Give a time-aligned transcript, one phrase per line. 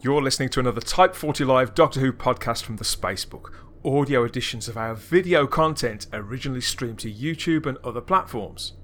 [0.00, 3.52] You're listening to another Type 40 Live Doctor Who podcast from the Spacebook.
[3.84, 8.74] Audio editions of our video content originally streamed to YouTube and other platforms.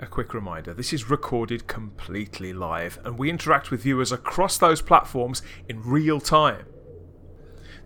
[0.00, 4.80] A quick reminder this is recorded completely live, and we interact with viewers across those
[4.80, 6.64] platforms in real time.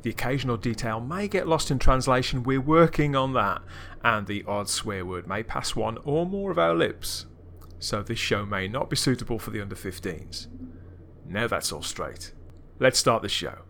[0.02, 3.60] The occasional detail may get lost in translation, we're working on that,
[4.04, 7.26] and the odd swear word may pass one or more of our lips.
[7.80, 10.46] So this show may not be suitable for the under 15s.
[11.28, 12.32] Now that's all straight.
[12.78, 13.65] Let's start the show.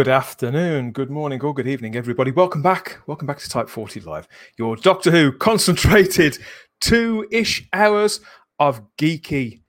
[0.00, 2.30] Good afternoon, good morning, or good evening, everybody.
[2.30, 3.00] Welcome back.
[3.06, 6.38] Welcome back to Type 40 Live, your Doctor Who concentrated
[6.80, 8.22] two ish hours
[8.58, 9.60] of geeky,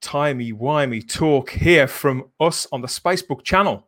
[0.00, 3.86] timey wimey talk here from us on the Spacebook channel.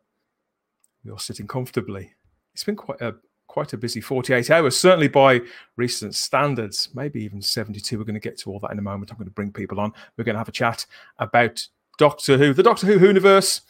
[1.02, 2.12] You're sitting comfortably.
[2.52, 3.14] It's been quite a
[3.46, 5.40] quite a busy 48 hours, certainly by
[5.76, 7.96] recent standards, maybe even 72.
[7.96, 9.10] We're going to get to all that in a moment.
[9.10, 9.94] I'm going to bring people on.
[10.18, 10.84] We're going to have a chat
[11.20, 13.62] about Doctor Who, the Doctor Who universe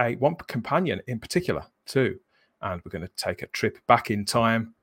[0.00, 2.18] a one companion in particular too,
[2.60, 4.74] and we're going to take a trip back in time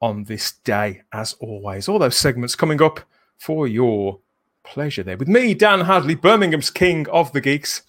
[0.00, 1.88] on this day as always.
[1.88, 3.00] All those segments coming up
[3.38, 4.20] for your
[4.64, 7.82] pleasure there with me, Dan Hadley, Birmingham's King of the Geeks.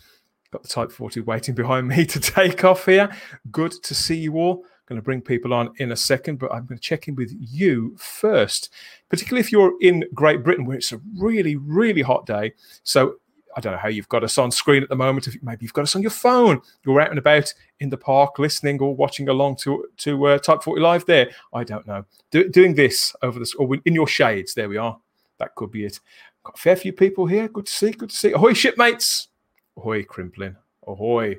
[0.51, 3.09] Got the Type 40 waiting behind me to take off here.
[3.51, 4.63] Good to see you all.
[4.85, 7.35] Going to bring people on in a second, but I'm going to check in with
[7.38, 8.69] you first,
[9.09, 12.53] particularly if you're in Great Britain where it's a really, really hot day.
[12.83, 13.15] So
[13.57, 15.25] I don't know how you've got us on screen at the moment.
[15.25, 18.38] If maybe you've got us on your phone, you're out and about in the park
[18.38, 21.06] listening or watching along to to uh, Type 40 Live.
[21.07, 22.06] There, I don't know.
[22.29, 24.53] Do, doing this over the or in your shades.
[24.53, 25.00] There we are.
[25.40, 26.00] That could be it.
[26.44, 27.47] Got a fair few people here.
[27.47, 27.90] Good to see.
[27.91, 28.31] Good to see.
[28.31, 29.29] Ahoy, shipmates.
[29.75, 30.56] Ahoy, Crimplin.
[30.85, 31.38] Ahoy.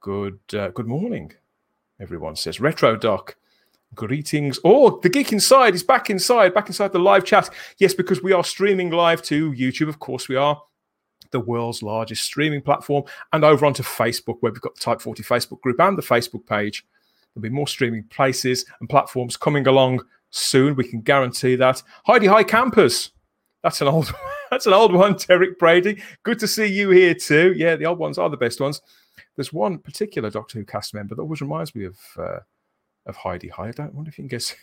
[0.00, 0.40] Good.
[0.54, 1.30] Uh, good morning.
[2.00, 3.36] Everyone says retro doc.
[3.94, 4.58] Greetings.
[4.64, 7.50] Oh, the geek inside is back inside, back inside the live chat.
[7.76, 9.90] Yes, because we are streaming live to YouTube.
[9.90, 10.60] Of course, we are
[11.34, 15.22] the world's largest streaming platform, and over onto Facebook, where we've got the Type 40
[15.24, 16.86] Facebook group and the Facebook page.
[17.34, 20.00] There'll be more streaming places and platforms coming along
[20.30, 20.76] soon.
[20.76, 21.82] We can guarantee that.
[22.06, 23.10] Hi-de-Hi Campers.
[23.64, 24.14] That's an old
[24.50, 26.00] that's an old one, Derek Brady.
[26.22, 27.52] Good to see you here too.
[27.56, 28.80] Yeah, the old ones are the best ones.
[29.34, 32.38] There's one particular Doctor Who cast member that always reminds me of uh,
[33.06, 33.68] of Hi-de-Hi.
[33.68, 34.54] I don't wonder if you can guess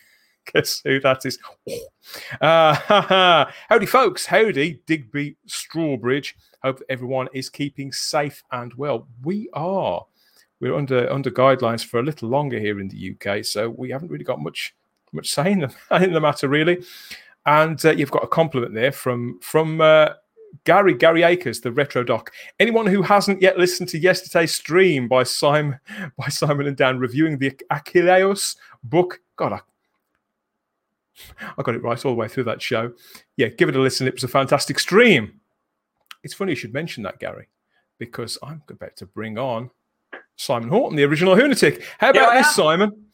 [0.54, 1.40] guess who that is.
[2.42, 4.26] Uh, howdy, folks.
[4.26, 6.34] Howdy, Digby Strawbridge.
[6.62, 9.08] Hope everyone is keeping safe and well.
[9.24, 10.06] We are.
[10.60, 14.10] We're under under guidelines for a little longer here in the UK, so we haven't
[14.10, 14.76] really got much
[15.14, 16.84] much say in the, in the matter, really.
[17.46, 20.10] And uh, you've got a compliment there from from uh,
[20.66, 22.32] Gary Gary Akers, the retro doc.
[22.60, 25.80] Anyone who hasn't yet listened to yesterday's stream by Simon
[26.18, 29.60] by Simon and Dan reviewing the Achilleos book, God, I
[31.58, 32.94] I got it right all the way through that show.
[33.38, 34.08] Yeah, give it a listen.
[34.08, 35.40] It was a fantastic stream.
[36.24, 37.50] It's funny you should mention that, Gary,
[37.98, 39.72] because I'm about to bring on
[40.36, 41.84] Simon Horton, the original Lunatic.
[42.00, 43.08] How about yeah, this, Simon?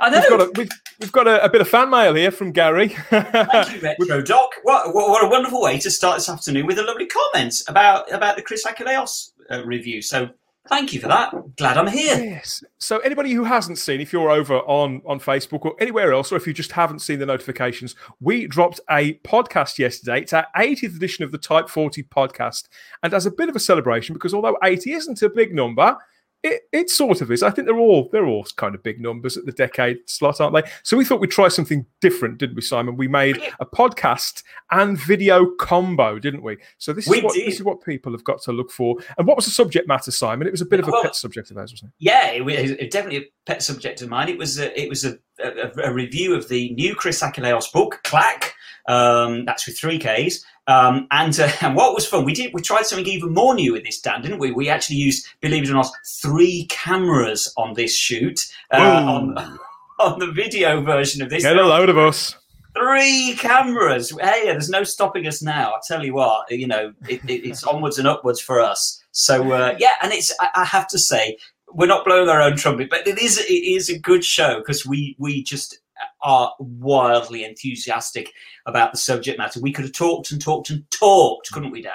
[0.00, 0.20] I know.
[0.20, 0.70] We've got, a, we've,
[1.00, 2.88] we've got a, a, bit of fan mail here from Gary.
[3.10, 4.50] Thank you, Retro Doc.
[4.64, 8.12] What, what, what, a wonderful way to start this afternoon with a lovely comment about,
[8.12, 10.02] about the Chris Achilleos uh, review.
[10.02, 10.30] So
[10.68, 11.34] Thank you for that.
[11.56, 12.16] Glad I'm here.
[12.16, 12.62] Yes.
[12.78, 16.36] So anybody who hasn't seen, if you're over on on Facebook or anywhere else, or
[16.36, 20.20] if you just haven't seen the notifications, we dropped a podcast yesterday.
[20.20, 22.68] It's our 80th edition of the Type 40 podcast,
[23.02, 25.96] and as a bit of a celebration, because although 80 isn't a big number,
[26.42, 27.42] it, it sort of is.
[27.42, 30.54] I think they're all they're all kind of big numbers at the decade slot, aren't
[30.54, 30.70] they?
[30.82, 32.96] So we thought we'd try something different, didn't we, Simon?
[32.96, 36.58] We made a podcast and video combo, didn't we?
[36.78, 37.46] So this is what did.
[37.46, 38.96] this is what people have got to look for.
[39.18, 40.46] And what was the subject matter, Simon?
[40.46, 42.54] It was a bit of a Well- pet subject of ours, wasn't Yeah, it was
[42.56, 44.28] it was definitely a pet subject of mine.
[44.28, 48.00] It was a, it was a, a, a review of the new Chris Achilleos book,
[48.04, 48.50] Kklak.
[48.88, 50.44] Um, that's with three Ks.
[50.66, 53.72] Um, and uh, and what was fun, we did we tried something even more new
[53.72, 54.52] with this, Dan, didn't we?
[54.52, 59.38] We actually used, believe it or not, three cameras on this shoot uh, on
[59.98, 61.42] on the video version of this.
[61.42, 62.36] Get a load of us.
[62.74, 64.16] Three cameras.
[64.18, 65.72] Hey, there's no stopping us now.
[65.72, 69.02] I tell you what, you know, it, it, it's onwards and upwards for us.
[69.10, 71.36] So uh, yeah, and it's I, I have to say
[71.74, 74.86] we're not blowing our own trumpet, but it is it is a good show because
[74.86, 75.78] we we just
[76.20, 78.32] are wildly enthusiastic
[78.66, 79.60] about the subject matter.
[79.60, 81.92] We could have talked and talked and talked, couldn't we, Dan?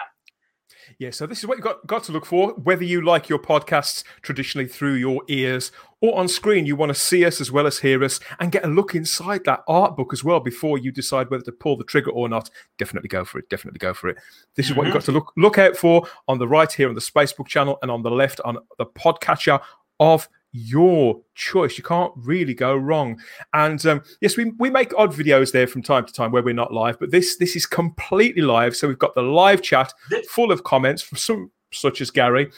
[1.00, 2.54] Yeah, so this is what you've got, got to look for.
[2.54, 5.72] Whether you like your podcasts traditionally through your ears
[6.02, 8.66] or on screen, you want to see us as well as hear us and get
[8.66, 11.84] a look inside that art book as well before you decide whether to pull the
[11.84, 12.50] trigger or not.
[12.80, 13.48] Definitely go for it.
[13.50, 14.18] Definitely go for it.
[14.56, 15.00] This is what you've mm-hmm.
[15.00, 17.92] got to look look out for on the right here on the Spacebook channel and
[17.92, 19.62] on the left on the podcatcher
[20.00, 20.28] of
[20.58, 21.78] your choice.
[21.78, 23.20] You can't really go wrong.
[23.54, 26.54] And um, yes, we, we make odd videos there from time to time where we're
[26.54, 28.76] not live, but this this is completely live.
[28.76, 29.94] So we've got the live chat
[30.30, 32.52] full of comments from some such as Gary.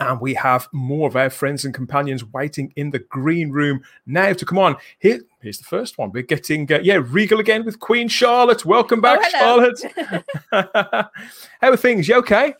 [0.00, 4.32] And we have more of our friends and companions waiting in the green room now
[4.32, 4.76] to come on.
[5.00, 6.12] Here, here's the first one.
[6.12, 8.64] We're getting, uh, yeah, Regal again with Queen Charlotte.
[8.64, 9.72] Welcome back, hello.
[9.74, 10.30] Charlotte.
[11.60, 12.06] How are things?
[12.06, 12.54] You okay?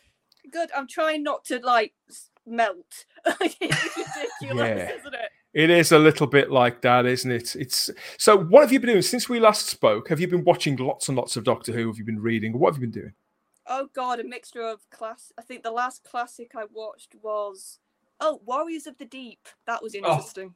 [0.51, 0.71] Good.
[0.77, 3.05] I'm trying not to like s- melt.
[3.27, 4.91] it's ridiculous, Yeah.
[4.95, 5.31] isn't it?
[5.55, 7.57] It is a little bit like that, isn't it?
[7.57, 8.37] It's so.
[8.39, 10.09] What have you been doing since we last spoke?
[10.09, 11.89] Have you been watching lots and lots of Doctor Who?
[11.89, 12.59] Have you been reading?
[12.59, 13.13] What have you been doing?
[13.67, 15.33] Oh god, a mixture of class.
[15.39, 17.79] I think the last classic I watched was
[18.21, 19.49] oh Warriors of the Deep.
[19.67, 19.99] That was oh.
[19.99, 20.55] interesting.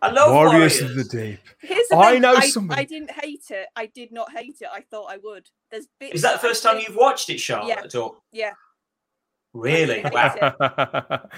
[0.00, 1.40] I love Warriors, Warriors, of the Deep.
[1.60, 3.66] Here's the I thing, know I, somebody- I didn't hate it.
[3.74, 4.68] I did not hate it.
[4.72, 5.48] I thought I would.
[5.70, 7.94] There's bits Is that the first time you've watched it, Charlotte?
[7.96, 8.52] Or Yeah.
[9.58, 10.04] Really?
[10.14, 11.28] Wow.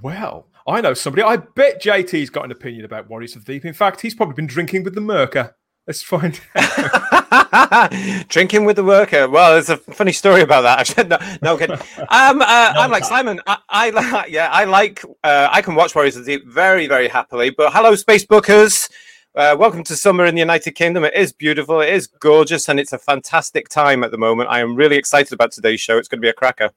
[0.00, 1.22] well, I know somebody.
[1.22, 3.66] I bet JT's got an opinion about Warriors of the Deep.
[3.66, 5.54] In fact, he's probably been drinking with the Merker.
[5.86, 7.90] Let's find out.
[8.28, 9.28] Drinking with the worker.
[9.28, 10.78] Well, there's a funny story about that.
[10.78, 11.76] Actually, no, no kidding.
[12.08, 13.04] Um, uh, I'm like.
[13.04, 13.40] Simon.
[13.46, 15.04] I, I li- yeah, I like.
[15.24, 17.50] Uh, I can watch Warriors of the Deep very, very happily.
[17.50, 18.88] But hello, space bookers.
[19.34, 21.04] Uh, welcome to summer in the United Kingdom.
[21.04, 21.80] It is beautiful.
[21.80, 24.50] It is gorgeous, and it's a fantastic time at the moment.
[24.50, 25.98] I am really excited about today's show.
[25.98, 26.70] It's going to be a cracker.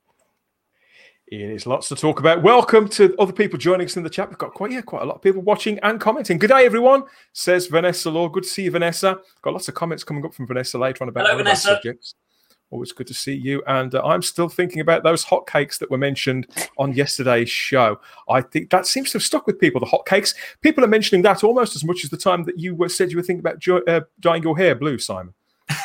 [1.27, 2.43] It is lots to talk about.
[2.43, 4.29] Welcome to other people joining us in the chat.
[4.29, 6.37] We've got quite yeah, quite a lot of people watching and commenting.
[6.37, 8.29] Good day, everyone, says Vanessa Law.
[8.29, 9.19] Good to see you, Vanessa.
[9.41, 11.69] Got lots of comments coming up from Vanessa later on about Hello, one Vanessa.
[11.69, 12.13] subjects.
[12.69, 13.63] Always good to see you.
[13.65, 16.45] And uh, I'm still thinking about those hotcakes that were mentioned
[16.77, 17.99] on yesterday's show.
[18.29, 19.79] I think that seems to have stuck with people.
[19.79, 20.35] The hotcakes.
[20.61, 23.17] People are mentioning that almost as much as the time that you were, said you
[23.17, 25.33] were thinking about jo- uh, dyeing your hair blue, Simon.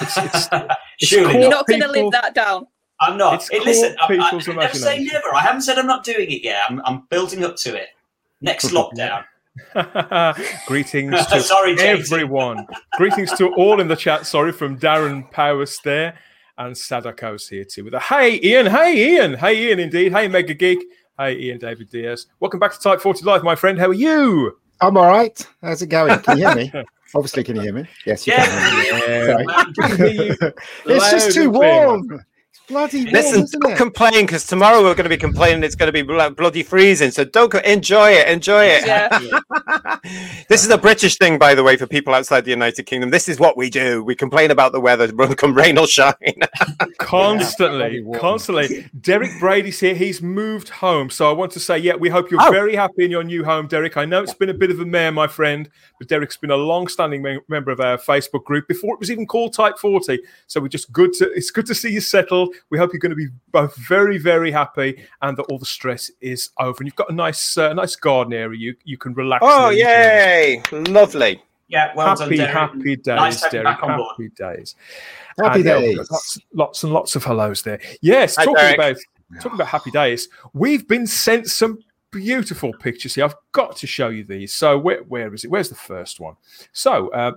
[0.03, 1.51] It's, it's, it's Surely You're not.
[1.51, 2.67] not going to people- live that down.
[3.01, 3.35] I'm not.
[3.35, 5.35] It's Hey, listen, caught I, I, never say never.
[5.35, 6.65] I haven't said I'm not doing it yet.
[6.69, 7.89] I'm, I'm building up to it.
[8.43, 9.25] Next lockdown.
[10.67, 12.67] Greetings to Sorry, everyone.
[12.97, 14.27] Greetings to all in the chat.
[14.27, 16.19] Sorry from Darren Powers there.
[16.59, 20.53] And Sadako's here too with a hey Ian, hey Ian, hey Ian indeed, hey Mega
[20.53, 20.79] Geek,
[21.19, 22.27] hey Ian David Diaz.
[22.39, 23.79] Welcome back to Type 40 Live, my friend.
[23.79, 24.59] How are you?
[24.83, 25.47] I'm all right.
[25.63, 26.19] How's it going?
[26.21, 26.73] Can you hear me?
[27.15, 27.87] Obviously, can you hear me?
[28.07, 28.45] Yes, you Yeah.
[28.47, 29.41] can.
[29.49, 30.37] I can hear you
[30.87, 31.87] It's just too and clear.
[31.87, 32.03] warm.
[32.13, 32.25] It's
[32.71, 33.77] bloody warm, Listen, isn't don't it?
[33.77, 37.11] complain because tomorrow we're going to be complaining it's going to be bloody freezing.
[37.11, 38.29] So don't co- enjoy it.
[38.29, 38.85] Enjoy it.
[38.91, 39.99] Yeah.
[40.49, 43.11] this is a British thing, by the way, for people outside the United Kingdom.
[43.11, 44.03] This is what we do.
[44.03, 46.15] We complain about the weather, come rain or shine.
[46.99, 48.21] Constantly, Bloody warm.
[48.21, 48.89] constantly.
[49.01, 49.95] Derek Brady's here.
[49.95, 51.11] He's moved home.
[51.11, 52.51] So I want to say, yeah, we hope you're Oh.
[52.51, 53.97] very happy in your new home, Derek.
[53.97, 55.69] I know it's been a bit of a mare, my friend,
[55.99, 59.27] but Derek's been a long-standing mem- member of our Facebook group before it was even
[59.27, 60.21] called Type 40.
[60.47, 62.55] So we're just good to it's good to see you settled.
[62.69, 66.11] We hope you're going to be both very, very happy and that all the stress
[66.21, 66.77] is over.
[66.81, 68.59] And you've got a nice, uh, nice garden area.
[68.59, 69.41] You you can relax.
[69.45, 69.89] oh, and enjoy.
[69.89, 70.63] yay.
[70.93, 71.43] Lovely.
[71.69, 72.51] Yeah, well done, happy, Derek.
[72.53, 73.79] happy days, Nice to have you Derek.
[73.81, 74.11] back on board.
[74.11, 74.75] Happy days.
[75.41, 75.97] Happy And, yeah, days.
[76.11, 77.81] lots, lots and lots of hellos there.
[78.03, 78.75] Yes, Hi, talking Derek.
[78.77, 78.97] about
[79.41, 80.29] talking about happy days.
[80.53, 81.79] We've been sent some
[82.11, 83.25] beautiful pictures here.
[83.25, 84.53] I've got to show you these.
[84.53, 85.51] So where where is it?
[85.53, 86.35] Where's the first one?
[86.73, 87.33] So uh,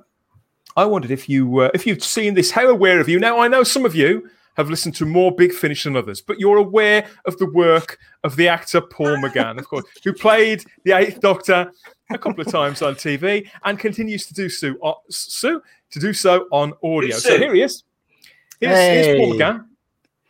[0.76, 2.50] I wondered if you uh, if you've seen this.
[2.50, 3.20] How aware of you?
[3.20, 6.40] Now I know some of you have listened to more Big Finish than others, but
[6.40, 10.92] you're aware of the work of the actor Paul McGann, of course, who played the
[10.94, 11.72] Eighth Doctor
[12.12, 16.14] a couple of times on TV and continues to do so, uh, so to do
[16.14, 17.16] so on audio.
[17.18, 17.84] So here he is.
[18.60, 19.66] Here's, here's Paul McGann.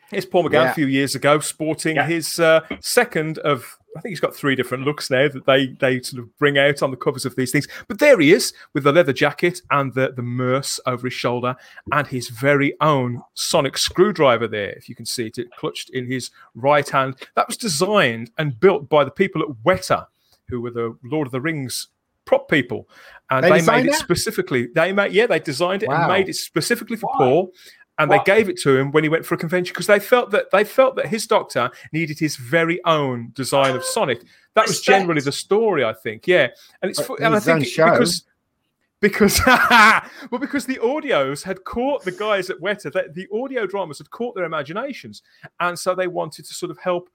[0.09, 0.71] Here's Paul McGann Yeah.
[0.71, 2.05] a few years ago, sporting Yeah.
[2.07, 6.01] his uh, second of I think he's got three different looks now that they they
[6.01, 7.67] sort of bring out on the covers of these things.
[7.87, 11.55] But there he is with the leather jacket and the the merce over his shoulder
[11.91, 14.71] and his very own sonic screwdriver there.
[14.71, 17.15] If you can see it, it clutched in his right hand.
[17.35, 20.07] That was designed and built by the people at Weta,
[20.49, 21.89] who were the Lord of the Rings
[22.25, 22.87] prop people,
[23.29, 23.99] and They they, made it that?
[23.99, 24.67] specifically.
[24.73, 27.17] They made yeah, they designed it and made it specifically for Why?
[27.17, 27.51] Paul.
[27.99, 28.17] And Why?
[28.17, 30.49] they gave it to him when he went for a convention because they felt that
[30.51, 34.23] they felt that his doctor needed his very own design of Sonic.
[34.55, 36.27] That was generally the story, I think.
[36.27, 36.47] Yeah,
[36.81, 38.23] and it's But and I think it- because
[38.99, 43.97] because well because the audios had caught the guys at Weta, the, the audio dramas
[43.99, 45.21] had caught their imaginations,
[45.59, 47.09] and so they wanted to sort of help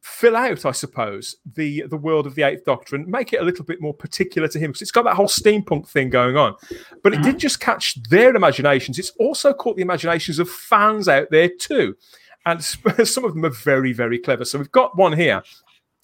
[0.00, 3.44] fill out, I suppose, the the world of the Eighth Doctor and make it a
[3.44, 6.54] little bit more particular to him because it's got that whole steampunk thing going on.
[7.02, 7.24] But it mm.
[7.24, 11.96] didn't just catch their imaginations; it's also caught the imaginations of fans out there too,
[12.46, 12.62] and
[13.04, 14.44] some of them are very, very clever.
[14.44, 15.42] So we've got one here.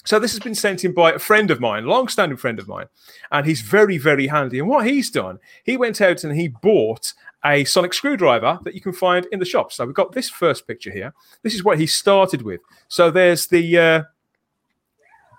[0.07, 2.87] So this has been sent in by a friend of mine, long-standing friend of mine,
[3.33, 4.59] and he's very, very handy.
[4.59, 8.81] And what he's done, he went out and he bought a sonic screwdriver that you
[8.81, 9.73] can find in the shop.
[9.73, 11.13] So we've got this first picture here.
[11.43, 12.61] This is what he started with.
[12.89, 14.03] So there's the uh,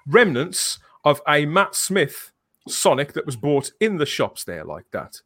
[0.07, 2.31] remnants of a Matt Smith
[2.67, 5.21] Sonic that was bought in the shops there, like that.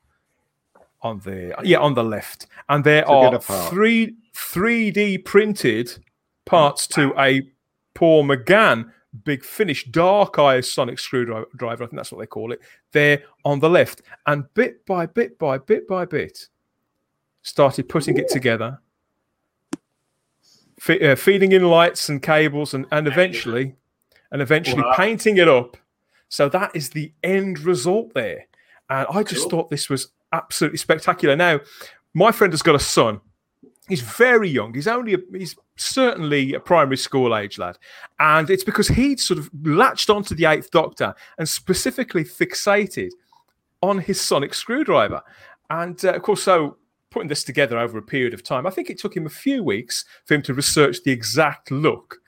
[1.01, 5.97] On the yeah, on the left, and there are three 3D printed
[6.43, 7.49] parts to a
[7.93, 8.91] Paul McGann
[9.23, 11.47] big finish dark eye sonic screwdriver.
[11.61, 12.59] I think that's what they call it.
[12.91, 16.47] There on the left, and bit by bit by bit by bit,
[17.49, 18.79] started putting it together,
[20.79, 23.75] fe- uh, feeding in lights and cables, and and eventually,
[24.31, 24.93] and eventually Wow.
[24.95, 25.77] painting it up.
[26.29, 28.45] So that is the end result there,
[28.89, 29.49] and I just Cool.
[29.49, 31.35] thought this was absolutely spectacular.
[31.35, 31.59] Now,
[32.13, 33.19] my friend has got a son.
[33.87, 34.75] He's very young.
[34.75, 37.79] He's only a, he's certainly a primary school age lad,
[38.19, 43.09] and it's because he'd sort of latched onto the Eighth Doctor and specifically fixated
[43.81, 45.23] on his sonic screwdriver,
[45.71, 46.77] and uh, of course, so
[47.11, 49.63] putting this together over a period of time, I think it took him a few
[49.63, 52.19] weeks for him to research the exact look,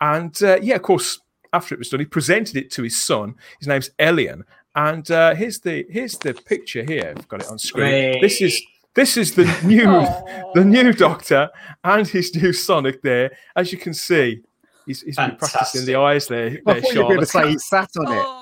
[0.00, 1.20] and uh, yeah, of course,
[1.52, 3.34] after it was done, he presented it to his son.
[3.58, 7.14] His name's Elian, and uh, here's the here's the picture here.
[7.16, 8.20] I've got it on screen.
[8.20, 8.60] This is
[8.94, 10.06] this is the new
[10.54, 11.50] the new Doctor
[11.84, 13.30] and his new Sonic there.
[13.56, 14.42] As you can see,
[14.86, 16.58] he's, he's been practicing the eyes there.
[16.66, 18.37] I there thought you were going to say he sat on it.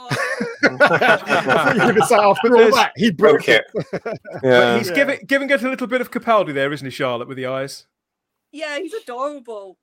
[0.70, 3.60] After all that he broke Okay.
[3.92, 4.18] it.
[4.42, 4.78] Yeah.
[4.78, 7.46] he's giving giving it a little bit of Capaldi there, isn't he, Charlotte, with the
[7.46, 7.86] eyes?
[8.52, 9.76] yeah, he's adorable.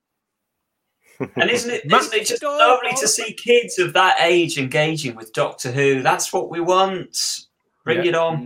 [1.36, 2.58] And isn't it, Man- isn't it just Adorable.
[2.60, 6.02] lovely to see kids of that age engaging with Doctor Who?
[6.02, 7.16] That's what we want.
[7.86, 8.10] Bring Yeah.
[8.10, 8.38] it on.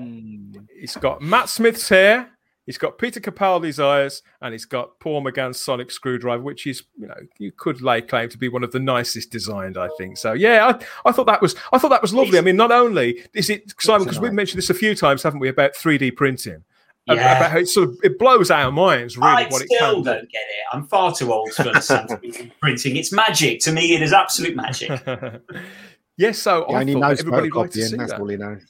[0.53, 0.67] Mm.
[0.77, 2.36] He's got Matt Smith's hair.
[2.67, 7.07] He's got Peter Capaldi's eyes, and he's got Paul McGann's sonic screwdriver, which is, you
[7.07, 10.17] know, you could lay claim to be one of the nicest designed, I think.
[10.17, 10.67] So, yeah,
[11.05, 12.37] I, I thought that was, I thought that was lovely.
[12.37, 15.39] I mean, not only is it Simon, because we've mentioned this a few times, haven't
[15.39, 16.63] we, about 3D printing,
[17.07, 17.37] Yeah.
[17.37, 20.03] about how it sort of it blows our minds, really, I what it still can.
[20.03, 20.65] don't get it.
[20.75, 22.97] I'm far too old to understand 3D printing.
[22.97, 23.61] It's magic.
[23.61, 25.05] To me, it is absolute magic.
[25.05, 25.39] do.
[26.17, 27.89] yes, so He I only thought knows that everybody liked to photocopying.
[27.91, 28.19] see That's that.
[28.19, 28.61] all he knows.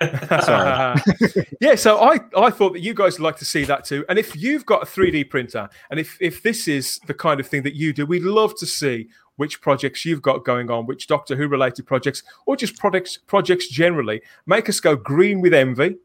[1.60, 4.04] yeah, so I, I thought that you guys would like to see that too.
[4.08, 7.46] And if you've got a 3D printer, and if, if this is the kind of
[7.46, 11.06] thing that you do, we'd love to see which projects you've got going on, which
[11.06, 14.20] Doctor Who related projects, or just projects projects generally.
[14.46, 15.96] Make us go green with envy,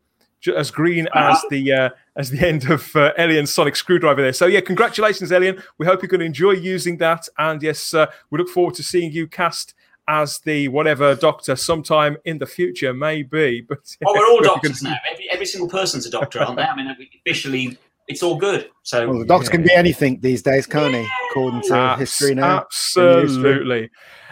[0.55, 4.33] as green as the uh, as the end of uh, sonic screwdriver there.
[4.33, 5.61] So yeah, congratulations, Elian.
[5.77, 8.83] We hope you're going to enjoy using that, and yes, uh, we look forward to
[8.83, 9.73] seeing you cast
[10.09, 13.61] as the whatever Doctor sometime in the future, maybe.
[13.61, 15.01] But Oh, we're all we hope you're doctors gonna- now.
[15.13, 16.63] Every, every single person's a doctor, aren't they?
[16.63, 16.93] I mean,
[17.25, 18.69] officially, it's all good.
[18.83, 21.07] So, Well, the doctor can be anything these days, can't he?
[21.29, 22.61] According to Abs- history now.
[22.61, 23.81] Absolutely.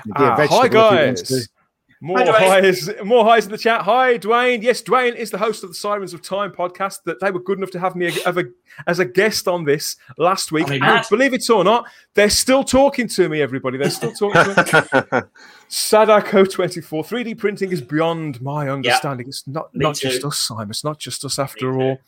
[0.04, 1.50] He'd be a ah, vegetable hi if he wants guys.
[2.00, 2.06] To.
[2.06, 3.82] More Hi, highs, more highs in the chat.
[3.82, 4.62] Hi, Dwayne.
[4.62, 7.04] Yes, Dwayne is the host of the Sirens of Time podcast.
[7.06, 8.46] That they were good enough to have me as a,
[8.86, 10.68] as a guest on this last week.
[10.68, 13.42] I mean, and believe it or not, they're still talking to me.
[13.42, 15.22] Everybody, they're still talking to me.
[15.70, 17.04] Sadako twenty four.
[17.04, 19.28] Three D printing is beyond my understanding.
[19.28, 20.70] It's not Me not just us, Simon.
[20.70, 21.82] It's not just us after too.
[21.82, 22.00] all.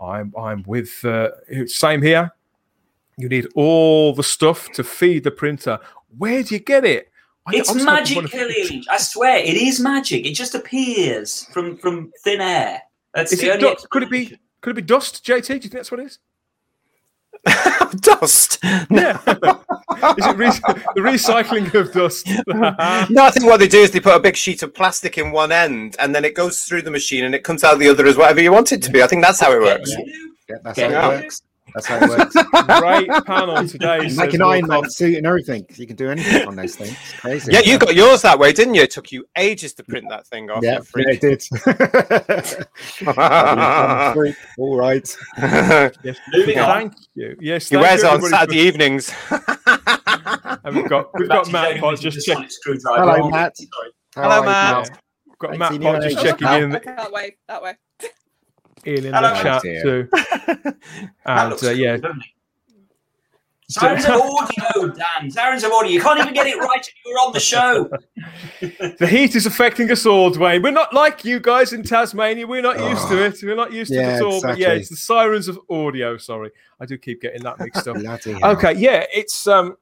[0.00, 1.30] I'm I'm with uh,
[1.66, 2.32] same here.
[3.16, 5.78] You need all the stuff to feed the printer.
[6.18, 7.10] Where do you get it?
[7.46, 10.24] I- it's I'm magic, one Kelly I swear, it is magic.
[10.26, 12.80] It just appears from from thin air.
[13.14, 13.76] That's Is the it only.
[13.76, 15.46] du- could it be could it be dust, JT?
[15.46, 16.18] Do you think that's what it is?
[18.00, 18.58] Dust.
[18.90, 19.18] Yeah.
[19.26, 20.48] is it re-
[20.94, 22.26] the recycling of dust?
[23.10, 25.30] No, I think what they do is they put a big sheet of plastic in
[25.30, 28.06] one end, and then it goes through the machine, and it comes out the other
[28.06, 29.02] as whatever you want it to be.
[29.02, 29.92] I think that's how it works.
[30.48, 31.00] Yeah, that's Yeah.
[31.00, 31.42] how it works.
[31.74, 32.34] That's how it works.
[32.80, 34.06] Great panel today.
[34.06, 34.94] You make an Iron Man Cox.
[34.96, 35.66] suit and everything.
[35.74, 36.92] You can do anything on those things.
[36.92, 37.52] It's crazy.
[37.52, 38.82] Yeah, you got yours that way, didn't you?
[38.82, 40.62] It took you ages to print that thing off.
[40.62, 41.42] Yeah, you yeah, it did.
[44.58, 45.16] All right.
[46.04, 46.18] Yes.
[46.32, 46.66] Moving on.
[46.68, 47.36] Thank you.
[47.40, 49.12] Yes, he thank wears you it on everybody Saturday evenings.
[50.64, 52.36] and we've got we've got Matt Jamie Pot just the check.
[52.36, 53.12] sonic screwdriver.
[53.16, 53.56] Hello, Matt.
[54.14, 55.00] Hello, Matt.
[55.26, 56.38] We've got Matt seeing Pot just again.
[56.38, 57.36] checking in, That way.
[57.48, 57.74] that way.
[58.86, 59.82] In in Hello, the chat dear.
[59.82, 60.08] too.
[61.26, 62.22] And uh, yeah, doesn't?
[63.70, 65.30] Sirens of audio, Dan.
[65.30, 65.90] Sirens of audio.
[65.90, 67.88] You can't even get it right if you're on the show.
[68.60, 70.62] the heat is affecting us all, Dwayne.
[70.62, 72.46] We're not like you guys in Tasmania.
[72.46, 73.38] We're not used to it.
[73.42, 74.42] We're not used to it Yeah, at all.
[74.42, 74.80] But yeah, exactly.
[74.80, 76.18] it's the sirens of audio.
[76.18, 77.96] Sorry, I do keep getting that mixed up.
[77.96, 78.50] Bloody hell.
[78.52, 79.76] Okay, yeah, it's um,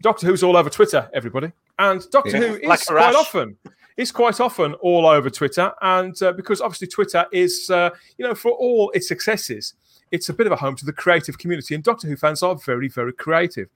[0.00, 2.46] Doctor Who's all over Twitter, everybody, and Doctor Yeah.
[2.48, 3.56] Who is Like quite often
[3.96, 8.34] is quite often all over Twitter, and uh, because obviously Twitter is, uh, you know,
[8.34, 9.74] for all its successes,
[10.10, 12.56] it's a bit of a home to the creative community, and Doctor Who fans are
[12.56, 13.68] very, very creative.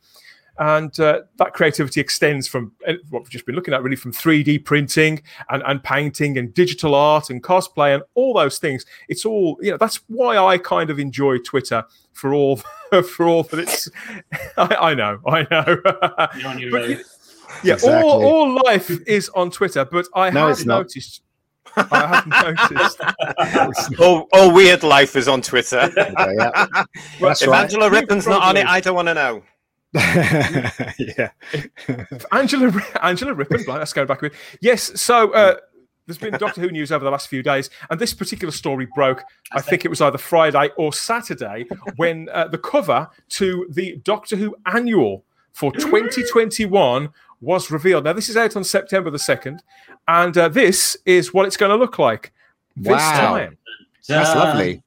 [0.60, 4.12] And uh, that creativity extends from uh, what we've just been looking at, really, from
[4.12, 8.84] 3D printing and, and painting and digital art and cosplay and all those things.
[9.08, 12.56] It's all, you know, that's why I kind of enjoy Twitter for all
[13.14, 13.88] for all that it's.
[14.56, 15.80] I, I know, I know.
[17.62, 18.02] You're on your But own.
[18.02, 18.02] you- yeah, Exactly.
[18.04, 21.22] all, all life is on Twitter, but I No, haven't noticed.
[21.76, 22.58] I haven't
[23.60, 24.00] noticed.
[24.00, 25.78] all, all weird life is on Twitter.
[25.96, 26.66] Okay, yeah.
[27.20, 27.62] That's if right.
[27.62, 29.42] Angela Rippon's not on it, I don't want to know.
[30.98, 31.30] yeah.
[32.32, 32.70] Angela
[33.02, 34.32] Angela Rippon, let's go back a bit.
[34.60, 35.56] Yes, so uh,
[36.06, 39.22] there's been Doctor Who news over the last few days, and this particular story broke.
[39.52, 44.36] I think it was either Friday or Saturday when uh, the cover to the Doctor
[44.36, 47.08] Who annual for 2021
[47.40, 48.04] was revealed.
[48.04, 49.60] Now, this is out on September the 2nd,
[50.08, 52.32] and uh, this is what it's going to look like
[52.76, 53.36] this Wow.
[53.36, 53.58] time.
[54.08, 54.38] That's Dun.
[54.38, 54.82] lovely.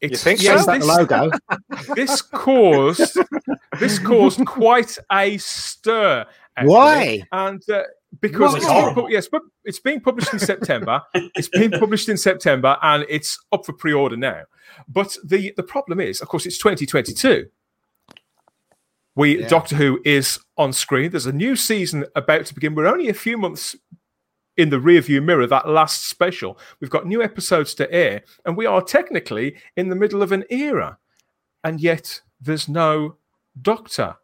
[0.00, 1.30] It's, think yes, Is that this- logo?
[1.94, 3.18] this caused
[3.80, 6.26] this caused quite a stir.
[6.56, 6.70] actually.
[6.72, 7.22] Why?
[7.32, 7.82] And uh,
[8.20, 11.00] because it's being pu- yes, but it's being published in September.
[11.14, 14.42] it's being published in September, and it's up for pre-order now.
[14.86, 17.46] But the the problem is, of course, it's 2022.
[19.16, 19.48] We Yeah.
[19.48, 21.10] Doctor Who is on screen.
[21.10, 22.74] There's a new season about to begin.
[22.74, 23.74] We're only a few months
[24.56, 25.46] in the rearview mirror.
[25.46, 29.96] That last special, we've got new episodes to air, and we are technically in the
[29.96, 30.98] middle of an era,
[31.64, 33.16] and yet there's no
[33.60, 34.16] Doctor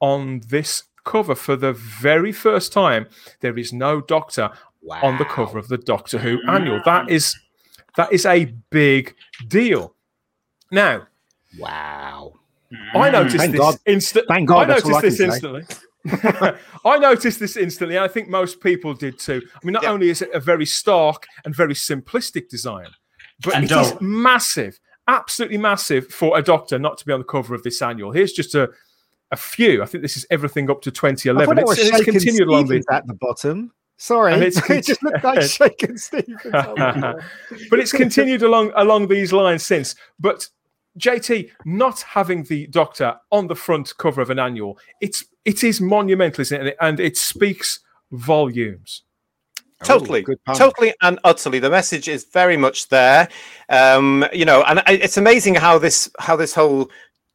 [0.00, 3.08] on this cover for the very first time.
[3.40, 4.50] There is no Doctor
[4.82, 5.00] Wow.
[5.02, 6.80] on the cover of the Doctor Who annual.
[6.84, 7.10] That mm.
[7.10, 7.36] is
[7.96, 9.16] that is a big
[9.48, 9.96] deal.
[10.70, 11.08] Now,
[11.58, 12.34] Wow.
[12.94, 13.12] I mm.
[13.12, 13.76] noticed Thank this God.
[13.86, 14.26] instant.
[14.28, 16.56] Thank God, I that's all noticed I this can instantly.
[16.84, 19.42] I noticed this instantly, and I think most people did too.
[19.54, 19.92] I mean, not Yeah.
[19.92, 22.88] only is it a very stark and very simplistic design,
[23.42, 23.98] but And it is dull.
[24.00, 28.12] massive, absolutely massive for a doctor not to be on the cover of this annual.
[28.12, 28.70] Here's just a,
[29.32, 29.82] a few.
[29.82, 31.58] I think this is everything up to I 2011.
[31.58, 33.72] it was It's, it's Shaken continued along the at the bottom.
[33.98, 36.40] Sorry, And it's it just looked like Shakin' Stevens.
[36.54, 37.24] Oh my God.
[37.70, 39.94] but it's continued along along these lines since.
[40.20, 40.48] But
[40.98, 45.80] JT not having the Doctor on the front cover of an annual, it's it is
[45.80, 46.76] monumental, isn't it?
[46.80, 47.80] And it speaks
[48.10, 49.02] volumes.
[49.84, 51.58] Totally, Oh, totally, and utterly.
[51.58, 53.28] The message is very much there.
[53.68, 56.90] Um, you know, and it's amazing how this how this whole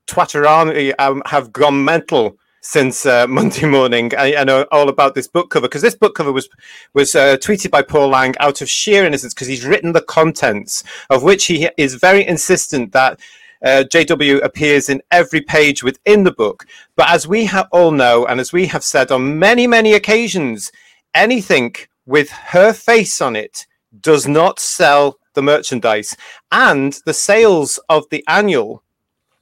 [0.07, 4.11] Twatterami um, have gone mental since uh, Monday morning.
[4.17, 6.49] I, I know all about this book cover because this book cover was
[6.95, 10.83] was uh, tweeted by Paul Lang out of sheer innocence because he's written the contents
[11.11, 13.19] of which he is very insistent that.
[13.63, 16.65] Uh, JW appears in every page within the book.
[16.95, 20.71] But as we ha- all know, and as we have said on many, many occasions,
[21.13, 23.65] anything with her face on it
[23.99, 26.15] does not sell the merchandise.
[26.51, 28.83] And the sales of the annual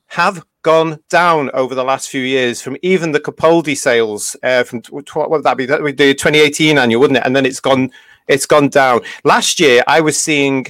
[0.07, 4.81] have gone down over the last few years from even the Capaldi sales uh, from
[4.89, 5.65] what would that be?
[5.65, 7.25] That would be the 2018 annual, wouldn't it?
[7.25, 7.91] And then it's gone
[8.27, 9.01] it's gone down.
[9.23, 10.65] Last year I was seeing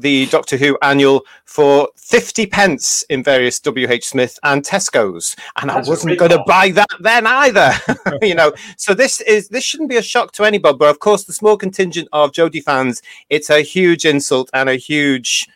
[0.00, 5.36] the Doctor Who annual for 50 pence in various WH Smith and Tesco's.
[5.60, 7.72] And That's I wasn't going to buy that then either.
[8.22, 10.76] you know, so this is this shouldn't be a shock to anybody.
[10.76, 14.76] But of course, the small contingent of Jodie fans, it's a huge insult and a
[14.76, 15.46] huge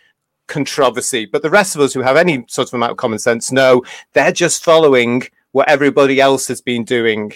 [0.46, 1.26] controversy.
[1.26, 3.83] But the rest of us who have any sort of amount of common sense know
[4.12, 7.33] they're just following what everybody else has been doing.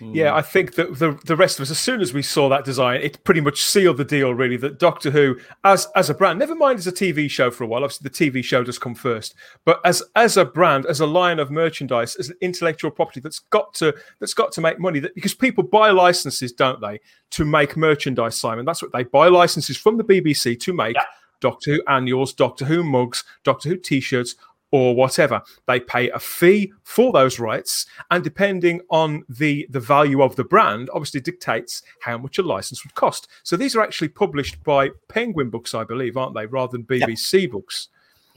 [0.00, 2.64] Yeah, I think that the the rest of us, as soon as we saw that
[2.64, 4.34] design, it pretty much sealed the deal.
[4.34, 7.64] Really, that Doctor Who, as as a brand, never mind as a TV show for
[7.64, 7.84] a while.
[7.84, 9.34] Obviously, the TV show does come first,
[9.64, 13.40] but as as a brand, as a line of merchandise, as an intellectual property that's
[13.40, 15.00] got to that's got to make money.
[15.00, 18.38] That because people buy licenses, don't they, to make merchandise?
[18.38, 21.04] Simon, that's what they buy licenses from the BBC to make Yeah.
[21.40, 24.36] Doctor Who annuals, Doctor Who mugs, Doctor Who T-shirts,
[24.70, 25.42] or whatever.
[25.66, 30.44] They pay a fee for those rights, and depending on the the value of the
[30.44, 33.28] brand, obviously dictates how much a license would cost.
[33.42, 37.50] So these are actually published by Penguin Books, I believe, aren't they, rather than BBC
[37.50, 37.88] Books?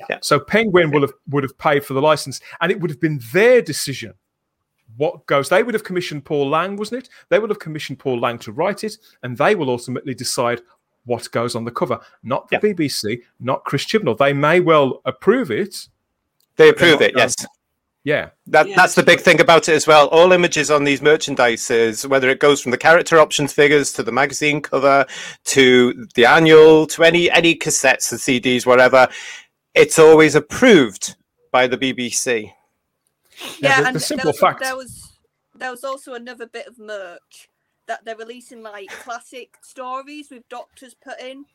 [0.09, 0.17] Yeah.
[0.21, 3.19] So Penguin will have would have paid for the license, and it would have been
[3.31, 4.13] their decision
[4.97, 5.49] what goes.
[5.49, 7.09] They would have commissioned Paul Lang, wasn't it?
[7.29, 10.61] They would have commissioned Paul Lang to write it, and they will ultimately decide
[11.05, 11.99] what goes on the cover.
[12.23, 12.73] Not the Yeah.
[12.73, 14.17] BBC, not Chris Chibnall.
[14.17, 15.87] They may well approve it.
[16.61, 17.35] They approve not it, yes.
[18.03, 20.07] Yeah, That, Yeah, that's the big thing about it as well.
[20.07, 24.11] All images on these merchandises, whether it goes from the character options figures to the
[24.11, 25.05] magazine cover
[25.45, 29.07] to the annual to any any cassettes, the CDs, whatever,
[29.75, 31.15] it's always approved
[31.51, 32.53] by the BBC.
[33.59, 35.11] Yeah, the- the and simple there was, fact- there was
[35.53, 37.49] there was also another bit of merch
[37.87, 41.45] that they're releasing like classic stories with doctors put in,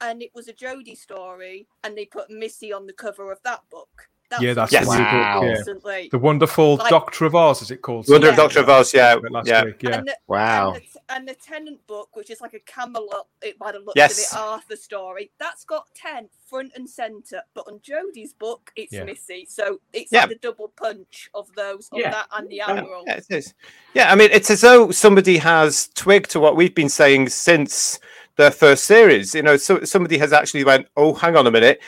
[0.00, 3.60] and it was a Jodie story, and they put Missy on the cover of that
[3.70, 4.08] book.
[4.32, 4.86] That Yeah, that's Yes.
[4.86, 5.42] the new book, Wow.
[5.42, 5.50] yeah.
[5.50, 6.08] recently.
[6.10, 8.06] The wonderful Like- Doctor of Oz, is it called?
[8.08, 9.64] Wonder of Doctor of Oz, yeah, Last yeah.
[9.64, 9.98] week, yeah.
[9.98, 10.72] And the, Wow.
[10.72, 13.92] And the, and the Tennant book, which is like a Camelot, it by the looks
[13.94, 14.32] Yes.
[14.32, 17.42] of it, Arthur story, that's got ten front and center.
[17.54, 19.04] But on Jodie's book, it's Yeah.
[19.04, 19.46] Missy.
[19.50, 20.20] So it's Yeah.
[20.20, 22.10] like the double punch of those, of Yeah.
[22.12, 23.04] that and the oh, Yeah, Admiral.
[23.06, 23.54] yeah, it is.
[23.92, 28.00] Yeah, I mean, it's as though somebody has twigged to what we've been saying since
[28.36, 29.34] the first series.
[29.34, 31.82] You know, so somebody has actually went, "Oh, hang on a minute,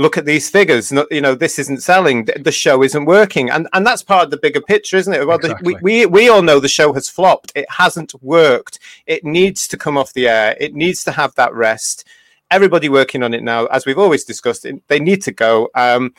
[0.00, 0.92] look at these figures.
[1.10, 2.24] You know, this isn't selling.
[2.24, 5.26] The, show isn't working." And and that's part of the bigger picture, isn't it?
[5.26, 7.52] Well, the, we, we we all know the show has flopped.
[7.54, 8.78] It hasn't worked.
[9.06, 10.56] It needs to come off the air.
[10.60, 12.06] It needs to have that rest.
[12.50, 15.70] Everybody working on it now, as we've always discussed, they need to go.
[15.74, 16.14] Um,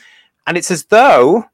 [0.48, 1.46] and it's as though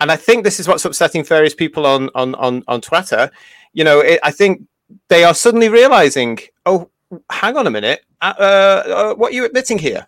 [0.00, 3.30] and I think this is what's upsetting various people on on on, on Twitter.
[3.72, 4.66] You know, it, I think
[5.08, 6.90] they are suddenly realizing, oh,
[7.30, 10.06] hang on a minute, uh, uh, what are you admitting here?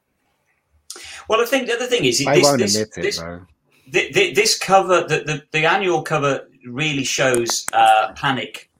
[1.29, 3.41] Well, I think the other thing is this, won't this, admit it this, though.
[3.88, 8.71] the, this cover, the, the, the annual cover, really shows uh, panic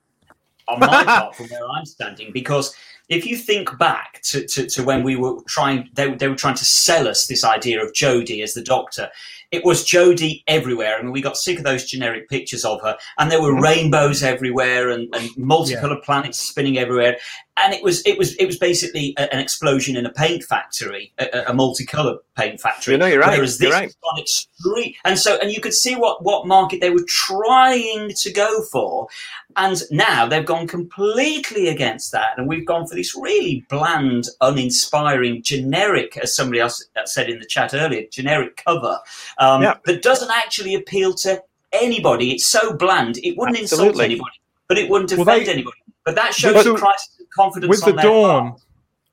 [0.67, 2.75] on my part from where I'm standing because
[3.09, 6.57] if you think back to, to, to when we were trying, they, they were trying
[6.57, 9.09] to sell us this idea of Jodie as the Doctor.
[9.51, 10.99] It was Jodie everywhere.
[10.99, 13.63] I mean, we got sick of those generic pictures of her, and there were mm-hmm.
[13.63, 17.17] rainbows everywhere and, and multicolored planets spinning everywhere.
[17.61, 21.13] And it was it was it was basically a, an explosion in a paint factory,
[21.19, 22.95] a, a- multicolored paint factory.
[22.95, 23.95] You know, you're right, Whereas this you're right.
[24.13, 28.33] on extreme, and so and you could see what what market they were trying to
[28.33, 29.09] go for,
[29.57, 35.43] and now they've gone completely against that, and we've gone for this really bland, uninspiring,
[35.43, 39.01] generic, as somebody else said in the chat earlier, generic cover
[39.39, 39.75] um, Yeah.
[39.87, 42.33] that doesn't actually appeal to anybody.
[42.33, 44.31] It's so bland, it wouldn't insult anybody,
[44.69, 45.77] but it wouldn't Well, offend they- anybody.
[46.05, 48.61] But that shows With a the- crisis of confidence with on the their dawn, part.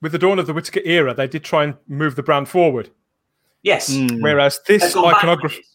[0.02, 2.90] with the dawn of the Whittaker era, they did try and move the brand forward.
[3.64, 4.22] Yes, Hmm.
[4.22, 5.75] Whereas this iconography, backwards.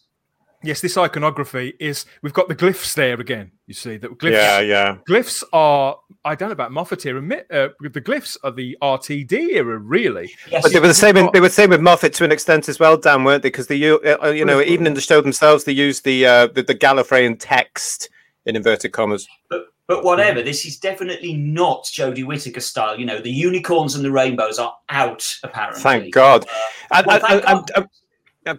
[0.63, 3.51] Yes, this iconography is we've got the glyphs there again.
[3.67, 4.31] You see that glyphs.
[4.31, 4.97] Yeah, yeah.
[5.07, 7.19] Glyphs are I don't know about Moffat era.
[7.49, 10.31] Uh, the glyphs are the RTD era, really.
[10.49, 10.63] Yes.
[10.63, 11.17] But they were the same.
[11.17, 13.49] In, they were the same with Moffat to an extent as well, Dan, weren't they?
[13.49, 16.63] Because they, uh, you know, even in the show themselves, they used the uh, the,
[16.63, 18.09] the Gallifreyan text
[18.45, 19.27] in inverted commas.
[19.49, 22.99] But, but whatever, this is definitely not Jodie Whittaker style.
[22.99, 25.81] You know, the unicorns and the rainbows are out, apparently.
[25.81, 26.45] Thank God.
[26.91, 27.71] And, Well, and- thank and- God.
[27.75, 27.87] and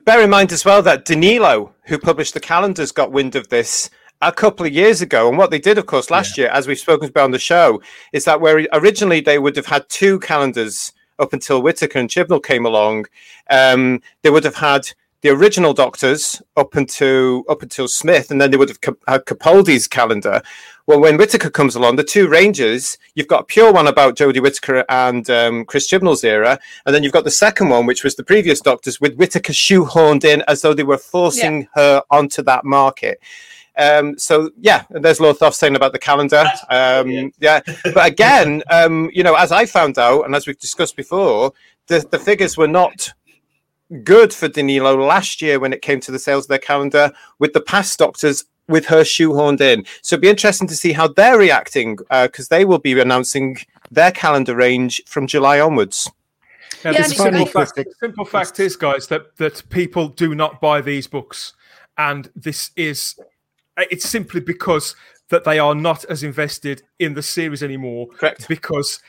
[0.05, 3.90] bear in mind as well that Danilo, who published the calendars, got wind of this
[4.21, 5.29] a couple of years ago.
[5.29, 7.83] And what they did, of course, last year, as we've spoken about on the show,
[8.12, 12.42] is that where originally they would have had two calendars up until Whittaker and Chibnall
[12.42, 13.07] came along,
[13.51, 14.88] um, they would have had
[15.23, 19.87] the original Doctors up until up until Smith, and then they would have had Capaldi's
[19.87, 20.42] calendar.
[20.87, 24.42] Well, when Whittaker comes along, the two Rangers, you've got a pure one about Jodie
[24.42, 28.16] Whittaker and um, Chris Chibnall's era, and then you've got the second one, which was
[28.16, 32.64] the previous Doctors, with Whittaker shoehorned in as though they were forcing her onto that
[32.64, 33.21] market.
[33.79, 36.45] Um, so yeah, and there's Lothoff saying about the calendar.
[36.68, 40.97] Um, yeah, but again, um, you know, as I found out, and as we've discussed
[40.97, 41.53] before,
[41.87, 43.12] the, the figures were not
[44.05, 47.53] good for Danilo last year when it came to the sales of their calendar with
[47.53, 49.85] the past doctors with her shoehorned in.
[50.03, 53.59] So it'd be interesting to see how they're reacting uh, because they will be announcing
[53.90, 56.11] their calendar range from July onwards.
[56.85, 60.61] Now, Yeah, the simple, fact, the simple fact is, guys, that that people do not
[60.61, 61.55] buy these books,
[61.98, 63.14] and this is
[63.77, 64.96] uh, it's simply because
[65.29, 68.09] that they are not as invested in the series anymore.
[68.09, 68.48] Correct.
[68.48, 69.01] Because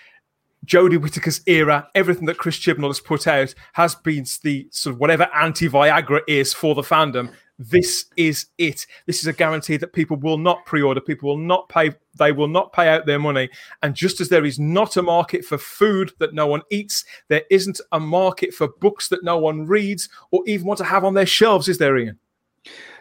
[0.66, 5.00] Jodie Whittaker's era, everything that Chris Chibnall has put out has been the sort of
[5.00, 7.34] whatever anti-Viagra is for the fandom.
[7.60, 8.86] This is it.
[9.06, 11.00] This is a guarantee that people will not pre-order.
[11.00, 11.92] People will not pay.
[12.18, 13.50] They will not pay out their money.
[13.84, 17.44] And just as there is not a market for food that no one eats, there
[17.52, 21.14] isn't a market for books that no one reads or even want to have on
[21.14, 21.70] their shelves.
[21.70, 22.18] Is there, Ian?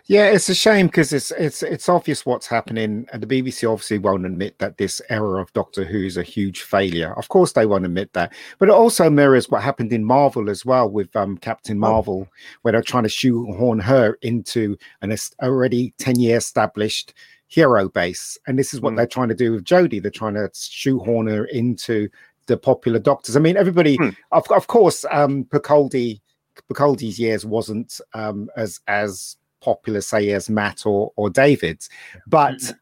[0.06, 3.98] Yeah, it's a shame because it's it's it's obvious what's happening, and the BBC obviously
[3.98, 7.16] won't admit that this era of Doctor Who is a huge failure.
[7.16, 10.66] Of course, they won't admit that, but it also mirrors what happened in Marvel as
[10.66, 12.26] well with um, Captain Marvel,
[12.62, 17.14] where they're trying to shoehorn her into an already ten year established
[17.46, 18.96] hero base, and this is what Mm.
[18.96, 20.02] they're trying to do with Jodie.
[20.02, 22.08] They're trying to shoehorn her into
[22.46, 23.36] the popular Doctors.
[23.36, 24.08] I mean, everybody, Hmm.
[24.32, 26.20] of of course, um, Picoldi
[26.68, 31.88] Picoldi's years wasn't um, as as popular, say, as Matt or or David's,
[32.26, 32.78] but Mhm.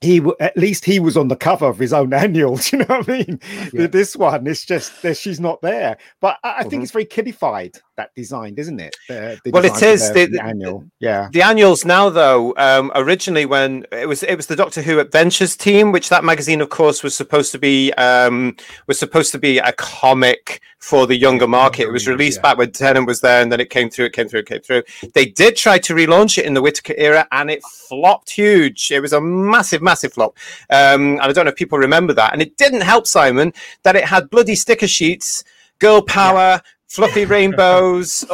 [0.00, 2.56] He at least he was on the cover of his own annual.
[2.56, 3.40] Do you know what I mean?
[3.72, 3.88] Yeah.
[3.88, 5.96] This one, it's just that she's not there.
[6.20, 6.82] But I, I think Mhm.
[6.84, 8.94] it's very kiddified that design, isn't it?
[9.08, 10.12] The, the Well, it is.
[10.12, 10.84] the the- annual.
[11.00, 11.28] Yeah.
[11.32, 15.56] The annuals now, though, um, originally when it was it was the Doctor Who Adventures
[15.56, 18.54] team, which that magazine, of course, was supposed to be um,
[18.86, 21.82] was supposed to be a comic for the younger market.
[21.88, 22.42] It was released yeah.
[22.42, 24.60] back when Tennant was there, and then it came through, it came through, it came
[24.60, 24.84] through.
[25.14, 28.92] They did try to relaunch it in the Whittaker era, and it flopped huge.
[28.92, 30.36] It was a massive, massive flop.
[30.70, 32.32] Um, and I don't know if people remember that.
[32.32, 33.52] And it didn't help Simon
[33.84, 35.44] that it had bloody sticker sheets,
[35.78, 36.60] girl power.
[36.88, 38.24] Fluffy rainbows,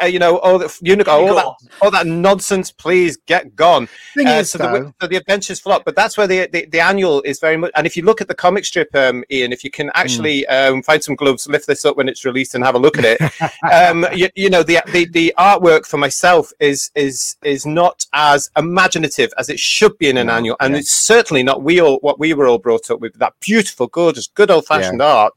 [0.00, 1.46] uh, you know, all the unicorn, all that,
[1.82, 2.70] all that nonsense.
[2.70, 3.88] Please get gone.
[4.14, 6.66] Thing Uh, is, so, though, the, so the adventures flop, but that's where the, the,
[6.66, 7.72] the annual is very much.
[7.74, 10.80] And if you look at the comic strip, um, Ian, if you can actually um,
[10.82, 13.20] find some gloves, lift this up when it's released and have a look at it.
[13.72, 18.48] um, you, you know, the, the the artwork for myself is is is not as
[18.56, 20.80] imaginative as it should be in an No, annual, and yeah.
[20.80, 23.14] it's certainly not we all what we were all brought up with.
[23.18, 25.32] That beautiful, gorgeous, good old fashioned art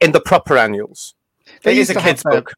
[0.00, 1.14] in the proper annuals.
[1.62, 2.52] They It is used a to kid's have, book.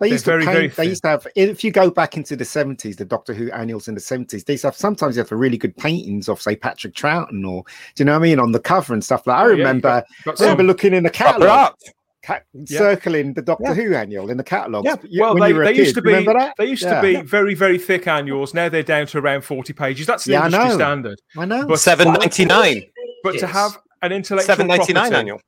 [0.00, 2.16] They They're used to very, paint, very they used to have if you go back
[2.16, 5.16] into the 70s, the Doctor Who annuals in the 70s, they used to have sometimes
[5.16, 8.22] you have really good paintings of say Patrick Troughton or do you know what I
[8.22, 9.88] mean on the cover and stuff like I Oh, yeah, remember
[10.24, 11.74] got- got I remember looking in the catalogue
[12.22, 12.78] ca- Yeah.
[12.78, 13.74] circling the Doctor Yeah.
[13.74, 14.84] Who annual in the catalogue.
[14.84, 14.96] Yeah.
[15.20, 16.54] Well, they, they used to be Remember that?
[16.58, 17.00] they used Yeah.
[17.00, 18.54] to be very very thick annuals.
[18.54, 20.06] Now they're down to around forty pages.
[20.06, 20.74] That's the Yeah, I industry know.
[20.76, 21.20] standard.
[21.36, 21.66] I know.
[21.66, 22.84] But Seven ninety nine.
[23.24, 25.40] but to have an intellectual Seven ninety nine property- annual.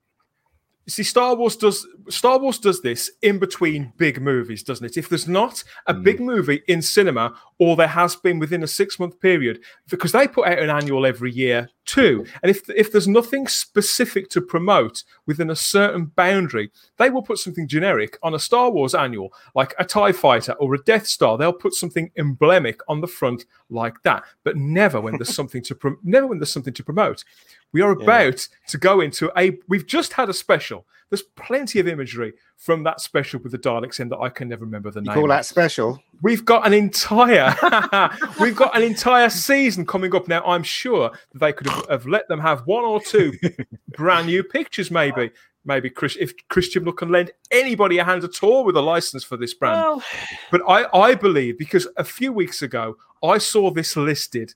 [0.89, 4.97] See, Star Wars does Star Wars does this in between big movies, doesn't it?
[4.97, 6.03] If there's not a Mm.
[6.05, 10.27] big movie in cinema, or there has been within a six month period, because they
[10.29, 15.05] put out an annual every year too, and if if there's nothing specific to promote
[15.27, 19.75] within a certain boundary, they will put something generic on a Star Wars annual, like
[19.79, 21.37] a Tie Fighter or a Death Star.
[21.37, 25.75] They'll put something emblemic on the front like that, but never when there's something to
[25.75, 27.25] prom- never when there's something to promote.
[27.73, 28.03] We are Yeah.
[28.05, 29.59] about to go into a.
[29.69, 30.87] We've just had a special.
[31.11, 34.65] There's plenty of imagery from that special with the Daleks in that I can never
[34.65, 35.15] remember the You name.
[35.15, 36.01] call that special?
[36.23, 37.55] We've got an entire,
[38.41, 40.43] we've got an entire season coming up now.
[40.45, 43.33] I'm sure that they could have, have let them have one or two
[43.89, 45.33] brand new pictures, maybe.
[45.65, 49.25] Maybe Chris, if Christian Look can lend anybody a hand at all with a license
[49.25, 49.75] for this brand.
[49.77, 50.03] Well,
[50.51, 54.55] But I, I believe because a few weeks ago I saw this listed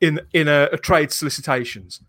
[0.00, 2.02] in in a, a trade solicitations,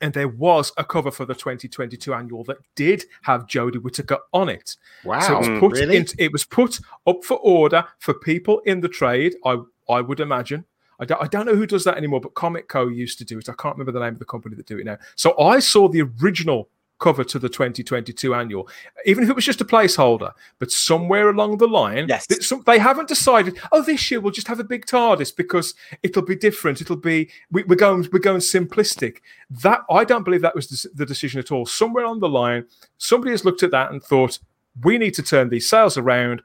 [0.00, 4.48] and there was a cover for the 2022 annual that did have Jodie Whittaker on
[4.48, 4.76] it.
[5.04, 5.20] Wow.
[5.20, 5.96] So it was put really?
[5.96, 9.36] in, it was put up for order for people in the trade.
[9.44, 10.64] I I would imagine.
[11.00, 13.38] I don't, I don't know who does that anymore, but Comic Co used to do
[13.38, 13.48] it.
[13.48, 14.98] I can't remember the name of the company that do it now.
[15.16, 18.68] So I saw the original cover to the 2022 annual,
[19.04, 20.32] even if it was just a placeholder.
[20.58, 22.26] But somewhere along the line, Yes.
[22.66, 23.58] they haven't decided.
[23.72, 26.80] Oh, this year we'll just have a big TARDIS because it'll be different.
[26.80, 29.18] It'll be we, we're going we're going simplistic.
[29.50, 31.66] That I don't believe that was the, the decision at all.
[31.66, 32.66] Somewhere on the line,
[32.98, 34.38] somebody has looked at that and thought
[34.82, 36.42] we need to turn these sales around.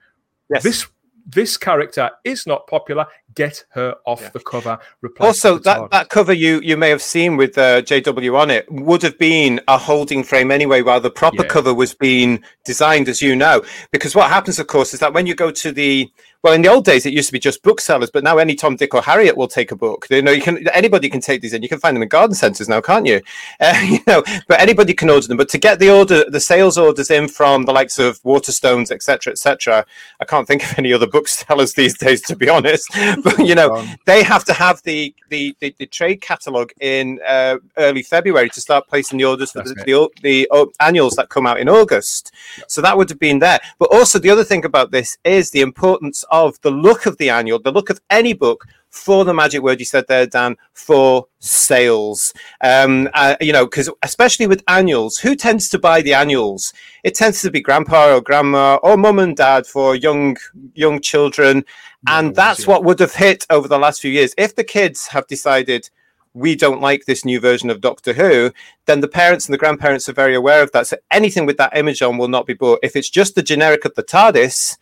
[0.50, 0.64] yes.
[0.64, 0.88] This
[1.32, 3.06] this character is not popular.
[3.36, 4.30] Get her off Yeah.
[4.30, 4.80] the cover.
[5.20, 5.92] Also with that, TARDIS.
[5.92, 9.62] that cover you you may have seen with uh, jw on it would have been
[9.68, 11.50] a holding frame anyway while the proper Yeah.
[11.50, 13.62] cover was being designed as you know
[13.92, 16.10] because what happens of course is that when you go to the
[16.44, 18.76] well in the old days it used to be just booksellers but now any tom
[18.76, 20.08] dick or harriet will take a book.
[20.10, 21.62] You know you can anybody can take these in.
[21.62, 23.22] You can find them in garden centers now can't you?
[23.62, 25.38] Uh, you know but anybody can order them.
[25.38, 29.32] But to get the order the sales orders in from the likes of waterstones etc
[29.32, 29.86] etc
[30.20, 32.90] i can't think of any other booksellers these days to be honest.
[33.24, 37.58] But you know they have to have the the, the, the trade catalog in uh,
[37.78, 41.30] early February to start placing the orders for That's the, the, the uh, annuals that
[41.30, 42.32] come out in August.
[42.68, 43.60] So that would have been there.
[43.78, 47.30] But also the other thing about this is the importance of the look of the
[47.30, 51.28] annual, the look of any book for the magic word you said there, Dan, for
[51.38, 52.34] sales.
[52.62, 56.74] Um, uh, you know, because especially with annuals, who tends to buy the annuals?
[57.04, 60.38] It tends to be grandpa or grandma or mum and dad for young
[60.74, 61.66] young children
[62.08, 64.34] and that's what would have hit over the last few years.
[64.38, 65.90] If the kids have decided
[66.34, 68.52] we don't like this new version of Doctor Who,
[68.86, 70.88] then the parents and the grandparents are very aware of that.
[70.88, 72.80] So anything with that image on will not be bought.
[72.84, 74.78] If it's just the generic of the TARDIS,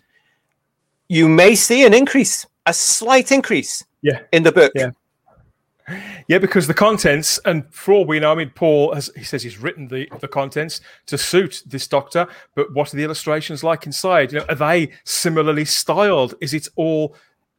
[1.09, 4.19] you may see an increase, a slight increase Yeah.
[4.31, 4.71] in the book.
[4.75, 4.91] Yeah.
[6.27, 9.41] Yeah, because the contents, and for all we know, I mean, Paul has, he says
[9.41, 13.85] he's written the, the contents to suit this doctor, but what are the illustrations like
[13.85, 14.33] inside?
[14.33, 16.35] You know, are they similarly styled?
[16.41, 17.15] Is it all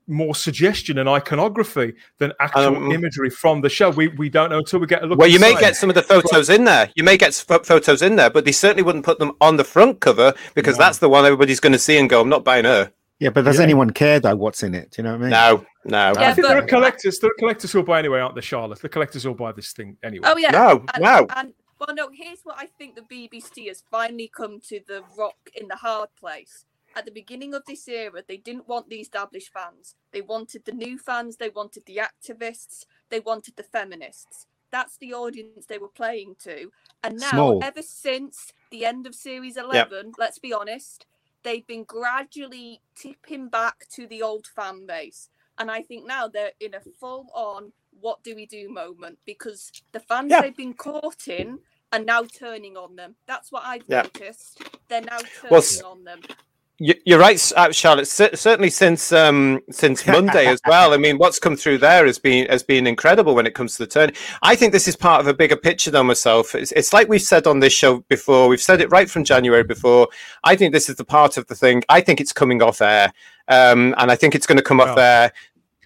[0.06, 3.88] more suggestion and iconography than actual Um, imagery from the show?
[3.88, 5.18] We we don't know until we get a look.
[5.18, 6.90] Well, you may get some of the photos in there.
[6.96, 9.64] You may get pho- photos in there, but they certainly wouldn't put them on the
[9.64, 10.84] front cover because No.
[10.84, 13.44] that's the one everybody's going to see and go, "I'm not buying her." Yeah, but
[13.44, 13.64] does Yeah.
[13.64, 14.90] anyone care though what's in it?
[14.92, 15.30] Do you know what I mean?
[15.30, 17.18] No, no, Yeah, I think but- there are collectors.
[17.18, 18.80] There are collectors who'll buy anyway, aren't there, Charlotte?
[18.80, 20.28] The collectors will buy this thing anyway.
[20.30, 20.50] Oh yeah.
[20.52, 21.26] no, And, no.
[21.36, 22.10] and well, no.
[22.12, 26.10] Here's what I think the BBC has finally come to the rock in the hard
[26.18, 26.64] place.
[26.96, 29.94] At the beginning of this era, they didn't want the established fans.
[30.10, 31.36] They wanted the new fans.
[31.36, 32.86] They wanted the activists.
[33.10, 34.46] They wanted the feminists.
[34.70, 36.72] That's the audience they were playing to.
[37.04, 37.64] And now, Small.
[37.64, 41.06] ever since the end of series 11, let's be honest,
[41.42, 45.28] they've been gradually tipping back to the old fan base.
[45.58, 49.72] And I think now they're in a full on what do we do moment because
[49.92, 50.42] the fans Yeah.
[50.42, 51.58] they've been caught in
[51.92, 53.16] are now turning on them.
[53.26, 54.02] That's what I've Yeah.
[54.02, 54.62] noticed.
[54.88, 56.22] They're now turning Well, on them.
[56.80, 58.06] You- You're right, uh, Charlotte.
[58.06, 60.92] Certainly since um, since Monday as well.
[60.94, 63.78] I mean, what's come through there has been has been incredible when it comes to
[63.82, 64.12] the turn.
[64.42, 66.04] I think this is part of a bigger picture, though.
[66.04, 68.48] Myself, it's, it's like we've said on this show before.
[68.48, 70.06] We've said it right from January before.
[70.44, 71.82] I think this is the part of the thing.
[71.88, 73.12] I think it's coming off air,
[73.48, 75.32] um, and I think it's going to come off Well- air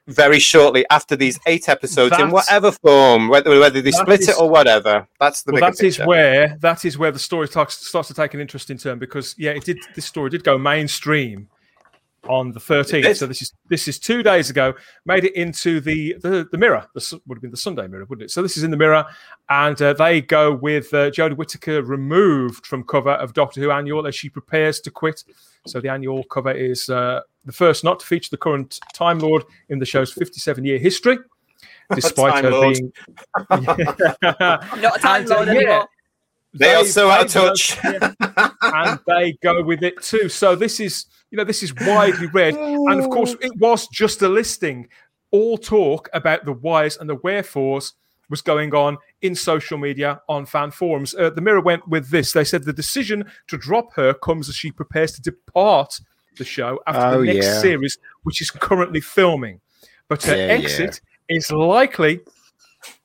[0.09, 4.37] very shortly after these eight episodes in whatever form, whether whether they split is- it
[4.38, 5.07] or whatever.
[5.21, 8.35] That's the well, that is where that is where the story starts, starts to take
[8.35, 9.79] an interesting turn because yeah, it did.
[9.95, 11.49] This story did go mainstream
[12.29, 13.05] on the thirteenth.
[13.05, 13.17] did.
[13.17, 14.75] So this is this is two days ago.
[15.07, 16.87] Made it into the the, the Mirror.
[16.95, 18.31] This would have been the Sunday Mirror, wouldn't it?
[18.31, 19.05] So this is in the Mirror,
[19.49, 24.07] and uh, they go with uh, Jodie Whittaker removed from cover of Doctor Who annual
[24.07, 25.25] as she prepares to quit.
[25.66, 29.44] So the annual cover is uh, the first not to feature the current Time Lord
[29.68, 31.18] in the show's fifty-seven year history.
[31.94, 32.75] Despite her Lord.
[32.75, 32.92] being
[33.51, 35.55] Not a time And, uh, lord yeah.
[35.55, 35.88] anymore.
[36.55, 37.79] They are so out of go- touch.
[37.85, 40.29] yeah, and they go with it too.
[40.29, 44.20] So this is, you know, this is widely read, and of course, it was just
[44.22, 44.88] a listing.
[45.31, 47.94] All talk about the whys and the wherefores
[48.33, 51.14] was going on in social media on fan forums.
[51.14, 52.33] Uh, the Mirror went with this.
[52.33, 56.01] They said the decision to drop her comes as she prepares to depart
[56.38, 57.61] the show after Oh, the next yeah.
[57.61, 59.61] series, which is currently filming.
[60.09, 60.53] But her Yeah, yeah.
[60.55, 62.21] exit is likely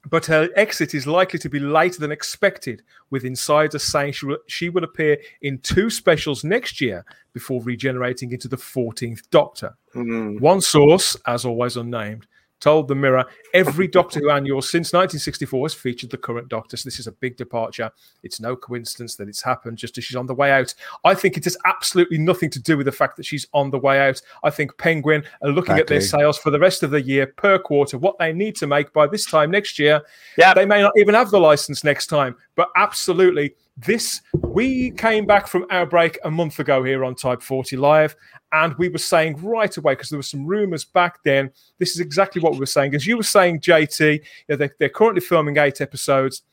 [0.09, 4.37] but her exit is likely to be later than expected, with insiders saying she will,
[4.47, 9.75] she will appear in two specials next year before regenerating into the 14th Doctor.
[9.93, 10.37] Hmm.
[10.37, 12.25] One source, as always unnamed,
[12.59, 16.77] told the Mirror every Doctor Who annual since 1964 has featured the current Doctor.
[16.77, 17.91] So this is a big departure.
[18.23, 20.73] It's no coincidence that it's happened just as she's on the way out.
[21.03, 23.79] I think it has absolutely nothing to do with the fact that she's on the
[23.79, 24.21] way out.
[24.43, 27.59] I think Penguin are looking at their sales for the rest of the year per
[27.59, 30.01] quarter, what they need to make by this time next year.
[30.37, 30.53] Yeah.
[30.53, 33.55] They may not even have the license next time, but absolutely.
[33.77, 38.15] This we came back from our break a month ago here on Type 40 Live,
[38.53, 41.51] and we were saying right away because there were some rumors back then.
[41.79, 42.95] This is exactly what we were saying.
[42.95, 46.43] As you were saying, JT, you know, they, they're currently filming eight episodes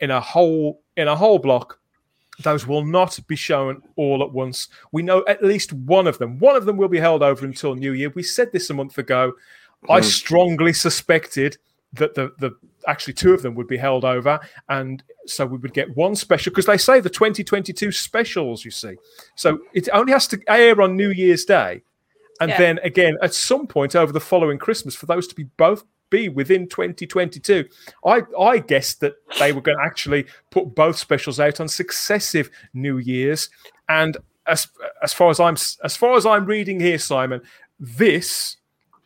[0.00, 1.78] in a whole in a whole block.
[2.42, 4.68] Those will not be shown all at once.
[4.92, 6.38] We know at least one of them.
[6.38, 8.10] One of them will be held over until New Year.
[8.14, 9.32] We said this a month ago.
[9.88, 10.04] I Mhm.
[10.04, 11.56] strongly suspected
[11.96, 12.52] that the the
[12.86, 16.50] actually two of them would be held over, and so we would get one special
[16.50, 18.64] because they say the 2022 specials.
[18.64, 18.94] You see,
[19.34, 21.82] so it only has to air on New Year's Day,
[22.40, 22.58] and Yeah.
[22.58, 26.28] then again at some point over the following Christmas for those to be both be
[26.28, 27.64] within 2022.
[28.04, 32.48] I I guessed that they were going to actually put both specials out on successive
[32.74, 33.50] New Years,
[33.88, 34.68] and as
[35.02, 37.40] as far as I'm as far as I'm reading here, Simon,
[37.80, 38.56] this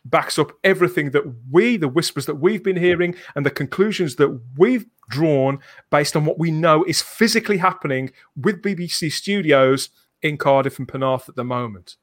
[0.05, 4.39] backs up everything that we, the whispers that we've been hearing, and the conclusions that
[4.57, 5.59] we've drawn
[5.89, 9.89] based on what we know is physically happening with BBC Studios
[10.21, 11.97] in Cardiff and Penarth at the moment.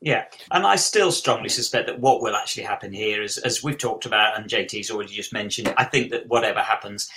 [0.00, 3.78] Yeah, and I still strongly suspect that what will actually happen here is, as we've
[3.78, 7.08] talked about, and JT's already just mentioned, I think that whatever happens,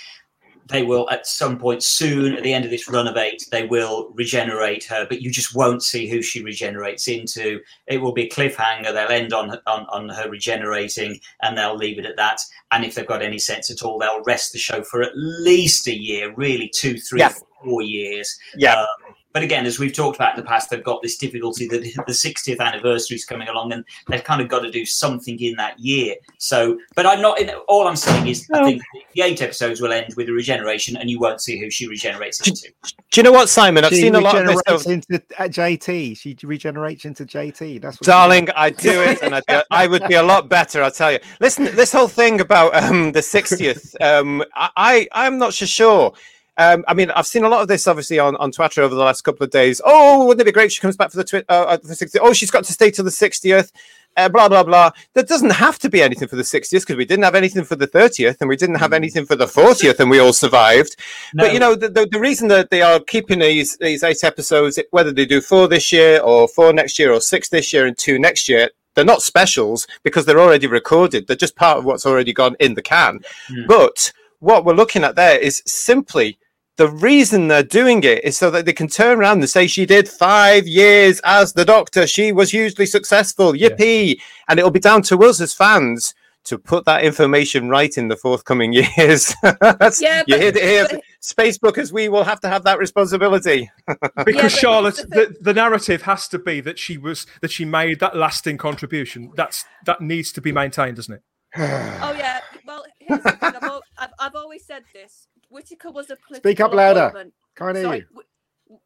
[0.68, 3.66] they will at some point soon, at the end of this run of eight, they
[3.66, 7.60] will regenerate her, but you just won't see who she regenerates into.
[7.86, 8.92] It will be a cliffhanger.
[8.92, 12.40] They'll end on on, on her regenerating, and they'll leave it at that.
[12.70, 15.86] And if they've got any sense at all, they'll rest the show for at least
[15.88, 17.32] a year, really two, three, Yeah.
[17.64, 18.80] four years Yeah.
[18.80, 21.82] um, but again, as we've talked about in the past, they've got this difficulty that
[22.06, 25.54] the 60th anniversary is coming along, and they've kind of got to do something in
[25.56, 26.14] that year.
[26.38, 27.40] So, but I'm not.
[27.40, 28.82] In, all I'm saying is, I think
[29.14, 32.46] the eight episodes will end with a regeneration, and you won't see who she regenerates
[32.46, 32.72] into.
[33.10, 33.84] Do you know what, Simon?
[33.84, 34.56] I've she seen a lot of this.
[34.56, 34.92] regenerates Over...
[34.92, 35.18] into
[35.50, 36.18] JT.
[36.18, 37.80] She regenerates into JT.
[37.80, 38.48] That's what Darling.
[38.56, 40.82] I do it, and I, do- I would be a lot better.
[40.82, 41.18] I'll tell you.
[41.40, 46.14] Listen, this whole thing about um, the 60th, um, I, I I'm not so sure.
[46.58, 49.00] Um, I mean, I've seen a lot of this obviously on, on Twitter over the
[49.00, 49.80] last couple of days.
[49.84, 50.66] Oh, wouldn't it be great?
[50.66, 52.18] if She comes back for the, twi- uh, uh, the 60th.
[52.20, 53.70] Oh, she's got to stay till the 60th.
[54.16, 54.90] Uh, blah blah blah.
[55.14, 57.76] There doesn't have to be anything for the 60th because we didn't have anything for
[57.76, 60.96] the 30th and we didn't have anything for the 40th and we all survived.
[61.34, 64.80] But you know, the, the, the reason that they are keeping these these eight episodes,
[64.90, 67.96] whether they do four this year or four next year or six this year and
[67.96, 71.28] two next year, they're not specials because they're already recorded.
[71.28, 73.20] They're just part of what's already gone in the can.
[73.46, 73.66] Hmm.
[73.68, 76.38] But what we're looking at there is simply
[76.78, 79.84] the reason they're doing it is so that they can turn around and say she
[79.84, 82.06] did five years as the doctor.
[82.06, 83.52] She was hugely successful.
[83.52, 84.18] Yippee!
[84.48, 86.14] And it'll be down to us as fans
[86.44, 89.34] to put that information right in the forthcoming years.
[89.42, 90.86] That's, Yeah, you but- heard it here.
[90.90, 93.68] but- Spacebookers, we will have to have that responsibility.
[94.24, 97.64] because but Charlotte, the the, the narrative has to be that she was that she
[97.64, 99.30] made that lasting contribution.
[99.36, 101.22] That's that needs to be maintained, doesn't it?
[101.56, 102.40] Oh yeah.
[102.66, 103.38] Well, here's the thing.
[103.56, 105.26] I've, al- I've, I've always said this.
[105.48, 107.00] Whittaker was a political Speak up louder.
[107.00, 107.34] appointment.
[107.56, 108.22] Can't hear Sorry, you.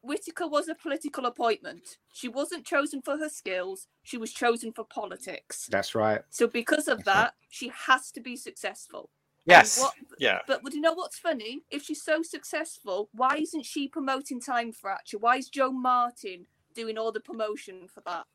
[0.01, 1.97] Whittaker was a political appointment.
[2.13, 3.87] She wasn't chosen for her skills.
[4.03, 5.67] She was chosen for politics.
[5.69, 6.21] That's right.
[6.29, 7.13] So because of That's right.
[7.25, 9.09] that, she has to be successful.
[9.45, 9.77] Yes.
[9.81, 10.39] what- Yeah.
[10.47, 11.63] But would you know what's funny?
[11.69, 15.17] If she's so successful, why isn't she promoting Time Fracture?
[15.17, 18.25] Why is Jo Martin doing all the promotion for that?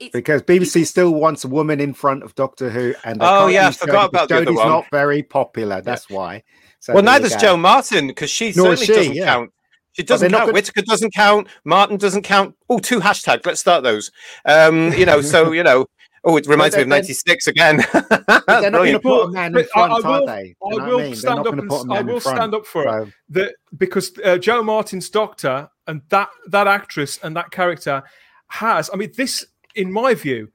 [0.00, 3.46] It's Because BBC people- still wants a woman in front of Doctor Who, and Oh,
[3.46, 4.68] yeah, I use forgot about the other Jodie's one.
[4.68, 5.80] not very popular.
[5.80, 6.42] That's why.
[6.80, 7.40] So well, there you neither's.
[7.40, 9.24] Jo Martin because she Nor certainly she, doesn't yeah.
[9.26, 9.50] count.
[9.92, 10.42] She doesn't count.
[10.42, 11.46] gonna- Whittaker doesn't count.
[11.64, 12.56] Martin doesn't count.
[12.68, 13.46] Oh, two hashtags.
[13.46, 14.10] Let's start those.
[14.44, 15.86] Um, you know, so you know.
[16.26, 17.76] Oh, it reminds me of '96 again.
[17.92, 20.32] They're not going to put a man in But I- I front, are will- they?
[20.32, 21.14] I You know what will mean?
[21.16, 22.36] Stand up gonna and put a s- I man in will front.
[22.38, 23.08] stand up for it.
[23.28, 28.02] That because uh, Jo Martin's Doctor and that that actress and that character
[28.48, 28.88] has.
[28.90, 29.44] I mean, this,
[29.74, 30.50] in my view,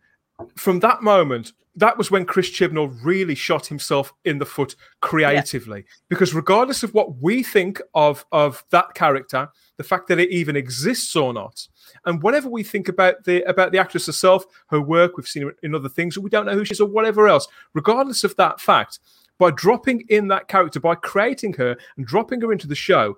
[0.56, 5.86] from that moment, that was when Chris Chibnall really shot himself in the foot creatively.
[6.10, 10.56] Because regardless of what we think of of that character, the fact that it even
[10.56, 11.68] exists or not,
[12.06, 15.56] and whatever we think about the about the actress herself, her work, we've seen her
[15.64, 17.48] in other things, or we don't know who she is or whatever else.
[17.74, 19.00] Regardless of that fact,
[19.38, 23.18] by dropping in that character, by creating her and dropping her into the show,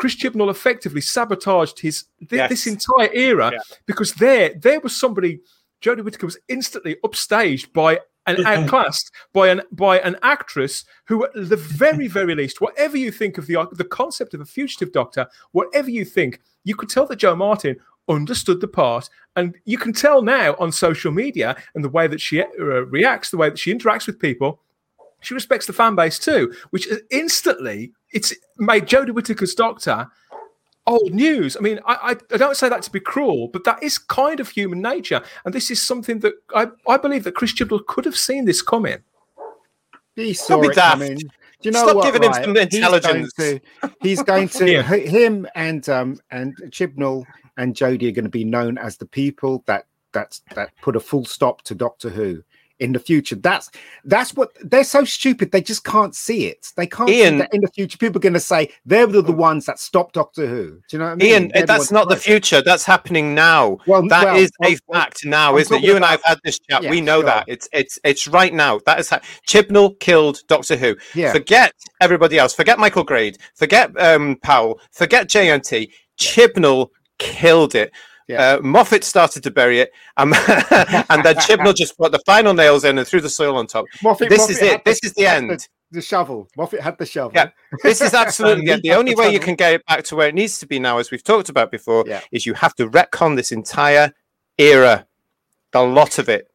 [0.00, 2.48] Chris Chibnall effectively sabotaged his thi- Yes.
[2.50, 3.58] this entire era Yeah.
[3.86, 5.40] because there there was somebody
[5.82, 11.32] Jodie Whittaker was instantly upstaged by and outclassed by an by an actress who, at
[11.34, 15.26] the very very least, whatever you think of the the concept of a fugitive doctor,
[15.52, 17.76] whatever you think, you could tell that Jo Martin
[18.08, 22.20] understood the part, and you can tell now on social media and the way that
[22.20, 22.46] she uh,
[22.96, 24.60] reacts, the way that she interacts with people.
[25.20, 30.08] She respects the fan base too, which instantly it's made Jodie Whittaker's Doctor
[30.86, 31.56] old news.
[31.56, 34.40] I mean, I, I, I don't say that to be cruel, but that is kind
[34.40, 38.04] of human nature, and this is something that I, I believe that Chris Chibnall could
[38.04, 38.98] have seen this coming.
[40.16, 40.98] he saw be it daft.
[40.98, 41.18] coming.
[41.18, 42.04] Do you know Stop what?
[42.06, 42.44] giving him right?
[42.44, 43.60] some He's going to-
[44.00, 44.82] He's going to, Yeah.
[44.82, 47.24] him and um and Chibnall
[47.58, 51.00] and Jodie are going to be known as the people that that's that put a
[51.00, 52.42] full stop to Doctor Who
[52.80, 53.36] in the future.
[53.36, 53.70] That's
[54.04, 55.52] that's what they're so stupid.
[55.52, 56.72] They just can't see it.
[56.76, 57.98] They can't see that in the future.
[57.98, 60.70] People are going to say they're the, the ones that stopped Doctor Who.
[60.70, 61.28] Do you know what I mean?
[61.28, 62.62] Ian, They're that's ones not the future.
[62.62, 63.78] That's happening now.
[63.86, 65.82] Well, That is well, a well, fact now, I'm isn't it?
[65.84, 66.82] You and I have had this chat.
[66.82, 67.26] Yeah, we know sure.
[67.26, 68.80] that it's it's it's right now.
[68.86, 70.96] That is how Chibnall killed Doctor Who.
[71.14, 71.32] Yeah.
[71.32, 72.54] Forget everybody else.
[72.54, 73.38] Forget Michael Grade.
[73.54, 74.80] Forget um, Powell.
[74.92, 75.90] Forget JNT.
[76.18, 77.92] Chibnall killed it.
[78.30, 78.52] Yeah.
[78.54, 80.32] Uh, Moffat started to bury it, um,
[81.10, 83.86] and then Chibnall just put the final nails in and threw the soil on top.
[84.02, 84.84] Moffat- this Moffat is it.
[84.84, 85.68] This is the end.
[85.92, 86.48] The shovel.
[86.56, 87.32] Moffat had the shovel.
[87.34, 87.50] Yeah.
[87.82, 88.80] This is absolutely He.
[88.80, 90.78] The only the way you can get it back to where it needs to be
[90.78, 92.20] now, as we've talked about before, Yeah.
[92.30, 94.12] is you have to retcon this entire
[94.56, 95.06] era,
[95.74, 96.46] a lot of it.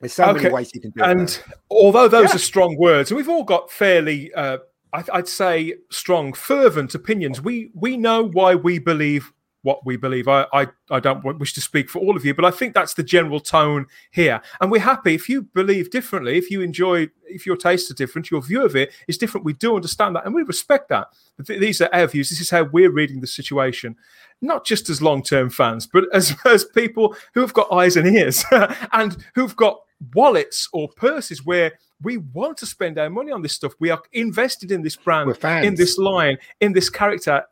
[0.00, 1.08] There's so Okay, many ways you can do it.
[1.08, 4.58] And although those are strong words, and we've all got fairly, uh,
[4.92, 7.40] I, I'd say, strong, fervent opinions.
[7.40, 9.32] We we know why we believe
[9.62, 10.28] what we believe.
[10.28, 12.94] I, I I don't wish to speak for all of you, but I think that's
[12.94, 14.40] the general tone here.
[14.60, 18.30] And we're happy if you believe differently, if you enjoy, if your tastes are different,
[18.30, 19.44] your view of it is different.
[19.44, 21.08] We do understand that, and we respect that.
[21.46, 22.28] Th- these are our views.
[22.28, 23.96] This is how we're reading the situation.
[24.40, 28.44] Not just as long-term fans, but as as people who have got eyes and ears
[28.92, 29.80] and who've got
[30.14, 33.72] wallets or purses where we want to spend our money on this stuff.
[33.78, 35.28] We are invested in this brand,
[35.64, 37.44] in this line, in this character.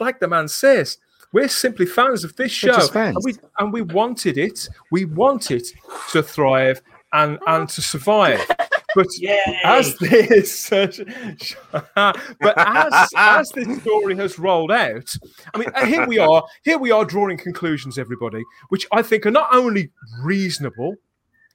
[0.00, 0.96] Like the man says,
[1.32, 3.16] We're simply fans of this show, just fans.
[3.16, 4.68] and we and we wanted it.
[4.90, 5.68] We want it
[6.12, 6.80] to thrive
[7.12, 8.40] and and to survive.
[8.94, 9.38] But Yay!
[9.64, 15.14] as this, but as as this story has rolled out,
[15.52, 16.42] I mean, uh, here we are.
[16.64, 19.90] Here we are drawing conclusions, everybody, which I think are not only
[20.22, 20.96] reasonable,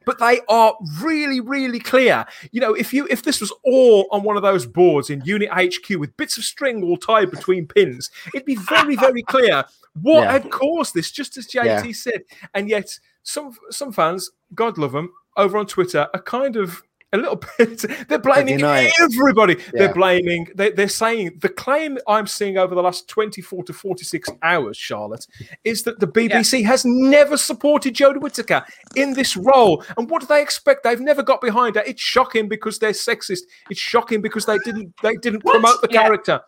[0.05, 2.25] but they are really, really clear.
[2.51, 5.49] You know, if you if this was all on one of those boards in Unit
[5.51, 9.65] HQ with bits of string all tied between pins, it'd be very, very clear
[10.01, 10.31] what Yeah.
[10.33, 11.11] had caused this.
[11.11, 11.91] Just as JT Yeah.
[11.93, 12.23] said,
[12.53, 16.83] and yet some some fans, God love them, over on Twitter are kind of
[17.13, 17.85] a little bit.
[18.09, 18.93] They're blaming deny it.
[18.99, 19.55] everybody.
[19.73, 20.47] They're blaming.
[20.55, 25.25] They, they're saying the claim I'm seeing over the last 24 to 46 hours, Charlotte,
[25.63, 29.83] is that the BBC has never supported Jodie Whittaker in this role.
[29.97, 30.83] And what do they expect?
[30.83, 31.83] They've never got behind her.
[31.85, 33.41] It's shocking because they're sexist.
[33.69, 35.53] It's shocking because they didn't they didn't What?
[35.53, 36.01] promote the Yeah.
[36.01, 36.41] character.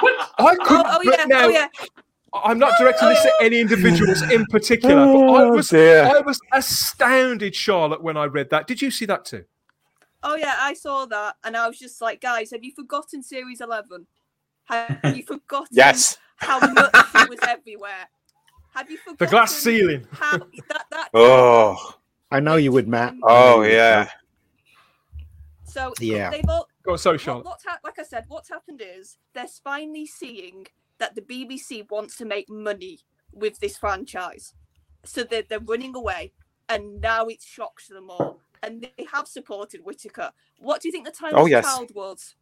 [0.00, 0.30] What?
[0.38, 0.86] I oh, couldn't.
[0.86, 1.66] Oh, oh but yeah, now, oh yeah.
[2.44, 3.44] I'm not directing this at oh.
[3.44, 6.04] any individuals in particular, but I Oh, was dear.
[6.04, 8.66] I was astounded, Charlotte, when I read that.
[8.66, 9.44] Did you see that too?
[10.26, 13.60] Oh yeah, I saw that, and I was just like, guys, have you forgotten Series
[13.60, 14.06] Eleven?
[14.64, 16.16] Have you forgotten Yes.
[16.36, 18.08] how much it was everywhere?
[18.74, 20.06] Have you forgotten The glass ceiling.
[20.12, 21.76] How that that Oh.
[22.30, 23.14] I know you would, Matt.
[23.22, 24.08] Oh yeah.
[25.64, 26.30] So Yeah.
[26.30, 27.44] they've all Go on, sorry, what, Charlotte.
[27.46, 30.66] what's hap- like I said, what's happened is they're finally seeing
[30.98, 33.00] that the BBC wants to make money
[33.32, 34.54] with this franchise,
[35.04, 36.32] so they're they're running away,
[36.68, 40.30] and now it's shocks them all, and they have supported Whittaker.
[40.58, 41.64] What do you think the time Oh, of yes.
[41.64, 42.34] child was?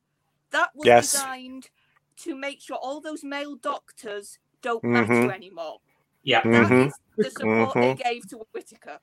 [0.50, 1.12] That was Yes.
[1.12, 1.70] designed
[2.18, 5.34] to make sure all those male doctors don't matter Mhm.
[5.34, 5.80] anymore.
[6.22, 6.42] Yeah.
[6.42, 6.86] That Mhm.
[6.88, 8.02] is the support they Mhm.
[8.04, 8.98] gave to Whittaker.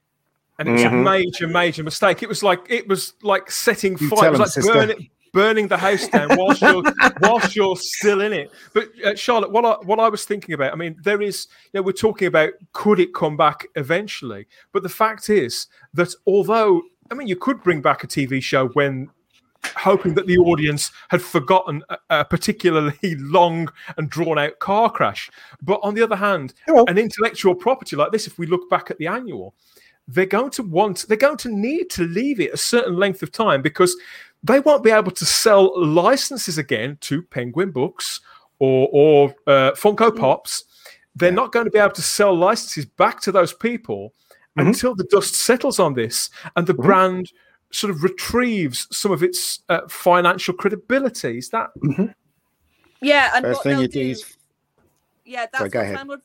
[0.57, 1.03] and it was a Mhm.
[1.05, 2.21] major, major mistake.
[2.21, 4.27] It was like it was like setting You fire.
[4.27, 4.73] It was him, like sister.
[4.73, 6.83] burning, burning the house down whilst you're
[7.21, 8.51] whilst you're still in it.
[8.73, 11.79] But uh, Charlotte, what I what I was thinking about, I mean, there is, you
[11.79, 14.47] know, we're talking about could it come back eventually?
[14.73, 16.81] But the fact is that although,
[17.11, 19.09] I mean, you could bring back a TV show when
[19.75, 25.29] hoping that the audience had forgotten a, a particularly long and drawn out car crash.
[25.61, 28.97] But on the other hand, an intellectual property like this, if we look back at
[28.97, 29.53] the annual,
[30.07, 33.31] they're going to want, they're going to need to leave it a certain length of
[33.31, 33.95] time because
[34.43, 38.21] they won't be able to sell licenses again to Penguin Books
[38.59, 40.63] or or uh, Funko Pops.
[41.15, 44.13] They're not going to be able to sell licenses back to those people
[44.57, 44.67] Mhm.
[44.67, 46.83] until the dust settles on this and the Mhm.
[46.83, 47.31] brand
[47.71, 51.37] sort of retrieves some of its uh, financial credibility.
[51.37, 51.69] Is that
[53.01, 54.37] Yeah, and First what thing they'll you do do, is
[55.23, 55.97] yeah, that's Sorry, what go ahead.
[55.97, 56.21] Time Lord.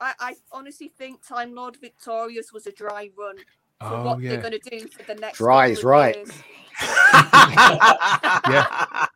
[0.00, 3.36] I, I honestly think Time Lord Victorious was a dry run
[3.80, 4.30] for Oh, what yeah.
[4.30, 5.38] they're going to do for the next.
[5.38, 6.16] Dry is right.
[6.16, 6.30] years.
[8.48, 9.06] Yeah.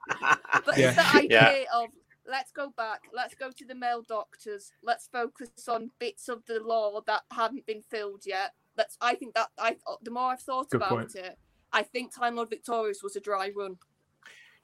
[0.64, 0.88] But Yeah.
[0.88, 1.28] it's the idea
[1.61, 1.64] Yeah.
[1.74, 1.88] of
[2.29, 6.61] let's go back, let's go to the male doctors, let's focus on bits of the
[6.61, 8.53] lore that haven't been filled yet.
[8.76, 8.97] Let's.
[9.01, 9.76] I think that I.
[10.03, 11.14] The more I've thought Good about point.
[11.16, 11.37] it,
[11.72, 13.79] I think Time Lord Victorious was a dry run.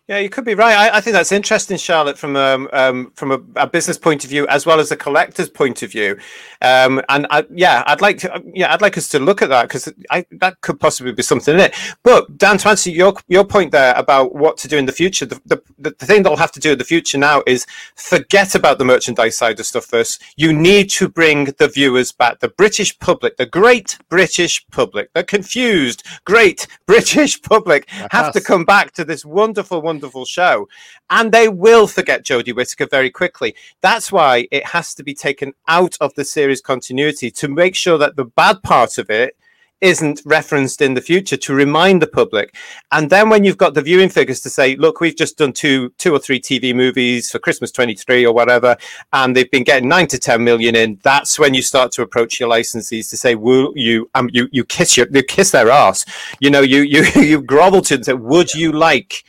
[0.07, 0.77] Yeah, you could be right.
[0.77, 4.29] I, I think that's interesting, Charlotte, from um, um, from a, a business point of
[4.29, 6.19] view as well as a collector's point of view.
[6.61, 9.63] Um, and I, yeah, I'd like to, yeah, I'd like us to look at that
[9.63, 9.91] because
[10.31, 11.75] that could possibly be something in it.
[12.03, 15.25] But Dan, to answer your your point there about what to do in the future,
[15.25, 17.65] the, the, the thing they'll have to do in the future now is
[17.97, 20.23] forget about the merchandise side of stuff first.
[20.37, 25.25] You need to bring the viewers back, the British public, the great British public, the
[25.25, 29.93] confused great British public have to come back to this wonderful, wonderful
[30.26, 30.68] show.
[31.11, 33.55] And they will forget Jodie Whittaker very quickly.
[33.80, 37.99] That's why it has to be taken out of the series continuity to make sure
[37.99, 39.36] that the bad part of it
[39.84, 42.57] isn't referenced in the future to remind the public.
[42.90, 45.90] And then when you've got the viewing figures to say, look, we've just done two
[45.99, 48.76] two or three TV movies for Christmas 23 or whatever,
[49.12, 52.40] and they've been getting nine to 10 million in, that's when you start to approach
[52.40, 56.07] your licensees to say, will you um you you kiss your you kiss their ass.
[56.40, 59.24] You know, you you you grovel to them and say, would you like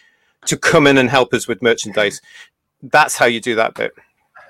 [0.47, 2.21] to come in and help us with merchandise?
[2.81, 3.93] That's how you do that bit.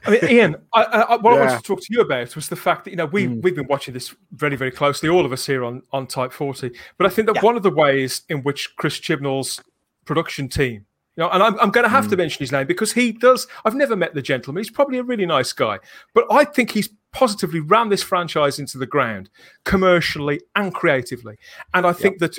[0.07, 2.55] I mean, Ian, I, I, what I wanted to talk to you about was the
[2.55, 3.41] fact that you know we Mm.
[3.41, 6.71] we've been watching this very very closely, all of us here on on Type Forty.
[6.97, 7.41] But I think that Yeah.
[7.41, 9.61] one of the ways in which Chris Chibnall's
[10.05, 10.85] production team,
[11.15, 13.47] you know, and I'm, I'm going to have to mention his name because he does.
[13.63, 14.61] I've never met the gentleman.
[14.63, 15.79] He's probably a really nice guy,
[16.13, 19.29] but I think he's positively ran this franchise into the ground
[19.63, 21.37] commercially and creatively.
[21.73, 22.37] And I think that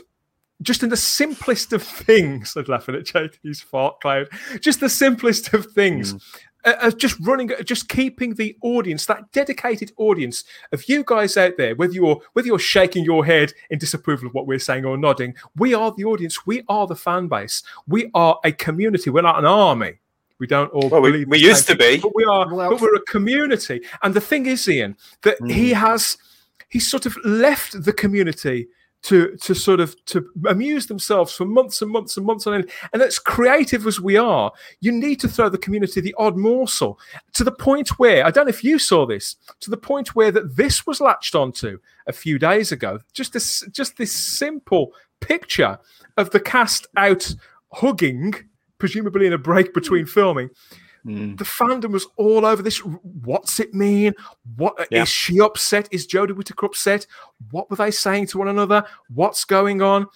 [0.62, 4.28] just in the simplest of things, I'd laughing at JT's fart cloud.
[4.60, 6.14] Just the simplest of things,
[6.64, 11.56] uh, uh, just running, just keeping the audience, that dedicated audience of you guys out
[11.58, 14.96] there, whether you're whether you're shaking your head in disapproval of what we're saying or
[14.96, 16.46] nodding, we are the audience.
[16.46, 17.62] We are the fan base.
[17.86, 19.10] We are a community.
[19.10, 19.98] We're not an army.
[20.38, 21.28] We don't all Well, we- believe.
[21.28, 21.98] we the same used to be.
[21.98, 22.52] but we are.
[22.54, 26.16] Well- but we're a community, and the thing is, Ian, that he has
[26.68, 28.68] he's sort of left the community
[29.02, 32.70] to to sort of to amuse themselves for months and months and months on end.
[32.92, 36.98] And as creative as we are, you need to throw the community the odd morsel
[37.34, 40.32] to the point where I don't know if you saw this to the point where
[40.32, 42.98] that this was latched onto a few days ago.
[43.12, 45.78] Just this just this simple picture
[46.16, 47.34] of the cast out
[47.72, 48.34] hugging,
[48.78, 50.50] presumably in a break between filming.
[51.06, 51.38] Mm.
[51.38, 52.78] The fandom was all over this.
[52.78, 54.12] What's it mean?
[54.56, 55.04] What is Yeah.
[55.04, 55.88] she upset?
[55.92, 57.06] Is Jodie Whittaker upset?
[57.50, 58.84] What were they saying to one another?
[59.14, 60.06] What's going on?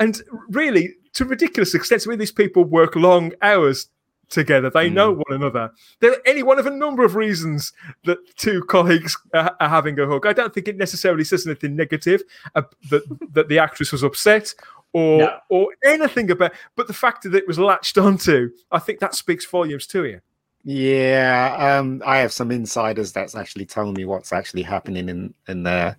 [0.00, 3.88] And really, to ridiculous extent, I mean, these people work long hours
[4.30, 4.70] together.
[4.70, 5.70] They know one another.
[6.00, 7.72] There are any one of a number of reasons
[8.04, 10.26] that two colleagues are, are having a hug.
[10.26, 12.22] I don't think it necessarily says anything negative
[12.54, 14.54] uh, that that the actress was upset
[14.92, 15.38] or No.
[15.50, 16.52] or anything about.
[16.76, 20.20] But the fact that it was latched onto, I think that speaks volumes to you.
[20.64, 25.62] Yeah, um, I have some insiders that's actually telling me what's actually happening in in
[25.62, 25.96] the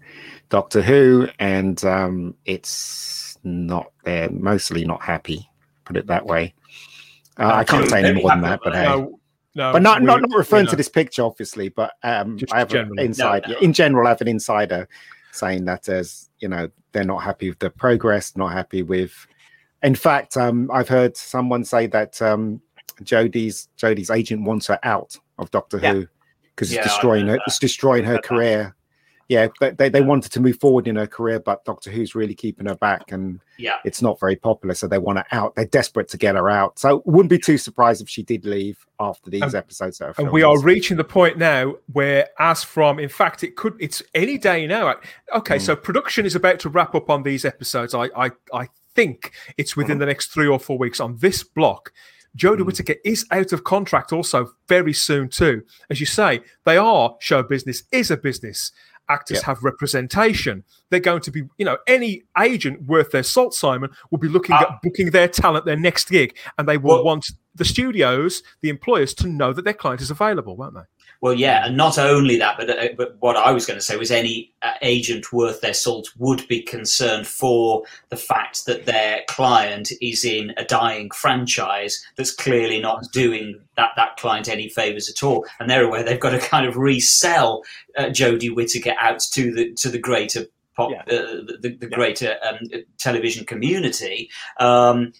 [0.49, 3.91] Doctor Who, and um, it's not.
[4.03, 5.49] They're mostly not happy.
[5.85, 6.53] Put it that way.
[7.37, 8.83] Uh, I can't say any more than that, but hey.
[8.83, 9.19] No,
[9.55, 11.69] no, but not we- not, not referring to this picture, obviously.
[11.69, 13.05] But um, I have an generally.
[13.05, 13.43] inside.
[13.47, 13.59] No, no.
[13.59, 14.87] In general, I have an insider
[15.31, 19.25] saying that as you know, they're not happy with the progress, not happy with.
[19.81, 22.61] In fact, um, I've heard someone say that um,
[23.03, 25.93] Jodie's Jodie's agent wants her out of Doctor Yeah.
[25.93, 26.07] Who
[26.55, 27.33] because Yeah, it's destroying her.
[27.33, 27.41] that.
[27.47, 28.27] It's destroying her heard that.
[28.27, 28.75] career.
[29.29, 32.33] Yeah, but they, they wanted to move forward in her career, but Doctor Who's really
[32.33, 33.75] keeping her back, and Yeah.
[33.85, 34.73] it's not very popular.
[34.73, 35.53] So they want her out.
[35.55, 36.79] They're desperate to get her out.
[36.79, 40.01] So wouldn't be too surprised if she did leave after these And- episodes.
[40.01, 43.75] Are And we are reaching the point now where, as from, in fact, it could,
[43.79, 44.95] it's any day now.
[45.35, 45.61] Okay, Mm.
[45.61, 47.93] so production is about to wrap up on these episodes.
[47.93, 51.93] I, I, I think it's within the next three or four weeks on this block.
[52.37, 52.65] Jodie Mm.
[52.65, 55.63] Whittaker is out of contract also very soon too.
[55.89, 58.71] As you say, they are show business is a business.
[59.09, 59.45] Actors Yeah.
[59.47, 60.63] have representation.
[60.91, 64.53] They're going to be, you know, any agent worth their salt, Simon, will be looking
[64.55, 64.61] Ah.
[64.73, 68.69] at booking their talent, their next gig, and they will Well- want the studios, the
[68.69, 70.81] employers, to know that their client is available, won't they?
[71.21, 73.97] Well, yeah, and not only that, but uh, but what I was going to say
[73.97, 79.23] was any uh, agent worth their salt would be concerned for the fact that their
[79.27, 85.09] client is in a dying franchise that's clearly not doing that that client any favors
[85.09, 87.63] at all, and they're aware they've got to kind of resell
[87.97, 91.01] uh, Jodie Whittaker out to the to the greater pop, Yeah.
[91.01, 92.59] uh, the, the, the greater um,
[92.97, 94.29] television community.
[94.57, 95.11] Um,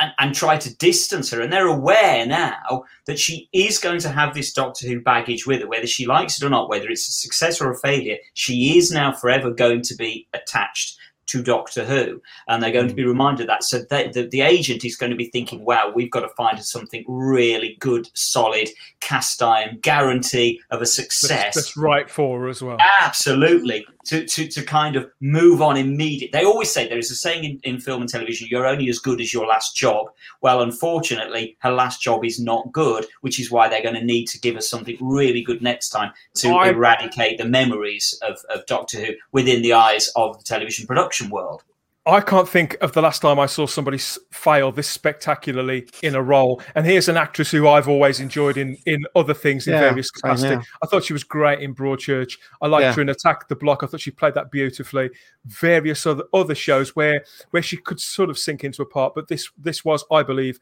[0.00, 4.08] and, and try to distance her, and they're aware now that she is going to
[4.08, 7.08] have this Doctor Who baggage with her, whether she likes it or not, whether it's
[7.08, 8.16] a success or a failure.
[8.34, 12.92] She is now forever going to be attached to Doctor Who, and they're going to
[12.92, 12.96] hmm.
[12.96, 13.64] be reminded of that.
[13.64, 16.58] So they, the, the agent is going to be thinking, "Wow, we've got to find
[16.58, 18.68] her something really good, solid,
[19.00, 22.76] cast iron guarantee of a That's, success." that's right for her as well.
[23.00, 23.86] Absolutely.
[24.06, 26.36] To, to, to kind of move on immediately.
[26.36, 28.98] They always say there is a saying in, in film and television, you're only as
[28.98, 30.06] good as your last job.
[30.40, 34.26] Well, unfortunately, her last job is not good, which is why they're going to need
[34.26, 38.66] to give us something really good next time to I- eradicate the memories of, of
[38.66, 41.62] Doctor Who within the eyes of the television production world.
[42.04, 43.98] I can't think of the last time I saw somebody
[44.32, 46.60] fail this spectacularly in a role.
[46.74, 50.10] And here's an actress who I've always enjoyed in in other things in Yeah, various
[50.10, 50.60] capacity.
[50.82, 52.38] I thought she was great in Broadchurch.
[52.60, 52.92] I liked Yeah.
[52.94, 53.84] her in Attack the Block.
[53.84, 55.10] I thought she played that beautifully.
[55.44, 59.28] Various other other shows where where she could sort of sink into a part, but
[59.28, 60.58] this this was, I believe,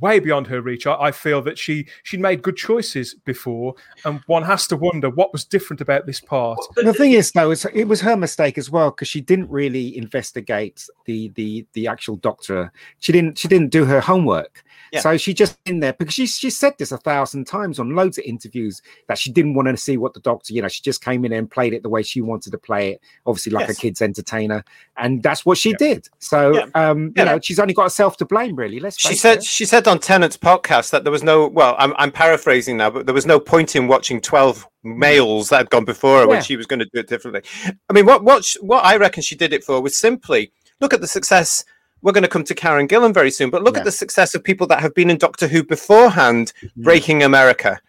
[0.00, 0.86] way beyond her reach.
[0.86, 3.74] I, I feel that she she made good choices before,
[4.04, 6.58] and one has to wonder what was different about this part.
[6.76, 9.96] the thing is though is it was her mistake as well because she didn't really
[9.96, 14.62] investigate the the the actual doctor she didn't she didn't do her homework
[14.92, 15.00] Yeah.
[15.00, 18.18] so she just in there because she she said this a thousand times on loads
[18.18, 21.04] of interviews that she didn't want to see what the doctor you know she just
[21.04, 23.78] came in and played it the way she wanted to play it obviously like Yes.
[23.78, 24.64] a kid's entertainer
[24.96, 25.76] and that's what she Yeah.
[25.78, 26.66] did so Yeah.
[26.74, 29.44] um you know she's only got herself to blame really let's She said it.
[29.44, 33.06] she said on Tennant's podcast that there was no well, I'm I'm paraphrasing now, but
[33.06, 36.56] there was no point in watching twelve males that had gone before her when she
[36.56, 37.42] was going to do it differently.
[37.88, 41.00] I mean, what what what I reckon she did it for was simply look at
[41.00, 41.64] the success.
[42.02, 43.80] We're going to come to Karen Gillan very soon, but look Yeah.
[43.80, 47.80] at the success of people that have been in Doctor Who beforehand, breaking America.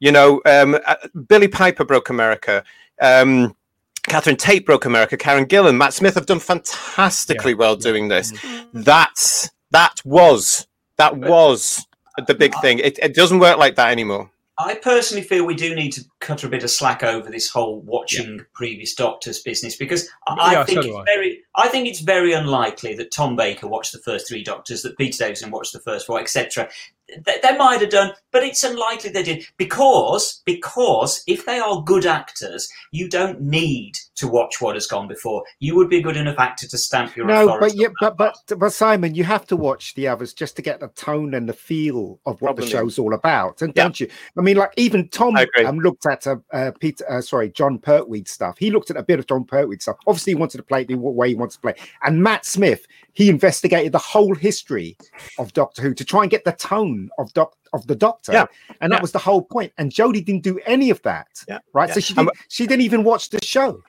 [0.00, 0.94] You know, um, uh,
[1.28, 2.62] Billie Piper broke America.
[3.00, 3.56] Um,
[4.04, 5.16] Catherine Tate broke America.
[5.16, 8.32] Karen Gillan, Matt Smith have done fantastically well doing this.
[8.72, 11.86] That's that was that was
[12.26, 12.78] the big thing.
[12.78, 14.30] It, it doesn't work like that anymore.
[14.60, 17.80] I personally feel we do need to cut a bit of slack over this whole
[17.82, 21.04] watching previous Doctors business because I, Yeah, think so it's I.
[21.04, 24.98] very, I think it's very unlikely that Tom Baker watched the first three Doctors, that
[24.98, 26.68] Peter Davison watched the first four, etc.
[27.24, 31.82] They, they might have done, but it's unlikely they did because because if they are
[31.82, 35.42] good actors, you don't need to watch what has gone before.
[35.58, 37.66] You would be a good enough actor to stamp your No, authority.
[37.66, 38.16] but yeah, on but
[38.48, 41.48] but but Simon, you have to watch the others just to get the tone and
[41.48, 42.64] the feel of what Probably.
[42.66, 43.84] the show's all about, and Yeah.
[43.84, 44.08] don't you?
[44.36, 48.24] I mean, like even Tom um, looked at uh, uh, Peter, uh, sorry, Jon Pertwee
[48.26, 48.56] stuff.
[48.58, 49.96] He looked at a bit of Jon Pertwee stuff.
[50.06, 51.74] Obviously, he wanted to play it the way he wants to play.
[52.02, 52.86] And Matt Smith,
[53.18, 54.96] he investigated the whole history
[55.40, 58.32] of Doctor Who to try and get the tone of Doc of the Doctor.
[58.32, 58.46] Yeah.
[58.80, 58.96] and Yeah.
[58.96, 59.72] that was the whole point.
[59.76, 61.26] And Jodie didn't do any of that.
[61.48, 61.58] Yeah.
[61.74, 61.88] right.
[61.88, 61.94] Yeah.
[61.94, 62.30] So she didn't.
[62.48, 63.82] She didn't even watch the show.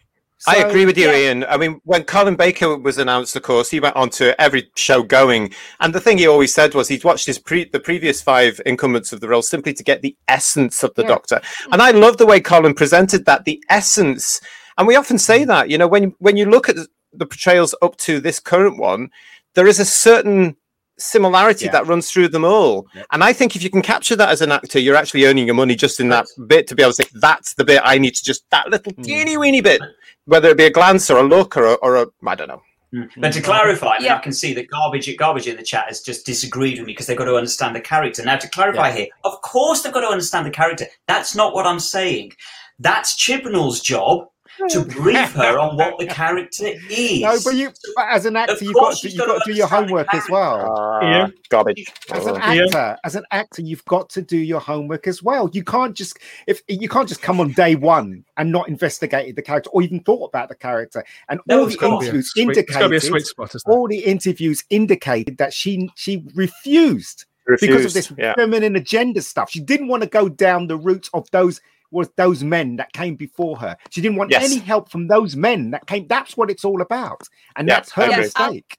[0.47, 1.17] I agree with you, yeah.
[1.17, 1.43] Ian.
[1.43, 5.03] I mean, when Colin Baker was announced, of course, he went on to every show
[5.03, 8.59] going, and the thing he always said was he'd watched his pre- the previous five
[8.65, 11.09] incumbents of the role simply to get the essence of the Yeah.
[11.09, 11.41] Doctor.
[11.71, 14.41] And I love the way Colin presented that, the essence.
[14.79, 15.47] And we often say mm.
[15.47, 16.77] that, you know, when when you look at
[17.13, 19.09] the portrayals up to this current one,
[19.55, 20.55] there is a certain
[20.97, 21.71] similarity Yeah.
[21.71, 22.87] that runs through them all.
[22.93, 23.05] Yep.
[23.11, 25.55] And I think if you can capture that as an actor, you're actually earning your
[25.55, 28.15] money just in that bit to be able to say, that's the bit I need
[28.15, 29.03] to just, that little Mm.
[29.03, 29.81] teeny weeny bit,
[30.25, 32.61] whether it be a glance or a look or a, or a I don't know.
[32.93, 33.09] Mm.
[33.17, 34.15] But to clarify, I, mean, Yeah.
[34.17, 36.93] I can see that garbage, at garbage in the chat has just disagreed with me
[36.93, 38.23] because they've got to understand the character.
[38.25, 40.85] Now, to clarify here, of course they've got to understand the character.
[41.07, 42.33] That's not what I'm saying.
[42.79, 44.27] That's Chibnall's job
[44.69, 47.21] to brief her on what the character is.
[47.21, 50.23] No, but you, as an actor, you've got to, you've gotta do your homework as
[50.29, 50.75] well.
[51.01, 51.33] Uh, Ian?
[51.49, 51.85] Garbage.
[52.11, 52.63] As an Uh, Yeah.
[52.65, 55.49] actor, as an actor, you've got to do your homework as well.
[55.53, 59.41] You can't just if you can't just come on day one and not investigated the
[59.41, 61.03] character or even thought about the character.
[61.29, 63.01] And No, all the gotta be a interviews Sweet- It's got to be a indicated,
[63.09, 67.25] sweet spot, isn't all the interviews indicated that she she refused
[67.61, 68.33] because of this yeah.
[68.35, 69.49] feminine agenda stuff.
[69.49, 71.59] She didn't want to go down the route of those
[71.91, 73.77] was those men that came before her.
[73.89, 74.43] She didn't want Yes.
[74.43, 76.07] any help from those men that came.
[76.07, 77.21] That's what it's all about,
[77.55, 78.77] and Yeah, that's her I mistake.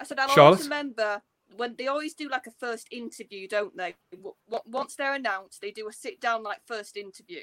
[0.00, 0.52] I said I'll Charlotte?
[0.52, 1.22] always remember
[1.56, 3.94] when they always do like a first interview, don't they?
[4.12, 7.40] W- w- Once they're announced, they do a sit down like first interview,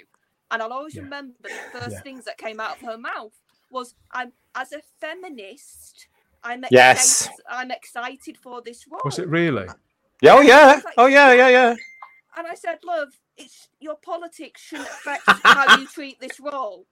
[0.51, 1.01] and I'll always Yeah.
[1.01, 2.01] remember the first Yeah.
[2.01, 3.33] things that came out of her mouth
[3.71, 6.07] was, "I'm as a feminist,
[6.43, 7.29] I'm excited, Yes.
[7.49, 9.67] I'm excited for this role." Was it really?
[10.21, 11.75] Yeah, oh yeah, oh yeah, yeah, yeah.
[12.37, 16.85] And I said, "Love, it's your politics shouldn't affect how you treat this role."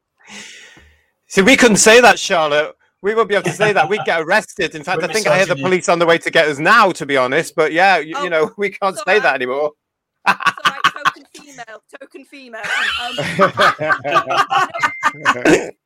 [1.28, 2.76] See, we couldn't say that, Charlotte.
[3.02, 3.90] We won't be able to say that.
[3.90, 4.76] We'd get arrested.
[4.76, 6.58] In fact, We're I think I hear the police on the way to get us
[6.60, 7.56] now, to be honest.
[7.56, 9.72] But yeah, you, Oh, you know, we can't so say that anymore.
[10.26, 10.34] So
[10.66, 12.62] like token female, token female.
[13.02, 13.16] Um,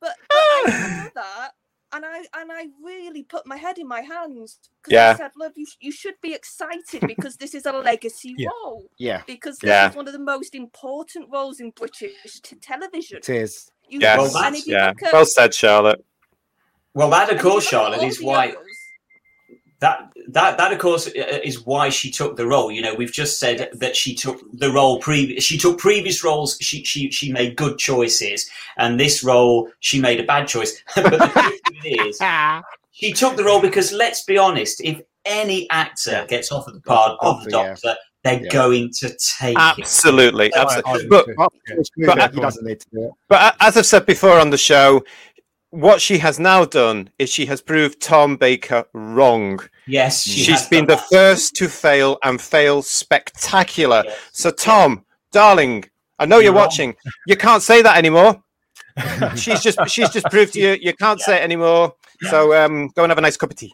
[0.00, 1.50] but I saw that,
[1.92, 5.10] and I and I really put my head in my hands because Yeah.
[5.10, 8.48] I said, "Love, you, you should be excited because this is a legacy Yeah.
[8.64, 8.90] role.
[8.98, 9.90] yeah, Because this Yeah.
[9.90, 13.18] is one of the most important roles in British t- television.
[13.18, 13.70] it is.
[13.88, 14.88] You, Yes, Well, and if yeah.
[14.88, 16.04] look at, Well said, Charlotte.
[16.94, 18.67] well, that of and if you course, Charlotte, is the why others-
[19.80, 22.70] that that that of course uh, is why she took the role.
[22.70, 24.98] You know, we've just said that she took the role.
[25.00, 26.56] Previous, she took previous roles.
[26.60, 30.82] She she she made good choices, and this role she made a bad choice.
[30.96, 31.52] but the
[31.82, 36.26] truth of she took the role because let's be honest, if any actor Yeah.
[36.26, 37.68] gets offered the part of the Yeah.
[37.68, 38.50] Doctor, they're Yeah.
[38.50, 39.56] going to take.
[39.56, 41.02] Absolutely, I- I absolutely.
[41.02, 41.34] do But too.
[41.38, 41.74] Well, Yeah.
[41.78, 42.34] it's But- good.
[42.34, 43.10] he doesn't need to do it.
[43.28, 45.04] But as I've said before on the show,
[45.70, 49.60] what she has now done is she has proved Tom Baker wrong.
[49.86, 51.08] Yes, she She's has been the that.
[51.10, 54.02] first to fail and fail spectacular.
[54.06, 54.18] Yes.
[54.32, 55.84] So, Tom, darling,
[56.18, 56.94] I know you're, You're watching.
[57.26, 58.42] You can't say that anymore.
[59.36, 61.94] she's just she's just proved to you you can't say it anymore.
[62.30, 63.72] So um, go and have a nice cup of tea.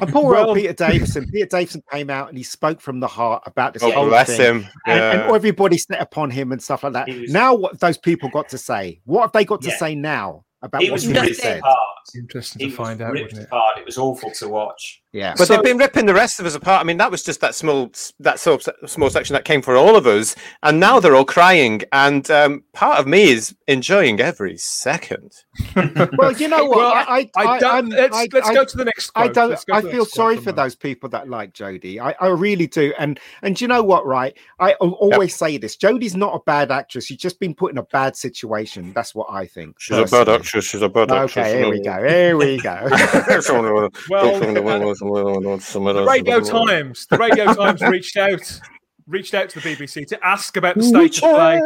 [0.00, 1.26] And poor Well- old Peter Davison.
[1.30, 4.36] Peter Davison came out and he spoke from the heart about this Oh, whole bless
[4.36, 4.40] thing.
[4.62, 4.68] him.
[4.86, 7.08] And, and everybody set upon him and stuff like that.
[7.08, 9.00] Was- Now, what those people got to say?
[9.06, 9.78] What have they got to Yeah.
[9.78, 11.58] say now about He what was he ripped said?
[11.58, 11.78] apart.
[12.14, 13.44] Interesting He to find out, wouldn't it?
[13.44, 13.78] apart.
[13.78, 15.02] It was awful to watch.
[15.12, 15.34] Yeah.
[15.38, 16.80] But So- they've been ripping the rest of us apart.
[16.80, 17.90] I mean, that was just that small
[18.20, 21.82] that small, small section that came for all of us, and now they're all crying.
[21.92, 25.32] And um, part of me is enjoying every second.
[26.18, 26.76] well, you know what?
[26.78, 27.74] Well, I, I, I don't.
[27.74, 29.10] I'm- let's I- let's I- go to the next.
[29.14, 29.58] I don't.
[29.72, 30.52] I feel sorry for her.
[30.52, 31.98] those people that like Jodie.
[31.98, 32.92] I, I really do.
[32.98, 34.04] And and you know what?
[34.06, 34.36] Right.
[34.58, 35.76] I al- always say this.
[35.76, 37.06] Jodie's not a bad actress.
[37.06, 38.92] She's just been put in a bad situation.
[38.92, 39.80] That's what I think.
[39.80, 40.22] She's personally.
[40.22, 40.64] A bad actress.
[40.66, 41.46] She's a bad actress.
[41.46, 42.06] Okay, here we go.
[42.06, 42.88] Here we go.
[44.10, 47.06] Well, the Radio Times.
[47.06, 48.60] The Radio Times reached out,
[49.06, 51.60] reached out to the BBC to ask about the state of play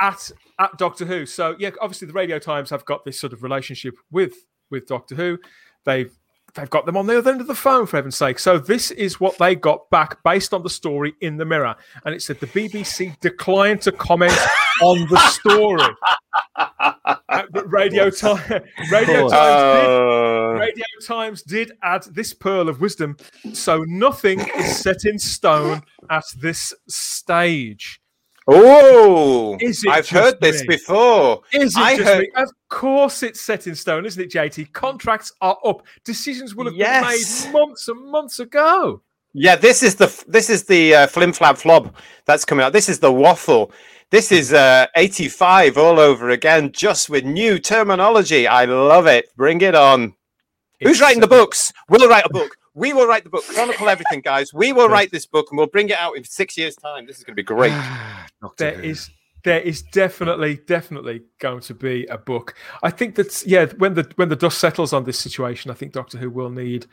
[0.00, 1.26] at at Doctor Who.
[1.26, 4.34] So yeah, obviously the Radio Times have got this sort of relationship with
[4.70, 5.38] with Doctor Who.
[5.84, 6.12] They've
[6.56, 8.38] they've got them on the other end of the phone for heaven's sake.
[8.38, 12.14] So this is what they got back based on the story in the Mirror, and
[12.14, 14.32] it said the BBC declined to comment
[14.82, 15.94] on the story.
[17.66, 19.28] Radio Time, Radio.
[19.28, 23.16] Times did Uh, Radio Times did add this pearl of wisdom.
[23.52, 28.00] So nothing is set in stone at this stage.
[28.46, 29.58] Oh,
[29.90, 31.42] I've heard this before.
[31.52, 32.30] Is it I just heard- me?
[32.36, 34.72] Of course it's set in stone, isn't it, JT?
[34.72, 35.82] Contracts are up.
[36.04, 37.44] Decisions will have Yes.
[37.44, 39.02] been made months and months ago.
[39.34, 41.92] Yeah, this is the this is the uh, flim flab flob
[42.24, 42.72] that's coming out.
[42.72, 43.70] This is the waffle.
[44.10, 48.46] This is uh, 85 all over again, just with new terminology.
[48.46, 49.26] I love it.
[49.36, 50.14] Bring it on.
[50.80, 51.72] Who's It's, writing the uh, books?
[51.88, 52.56] We'll write a book.
[52.76, 53.42] We will write the book.
[53.44, 54.52] Chronicle everything, guys.
[54.52, 57.06] We will write this book and we'll bring it out in six years' time.
[57.06, 57.70] This is going to be great.
[58.42, 58.82] Doctor There Who.
[58.82, 59.10] is
[59.44, 62.54] there is definitely definitely going to be a book.
[62.82, 63.66] I think that's yeah.
[63.78, 66.86] When the when the dust settles on this situation, I think Doctor Who will need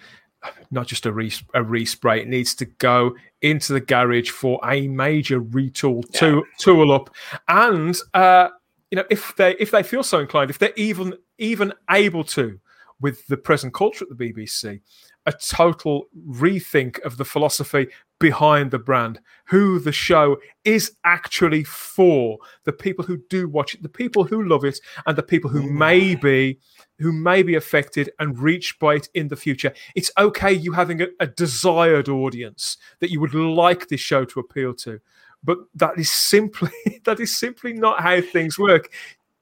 [0.71, 2.21] not just a re a respray.
[2.21, 7.13] It needs to go into the garage for a major retool to tool up,
[7.49, 8.49] and uh,
[8.89, 12.59] you know if they if they feel so inclined, if they're even even able to,
[13.01, 14.79] with the present culture at the BBC,
[15.25, 17.87] a total rethink of the philosophy
[18.19, 23.83] behind the brand, who the show is actually for, the people who do watch it,
[23.83, 25.71] the people who love it, and the people who mm.
[25.71, 26.57] may be
[26.99, 29.73] who may be affected and reached by it in the future.
[29.93, 34.39] It's okay you having a, a desired audience that you would like this show to
[34.39, 35.01] appeal to,
[35.43, 36.71] but that is simply
[37.03, 38.89] that is simply not how things work.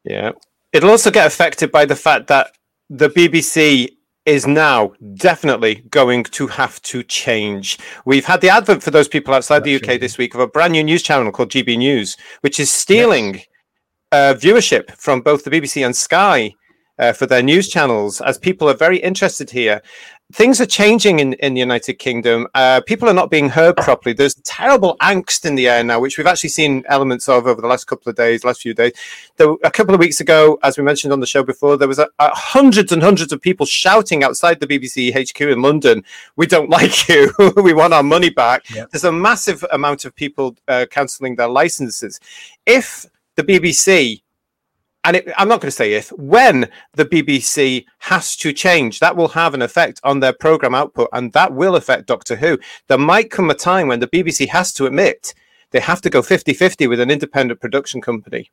[0.03, 0.31] Yeah.
[0.73, 2.57] It'll also get affected by the fact that
[2.89, 3.89] the BBC
[4.25, 7.79] is now definitely going to have to change.
[8.05, 10.73] We've had the advent for those people outside the UK this week of a brand
[10.73, 13.41] new news channel called GB News, which is stealing
[14.11, 16.53] uh, viewership from both the BBC and Sky
[16.99, 19.81] uh, for their news channels, as people are very interested here.
[20.33, 22.47] Things are changing in, in the United Kingdom.
[22.53, 24.13] Uh, people are not being heard properly.
[24.13, 27.67] There's terrible angst in the air now, which we've actually seen elements of over the
[27.67, 28.93] last couple of days, last few days.
[29.37, 31.99] There, a couple of weeks ago, as we mentioned on the show before, there was
[31.99, 36.03] a, a hundreds and hundreds of people shouting outside the BBC HQ in London,
[36.35, 37.33] "We don't like you.
[37.57, 38.91] we want our money back." Yep.
[38.91, 42.19] There's a massive amount of people uh, cancelling their licenses.
[42.65, 43.05] If
[43.35, 44.21] the BBC
[45.03, 49.15] and it, I'm not going to say if, when the BBC has to change, that
[49.15, 52.59] will have an effect on their program output, and that will affect Doctor Who.
[52.87, 55.33] There might come a time when the BBC has to admit
[55.71, 58.51] they have to go 50 50 with an independent production company.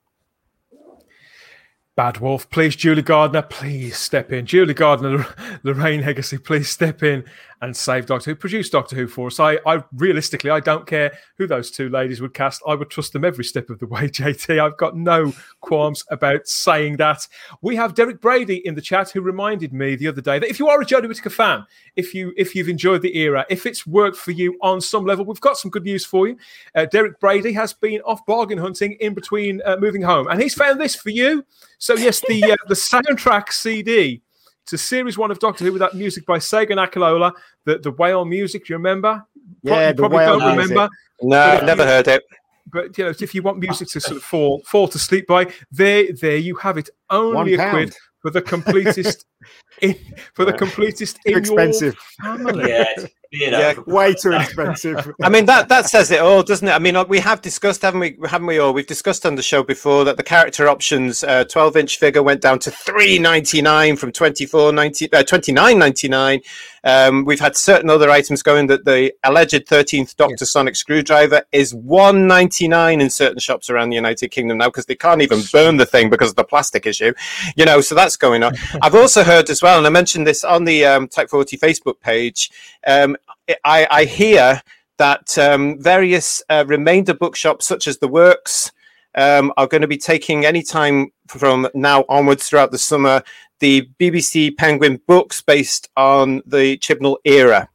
[1.99, 4.47] Bad Wolf, please, Julie Gardner, please step in.
[4.47, 5.27] Julie Gardner,
[5.65, 7.25] Lorraine Hegarty, please step in
[7.61, 8.37] and save Doctor Who.
[8.37, 9.41] Produce Doctor Who for us.
[9.41, 12.63] I, I realistically, I don't care who those two ladies would cast.
[12.67, 14.03] I would trust them every step of the way.
[14.09, 17.27] JT, I've got no qualms about saying that.
[17.63, 20.61] We have Derek Brady in the chat who reminded me the other day that if
[20.61, 23.87] you are a Jodie Whittaker fan, if you if you've enjoyed the era, if it's
[23.87, 26.37] worked for you on some level, we've got some good news for you.
[26.77, 30.55] Uh, Derek Brady has been off bargain hunting in between uh, moving home, and he's
[30.55, 31.45] found this for you.
[31.89, 34.21] So yes, the uh, the soundtrack CD
[34.67, 37.33] to series one of Doctor Who with that music by Segun Akinola,
[37.65, 38.67] the the whale music.
[38.67, 39.25] Do you remember?
[39.63, 40.71] Yeah, you the probably whale don't music.
[40.77, 40.95] remember.
[41.23, 42.25] No, I've never heard it.
[42.71, 45.51] But you know, if you want music to sort of fall fall to sleep by,
[45.73, 46.91] there there you have it.
[47.09, 49.25] Only One a quid for the completest
[49.81, 49.97] in
[50.35, 51.99] for the completest in expensive.
[52.23, 52.69] your family.
[52.69, 52.85] Yeah,
[53.31, 53.59] you know.
[53.59, 55.13] Yeah, Way too expensive.
[55.23, 56.73] I mean that that says it all, doesn't it?
[56.73, 58.19] I mean, uh, we have discussed, haven't we?
[58.27, 58.73] Haven't we all?
[58.73, 62.41] We've discussed on the show before that the character options uh, 12 inch figure went
[62.41, 66.45] down to 3.99 from 24.90, uh, 29.99.
[66.85, 71.75] Um, we've had certain other items going that the alleged 13th Doctor Sonic screwdriver is
[71.75, 75.87] 1.99 in certain shops around the United Kingdom now because they can't even burn the
[75.87, 77.13] thing because of the plastic issue.
[77.57, 78.55] You know, so that's going on.
[78.83, 82.01] I've also heard as well, and I mentioned this on the um, Type 40 Facebook
[82.01, 82.51] page.
[82.87, 83.17] Um,
[83.65, 84.63] I, I hear
[84.99, 88.73] that um, various uh, remainder bookshops, such as the Works,
[89.15, 93.23] um, are going to be taking any time from now onwards throughout the summer
[93.61, 97.69] the BBC Penguin books based on the Chibnall era,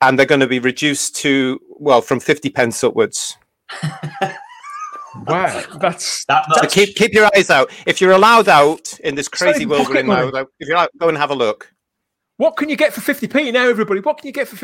[0.00, 3.36] and they're going to be reduced to well from fifty pence upwards.
[5.26, 7.70] Wow, that's That So keep keep your eyes out.
[7.86, 11.08] If you're allowed out in this crazy world we're in now, if you're out, go
[11.08, 11.72] and have a look.
[12.36, 14.00] what can you get for 50p now, everybody?
[14.00, 14.56] What can you get for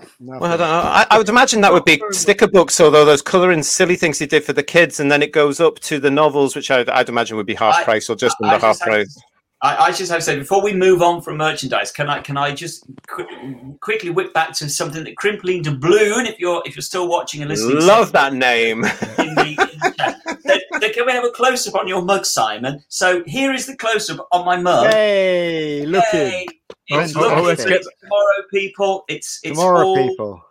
[0.00, 0.08] 50p?
[0.20, 0.80] Well, I, don't know.
[0.90, 4.26] I, I would imagine that would be sticker books, although those colouring silly things he
[4.26, 7.08] did for the kids, and then it goes up to the novels, which I'd, I'd
[7.08, 9.22] imagine would be half I- price or just I under half just price.
[9.60, 12.36] I, I just have to say before we move on from merchandise, can I can
[12.36, 16.82] I just qu- quickly whip back to something that Crimpling Doubloon, if you're if you're
[16.82, 18.84] still watching and listening, Love that name.
[18.84, 20.20] in the, in the chat.
[20.44, 22.84] They- they- can we have a close up on your mug, Simon?
[22.86, 24.92] So here is the close up on my mug.
[24.92, 26.46] Hey, Look Yay.
[26.90, 29.04] At It's Oh, looking let's get- tomorrow, people.
[29.08, 30.44] It's it's tomorrow, all people.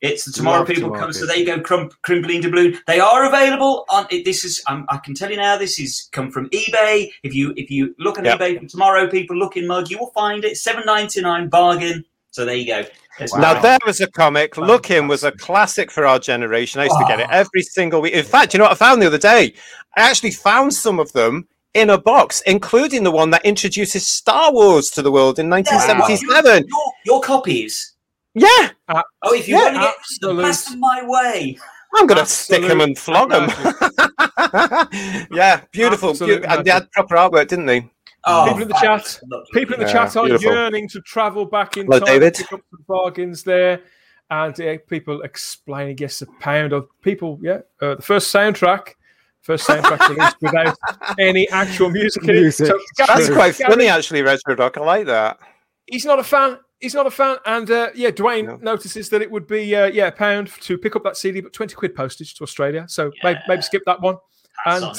[0.00, 1.12] It's the Tomorrow Love People Tomorrow come.
[1.12, 2.76] So there you go, Crum, Crimbling Doubloon.
[2.88, 4.08] They are available on.
[4.10, 4.60] This is.
[4.66, 5.56] Um, I can tell you now.
[5.56, 7.08] This is come from eBay.
[7.22, 8.40] If you if you look on Yep.
[8.40, 12.04] eBay for Tomorrow People looking mug, you will find it seven ninety nine bargain.
[12.32, 12.82] So there you go.
[13.18, 14.56] There's Now my- there was a comic.
[14.56, 16.80] Looking was a classic for our generation.
[16.80, 18.14] I used to get it every single week.
[18.14, 19.54] In fact, you know what I found the other day?
[19.96, 24.52] I actually found some of them in a box, including the one that introduces Star
[24.52, 26.66] Wars to the world in Yeah, 1977.
[26.68, 27.94] Your, your copies.
[28.34, 30.42] Yeah, Oh, if you Yeah, want to get absolute.
[30.42, 31.58] pass them my way.
[31.94, 33.48] I'm gonna stick them and flog them.
[35.30, 36.10] yeah, beautiful.
[36.10, 37.90] Absolute and they had proper artwork, didn't they?
[38.24, 39.20] Oh, People in the chat.
[39.52, 40.52] People in the Yeah, chat are beautiful.
[40.52, 42.34] yearning to travel back in Hello, time David.
[42.34, 43.82] to pick up some bargains there.
[44.30, 47.58] And uh, people explaining, yes, a pound of people, yeah.
[47.82, 48.94] Uh, the first soundtrack,
[49.42, 50.76] first soundtrack released without
[51.18, 52.40] any actual music in it.
[52.40, 52.66] Music.
[52.68, 54.76] So, That's quite Gary- funny, actually, Retro Doc.
[54.78, 55.38] I like that.
[55.86, 56.58] He's not a fan.
[56.80, 57.36] He's not a fan.
[57.46, 58.56] And uh, yeah, Dwayne No.
[58.56, 61.52] notices that it would be uh, yeah a pound to pick up that CD, but
[61.52, 62.86] twenty quid postage to Australia.
[62.88, 64.16] So maybe, maybe skip that one.
[64.64, 64.98] Pass And on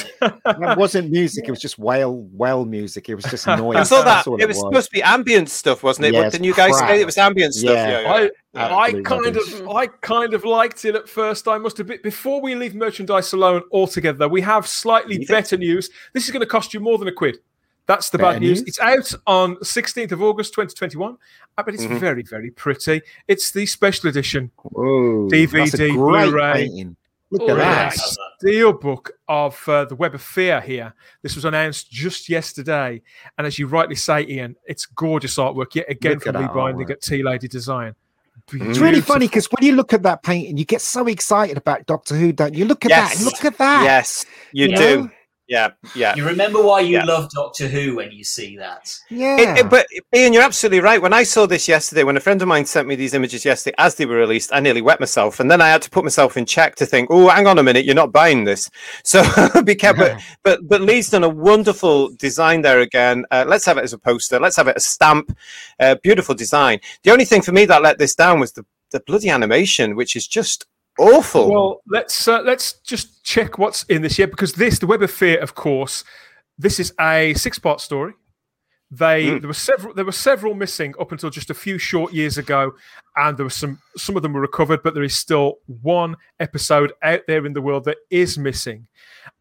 [0.58, 0.72] it.
[0.72, 1.46] It wasn't music.
[1.48, 3.08] It was just whale whale music.
[3.10, 3.78] It was just noise.
[3.78, 4.06] I saw that.
[4.06, 6.14] That's all It was supposed to be ambient stuff, wasn't it?
[6.14, 6.90] Yeah, What it's didn't you guys crap.
[6.90, 7.74] say it was ambient stuff?
[7.76, 8.02] Yeah.
[8.02, 8.66] Yeah, yeah.
[8.68, 9.54] I, I kind rubbish.
[9.60, 11.48] of, I kind of liked it at first.
[11.48, 15.30] I must admit, before we leave merchandise alone altogether, we have slightly You think?
[15.30, 15.90] better news.
[16.14, 17.38] This is going to cost you more than a quid.
[17.86, 18.60] That's the bad news.
[18.62, 18.68] news?
[18.70, 21.18] It's out on 16th of August, 2021,
[21.58, 22.00] uh, but it's Mhm.
[22.00, 23.02] very, very pretty.
[23.28, 26.54] It's the special edition Whoa, DVD, Blu-ray.
[26.54, 26.96] painting.
[27.34, 27.90] Look at yeah.
[27.90, 27.98] that.
[28.44, 30.94] steelbook of uh, the Web of Fear here.
[31.22, 33.02] This was announced just yesterday,
[33.38, 36.54] and as you rightly say, Ian, it's gorgeous artwork yet again Look from at that
[36.54, 37.96] Lee Binding at Tea Lady Design.
[38.52, 41.86] It's really funny because when you look at that painting, you get so excited about
[41.86, 42.66] Doctor Who, don't you?
[42.66, 43.20] Look at Yes.
[43.20, 43.26] that.
[43.26, 43.84] Look at that.
[43.84, 44.98] Yes, you You do.
[45.04, 45.10] know?
[45.48, 46.16] Yeah, yeah.
[46.16, 47.04] You remember why you Yeah.
[47.04, 48.96] love Doctor Who when you see that.
[49.10, 49.38] Yeah.
[49.38, 49.86] It- it- but
[50.16, 51.02] Ian, you're absolutely right.
[51.02, 53.76] When I saw this yesterday, when a friend of mine sent me these images yesterday
[53.78, 56.38] as they were released, I nearly wet myself, and then I had to put myself
[56.38, 58.70] in check to think, "Oh, hang on a minute, you're not buying this."
[59.04, 59.22] So
[59.64, 60.06] be careful.
[60.08, 63.26] but, but but Lee's done a wonderful design there again.
[63.30, 64.40] Uh, let's have it as a poster.
[64.40, 65.38] Let's have it as a stamp.
[65.78, 66.80] Uh, beautiful design.
[67.04, 70.16] The only thing for me that let this down was the the bloody animation, which
[70.16, 70.68] is just
[71.00, 71.52] awful.
[71.52, 75.12] Well, let's uh, let's just check what's in this yet because this, the Web of
[75.12, 76.04] Fear, of course,
[76.58, 78.14] this is a six-part story.
[78.96, 79.42] They Mm.
[79.42, 82.74] there were several there were several missing up until just a few short years ago,
[83.16, 86.94] and there were some some of them were recovered, but there is still one episode
[87.02, 88.86] out there in the world that is missing.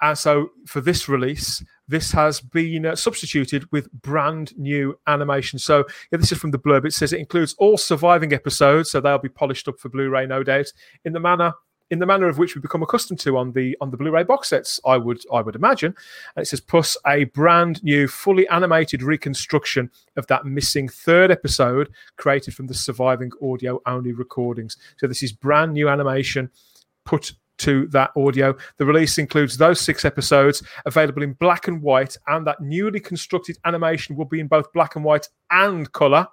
[0.00, 5.58] And so for this release, this has been uh, substituted with brand new animation.
[5.58, 6.86] So yeah, this is from the blurb.
[6.86, 10.42] It says it includes all surviving episodes, so they'll be polished up for Blu-ray, no
[10.42, 10.72] doubt,
[11.04, 11.52] in the manner
[11.92, 14.48] in the manner of which we've become accustomed to on the on the Blu-ray box
[14.48, 14.80] sets.
[14.86, 15.94] I would I would imagine.
[16.34, 21.90] And it says plus a brand new, fully animated reconstruction of that missing third episode
[22.16, 24.78] created from the surviving audio only recordings.
[24.96, 26.50] So this is brand new animation
[27.04, 28.56] put to that audio.
[28.78, 33.58] The release includes those six episodes available in black and white, and that newly constructed
[33.66, 36.26] animation will be in both black and white and color.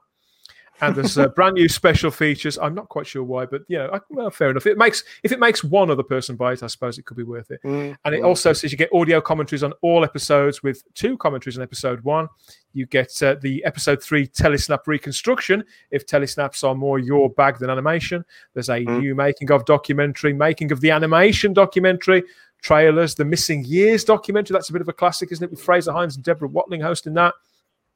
[0.82, 2.58] And there's uh, brand new special features.
[2.58, 4.66] I'm not quite sure why, but you know, I, well, fair enough.
[4.66, 7.24] It makes if it makes one other person buy it, I suppose it could be
[7.24, 7.62] worth it.
[7.64, 8.26] Mm, And it mm.
[8.26, 12.28] also says you get audio commentaries on all episodes with two commentaries on episode one.
[12.74, 17.70] You get uh, the episode three telesnap reconstruction if telesnaps are more your bag than
[17.70, 18.24] animation.
[18.54, 19.00] There's a Mm.
[19.02, 22.24] new making of documentary, making of the animation documentary,
[22.62, 24.54] trailers, the missing years documentary.
[24.54, 25.52] That's a bit of a classic, isn't it?
[25.52, 27.34] With Frazer Hines and Deborah Watling hosting that.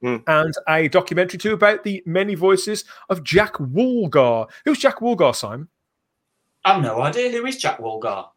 [0.04, 0.24] Mm.
[0.28, 4.50] And a documentary too about the many voices of Jack Woolgar.
[4.66, 5.70] Who's Jack Woolgar, Simon?
[6.66, 8.28] I've no idea who is Jack Woolgar.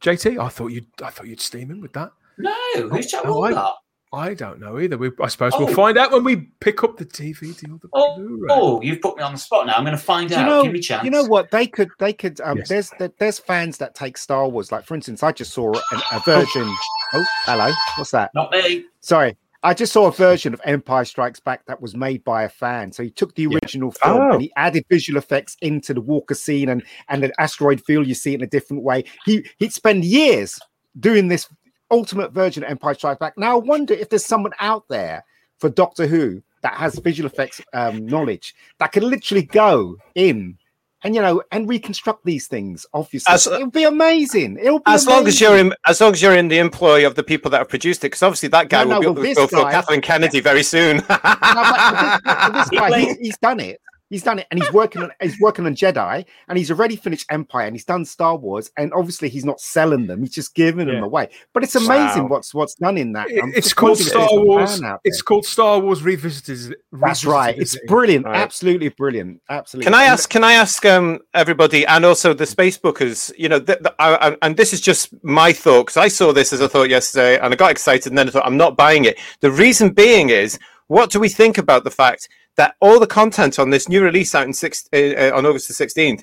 [0.00, 0.38] JT?
[0.38, 2.12] I thought you'd I thought you'd steam him with that.
[2.38, 2.54] No,
[2.90, 3.72] who's Jack Oh, I-
[4.12, 4.96] I don't know either.
[4.96, 5.64] We, I suppose Oh.
[5.64, 8.48] we'll find out when we pick up the DVD or the Oh, Blu-ray.
[8.48, 9.74] Oh, you've put me on the spot now.
[9.74, 10.46] I'm going to find Do you out.
[10.46, 10.62] know?
[10.62, 11.04] Give me a chance.
[11.04, 11.50] You know what?
[11.50, 11.88] They could.
[11.98, 12.40] They could.
[12.40, 12.68] Um, Yes.
[12.68, 14.70] There's there's fans that take Star Wars.
[14.70, 16.72] Like for instance, I just saw a, a version.
[17.12, 17.72] Oh, hello.
[17.96, 18.30] What's that?
[18.36, 18.84] Not me.
[19.00, 19.36] Sorry.
[19.64, 22.92] I just saw a version of Empire Strikes Back that was made by a fan.
[22.92, 23.58] So he took the Yeah.
[23.62, 24.32] original film Oh.
[24.34, 28.06] and he added visual effects into the Walker scene and and the asteroid field.
[28.06, 29.04] You see it in a different way.
[29.24, 30.58] He he'd spend years
[31.00, 31.48] doing this
[31.90, 33.38] ultimate version of Empire Strikes Back.
[33.38, 35.24] Now I wonder if there's someone out there
[35.58, 40.58] for Doctor Who that has visual effects um, knowledge that can literally go in.
[41.04, 42.86] And you know, and reconstruct these things.
[42.94, 44.58] Obviously, As- uh, it would be amazing.
[44.58, 45.48] It'll be As long as amazing.
[45.48, 48.00] you're in, as long as you're in the employ of the people that have produced
[48.04, 50.00] it, because obviously that guy No, no, will well, be this will fill guy- Kathleen
[50.00, 50.96] Kennedy very soon.
[50.96, 53.80] No, but this, but this guy, he's, he's done it.
[54.10, 57.26] He's done it, and he's working on he's working on Jedi, and he's already finished
[57.30, 60.86] Empire, and he's done Star Wars, and obviously he's not selling them; he's just giving
[60.86, 61.30] them away.
[61.54, 62.28] But it's amazing Wow.
[62.28, 63.30] what's what's done in that.
[63.30, 64.80] It- I'm it's called Star there's a Wars.
[65.04, 66.76] It's called Star Wars Revisited.
[66.92, 67.58] That's right.
[67.58, 68.26] It's brilliant.
[68.26, 68.36] Right.
[68.36, 69.40] Absolutely brilliant.
[69.48, 69.84] Absolutely.
[69.90, 70.28] Can I ask?
[70.28, 73.32] Can I ask um, everybody and also the Spacebookers?
[73.38, 76.32] You know, th- th- I, I- and this is just my thought because I saw
[76.32, 78.76] this as a thought yesterday, and I got excited, and then I thought I'm not
[78.76, 79.18] buying it.
[79.40, 83.58] The reason being is, what do we think about the fact that all the content
[83.58, 86.22] on this new release out in six uh, uh, on August the 16th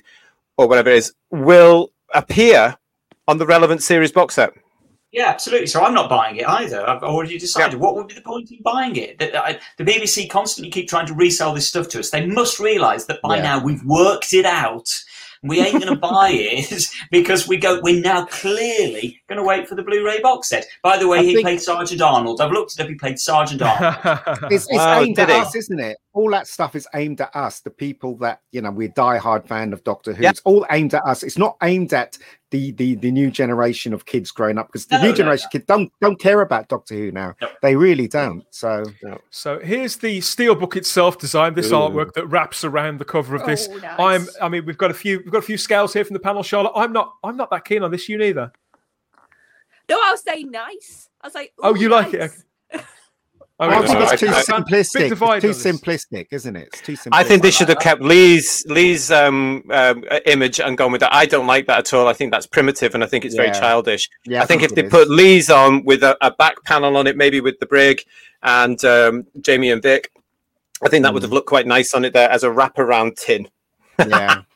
[0.56, 2.76] or whatever it is will appear
[3.28, 4.52] on the relevant series box set?
[5.12, 5.66] Yeah, absolutely.
[5.66, 6.88] So I'm not buying it either.
[6.88, 7.78] I've already decided.
[7.78, 9.18] What would be the point in buying it?
[9.18, 12.08] The, I, the BBC constantly keep trying to resell this stuff to us.
[12.08, 13.42] They must realise that by Yeah.
[13.42, 14.88] now we've worked it out.
[15.44, 17.80] We ain't going to buy it because we go.
[17.82, 20.66] We're now clearly going to wait for the Blu-ray box set.
[20.82, 22.40] By the way, I he think- played Sergeant Arnold.
[22.40, 22.88] I've looked it up.
[22.88, 23.96] He played Sergeant Arnold.
[24.52, 25.40] It's, it's Wow, aimed at did he?
[25.40, 25.96] us, isn't it?
[26.12, 29.72] All that stuff is aimed at us, the people that you know we're diehard fan
[29.72, 30.22] of Doctor Who.
[30.22, 30.30] Yeah.
[30.30, 31.22] It's all aimed at us.
[31.22, 32.18] It's not aimed at
[32.52, 35.48] the the the new generation of kids growing up because the No, new no, generation
[35.50, 37.34] kids don't don't care about Doctor Who now.
[37.40, 37.48] No.
[37.62, 38.44] They really don't.
[38.50, 38.84] So
[39.30, 41.76] So here's the steelbook itself designed, this Ooh.
[41.76, 43.68] artwork that wraps around the cover of this.
[43.70, 43.98] Oh, nice.
[43.98, 46.20] I'm I mean we've got a few we've got a few scales here from the
[46.20, 46.72] panel, Charlotte.
[46.76, 48.52] I'm not I'm not that keen on this, you neither.
[49.88, 51.08] No, I'll say nice.
[51.22, 51.50] I'll say.
[51.62, 52.30] Oh, "Ooh, you like it?
[53.68, 54.98] Nice." Oh, I no, think it's too I- I- simplistic.
[55.10, 56.68] Big It's too simplistic, isn't it?
[56.72, 57.08] It's too simplistic.
[57.12, 61.12] I think they should have kept Lee's Lee's um, um, image and gone with that.
[61.14, 62.08] I don't like that at all.
[62.08, 64.08] I think that's primitive and I think it's very childish.
[64.24, 64.90] Yeah, I think if they is.
[64.90, 68.02] put Lee's on with a, a back panel on it, maybe with the brig
[68.42, 70.10] and um, Jamie and Vic,
[70.84, 71.26] I think that would Mm.
[71.26, 73.48] have looked quite nice on it there as a wraparound tin.
[73.98, 74.42] yeah,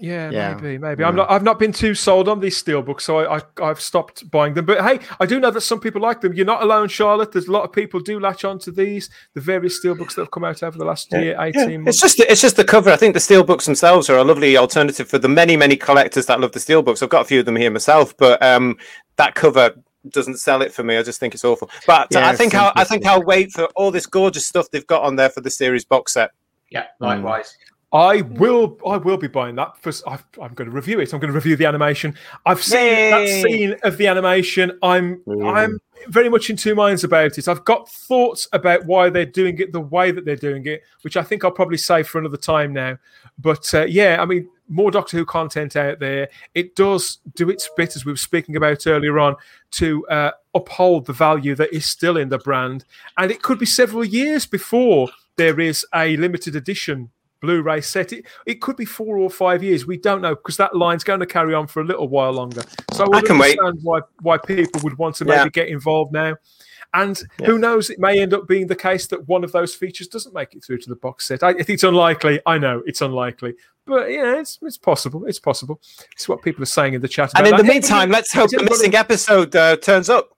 [0.00, 0.54] Yeah, Yeah.
[0.54, 1.02] maybe, maybe.
[1.02, 1.08] Yeah.
[1.08, 1.30] I'm not.
[1.30, 4.64] I've not been too sold on these steelbooks, so I, I, I've stopped buying them.
[4.64, 6.34] But hey, I do know that some people like them.
[6.34, 7.32] You're not alone, Charlotte.
[7.32, 10.44] There's a lot of people do latch onto these, the various steelbooks that have come
[10.44, 12.02] out over the last year, eighteen months.
[12.02, 12.90] It's just it's just the cover.
[12.90, 16.40] I think the steelbooks themselves are a lovely alternative for the many many collectors that
[16.40, 17.02] love the steelbooks.
[17.02, 18.76] I've got a few of them here myself, but um,
[19.16, 19.72] that cover
[20.10, 20.96] doesn't sell it for me.
[20.96, 21.68] I just think it's awful.
[21.86, 24.86] But Yeah, I think I'll, I think I'll wait for all this gorgeous stuff they've
[24.86, 26.30] got on there for the series box set.
[26.70, 27.56] Yeah, likewise.
[27.92, 28.78] I will.
[28.86, 29.76] I will be buying that.
[29.78, 31.12] For, I've, I'm going to review it.
[31.14, 32.14] I'm going to review the animation.
[32.44, 34.78] I've seen that scene of the animation.
[34.82, 35.18] I'm.
[35.26, 35.54] Mm.
[35.54, 37.48] I'm very much in two minds about it.
[37.48, 41.16] I've got thoughts about why they're doing it the way that they're doing it, which
[41.16, 42.98] I think I'll probably save for another time now.
[43.38, 46.28] But uh, yeah, I mean, more Doctor Who content out there.
[46.54, 49.34] It does do its bit, as we were speaking about earlier on,
[49.72, 52.84] to uh, uphold the value that is still in the brand.
[53.16, 57.10] And it could be several years before there is a limited edition
[57.40, 58.12] Blu-ray set.
[58.12, 59.86] It, it could be four or five years.
[59.86, 62.62] We don't know because that line's going to carry on for a little while longer.
[62.92, 63.58] So I, would can wait.
[63.58, 65.38] understand why why people would want to Yeah.
[65.38, 66.36] maybe get involved now.
[66.94, 67.46] And Yeah.
[67.46, 67.90] who knows?
[67.90, 70.64] It may end up being the case that one of those features doesn't make it
[70.64, 71.42] through to the box set.
[71.42, 72.40] I, I think it's unlikely.
[72.46, 73.54] I know it's unlikely,
[73.86, 75.26] but yeah, it's it's possible.
[75.26, 75.80] It's possible.
[76.12, 77.30] It's what people are saying in the chat.
[77.36, 80.30] And in the meantime, let's hope the missing episode uh, turns up.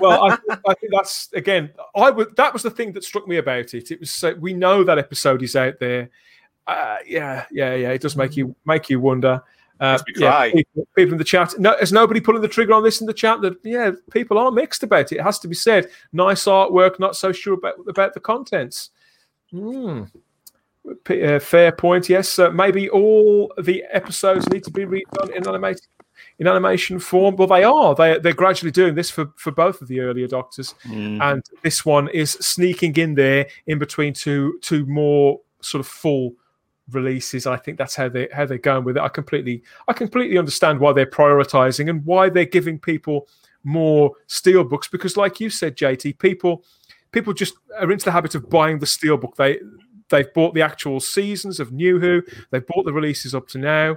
[0.00, 1.70] Well, I, think- I think that's again.
[1.94, 2.36] I would.
[2.36, 3.90] That was the thing that struck me about it.
[3.90, 6.10] It was uh, we know that episode is out there.
[6.66, 7.90] Uh, yeah, yeah, yeah.
[7.90, 9.42] It does make you make you wonder.
[9.80, 11.58] Uh, yeah, people, people in the chat.
[11.58, 13.40] No, is nobody pulling the trigger on this in the chat?
[13.40, 15.16] That yeah, people are mixed about it.
[15.16, 15.88] It has to be said.
[16.12, 18.90] Nice artwork, not so sure about about the contents.
[19.50, 20.04] Hmm.
[21.04, 22.08] P- uh, fair point.
[22.08, 25.86] Yes, uh, maybe all the episodes need to be redone in animated
[26.38, 27.36] in animation form.
[27.36, 27.94] Well, they are.
[27.94, 31.20] They they're gradually doing this for for both of the earlier Doctors, Mm.
[31.22, 36.32] and this one is sneaking in there in between two two more sort of full
[36.90, 37.46] releases.
[37.46, 39.02] I think that's how they how they're going with it.
[39.02, 43.28] I completely I completely understand why they're prioritizing and why they're giving people
[43.64, 46.64] more steel books because, like you said, JT, people
[47.12, 49.36] people just are into the habit of buying the steel book.
[49.36, 49.60] They
[50.08, 52.22] they've bought the actual seasons of New Who.
[52.50, 53.96] They've bought the releases up to now.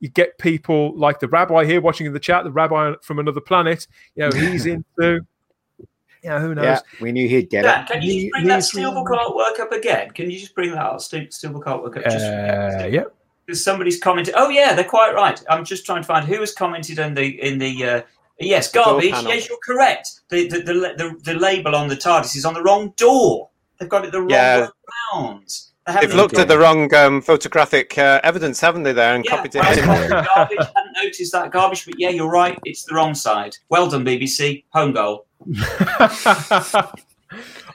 [0.00, 3.40] You get people like the rabbi here watching in the chat, the rabbi from another
[3.40, 3.86] planet.
[4.14, 5.20] You know, he's into.
[6.22, 6.64] You know, who knows?
[6.64, 7.86] yeah, we knew he'd get Dan, it.
[7.88, 10.10] can you He- just bring that he's- steelbook artwork up again?
[10.10, 12.04] Can you just bring that out, steel- steelbook artwork up?
[12.04, 13.04] Just Uh, yeah.
[13.46, 14.34] because somebody's commented.
[14.36, 15.40] Oh yeah, they're quite right.
[15.48, 17.84] I'm just trying to find who has commented in the in the.
[17.84, 18.02] Uh,
[18.40, 19.12] yes, door garbage.
[19.12, 19.32] panel.
[19.32, 20.20] Yes, you're correct.
[20.28, 23.48] The the, the the the label on the TARDIS is on the wrong door.
[23.78, 24.60] They've got it the wrong Yeah.
[24.62, 24.68] way
[25.14, 25.44] around.
[25.44, 25.67] They haven't
[26.00, 28.92] They've looked at the wrong um, photographic uh, evidence, haven't they?
[28.92, 29.64] There and Yeah, copied it.
[29.64, 29.78] I in.
[29.84, 30.58] hadn't garbage.
[30.58, 32.58] hadn't noticed that garbage, but yeah, you're right.
[32.64, 33.56] It's the wrong side.
[33.68, 34.64] Well done, BBC.
[34.70, 35.26] Home goal.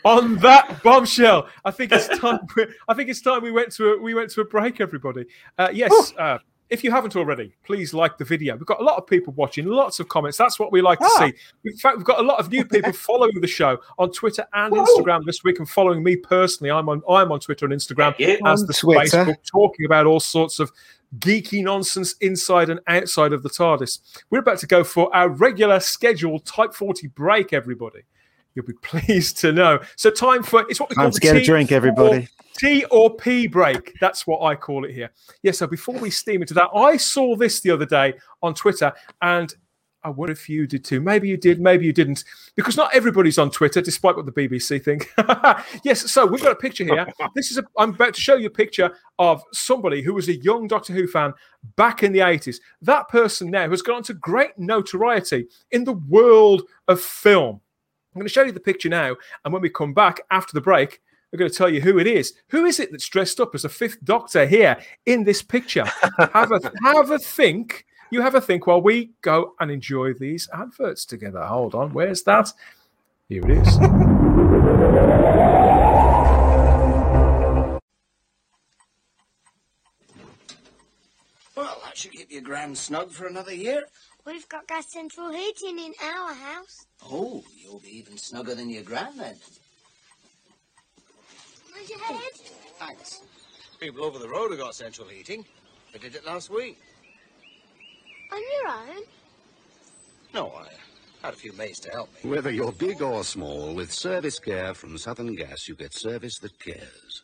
[0.06, 2.40] On that bombshell, I think it's time.
[2.90, 4.82] I think it's time we went to a, we went to a break.
[4.82, 5.26] Everybody,
[5.58, 8.56] uh, yes, uh, if you haven't already, please like the video.
[8.56, 10.38] We've got a lot of people watching, lots of comments.
[10.38, 11.26] That's what we like to Ah.
[11.28, 11.34] see.
[11.70, 14.74] In fact, we've got a lot of new people following the show on Twitter and
[14.74, 14.84] Whoa.
[14.86, 16.72] Instagram this week, and following me personally.
[16.72, 18.40] I'm on I'm on Twitter and Instagram you.
[18.46, 19.02] as the Twitter.
[19.26, 20.72] Facebook, talking about all sorts of
[21.20, 24.00] geeky nonsense inside and outside of the TARDIS.
[24.32, 28.02] We're about to go for our regular scheduled Type 40 break, everybody.
[28.56, 29.80] You'll be pleased to know.
[29.96, 31.76] So, time for it's what we call Time the to get a T drink, or-
[31.76, 32.28] everybody.
[32.58, 33.94] T or P break.
[34.00, 35.10] That's what I call it here.
[35.42, 38.14] Yeah, so before we steam into that, I saw this the other day
[38.44, 38.94] on Twitter
[39.24, 39.54] and
[40.06, 41.00] I wonder if you did too.
[41.00, 42.26] Maybe you did, maybe you didn't,
[42.56, 45.10] because not everybody's on Twitter, despite what the BBC think.
[45.84, 47.08] yes, so we've got a picture here.
[47.36, 50.36] This is a, I'm about to show you a picture of somebody who was a
[50.36, 51.34] young Doctor Who fan
[51.78, 52.58] back in the 80s.
[52.82, 57.62] That person now has gone on to great notoriety in the world of film.
[58.14, 60.62] I'm going to show you the picture now, and when we come back after the
[60.62, 62.34] break, we're going to tell you who it is.
[62.50, 64.78] Who is it that's dressed up as a fifth Doctor here
[65.08, 65.86] in this picture?
[66.32, 67.88] have a have a think.
[68.12, 71.44] You have a think while we go and enjoy these adverts together.
[71.44, 72.54] Hold on, where's that?
[73.30, 73.80] Here it is.
[81.56, 83.84] Well, that should keep you grand snug for another year.
[84.26, 86.86] We've got gas central heating in our house.
[87.12, 89.36] Oh, you'll be even snugger than your gran then.
[91.74, 92.32] Where's your head?
[92.80, 93.22] Thanks.
[93.80, 95.46] People over the road have got central heating.
[95.92, 96.80] They did it last week.
[98.32, 99.04] On your own?
[100.34, 100.70] No, I
[101.22, 102.30] had a few mates to help me.
[102.30, 106.58] Whether you're big or small, with service care from Southern Gas, you get service that
[106.60, 107.24] cares.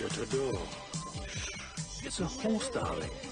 [0.00, 0.58] Door.
[2.02, 3.29] It's a horse, darling.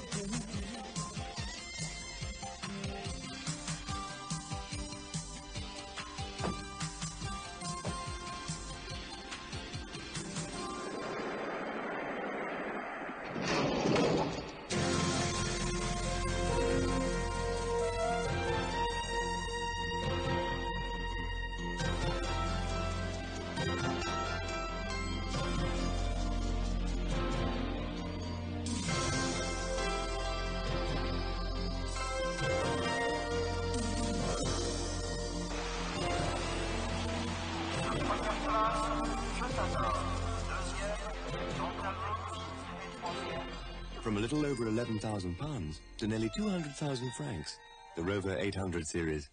[44.32, 47.58] Little over £11,000 to nearly 200,000 francs.
[47.96, 49.30] The Rover 800 series.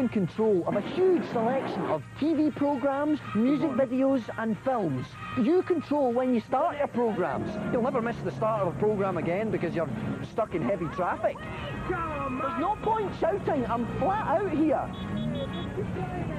[0.00, 5.06] In control of a huge selection of TV programs, music videos and films.
[5.42, 7.54] You control when you start your programs.
[7.70, 9.90] You'll never miss the start of a program again because you're
[10.32, 11.36] stuck in heavy traffic.
[11.36, 16.29] There's no point shouting, I'm flat out here.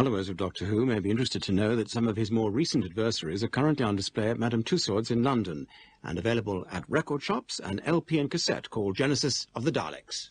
[0.00, 2.86] Followers of Doctor Who may be interested to know that some of his more recent
[2.86, 5.66] adversaries are currently on display at Madame Tussauds in London
[6.02, 10.30] and available at record shops and LP and cassette called Genesis of the Daleks.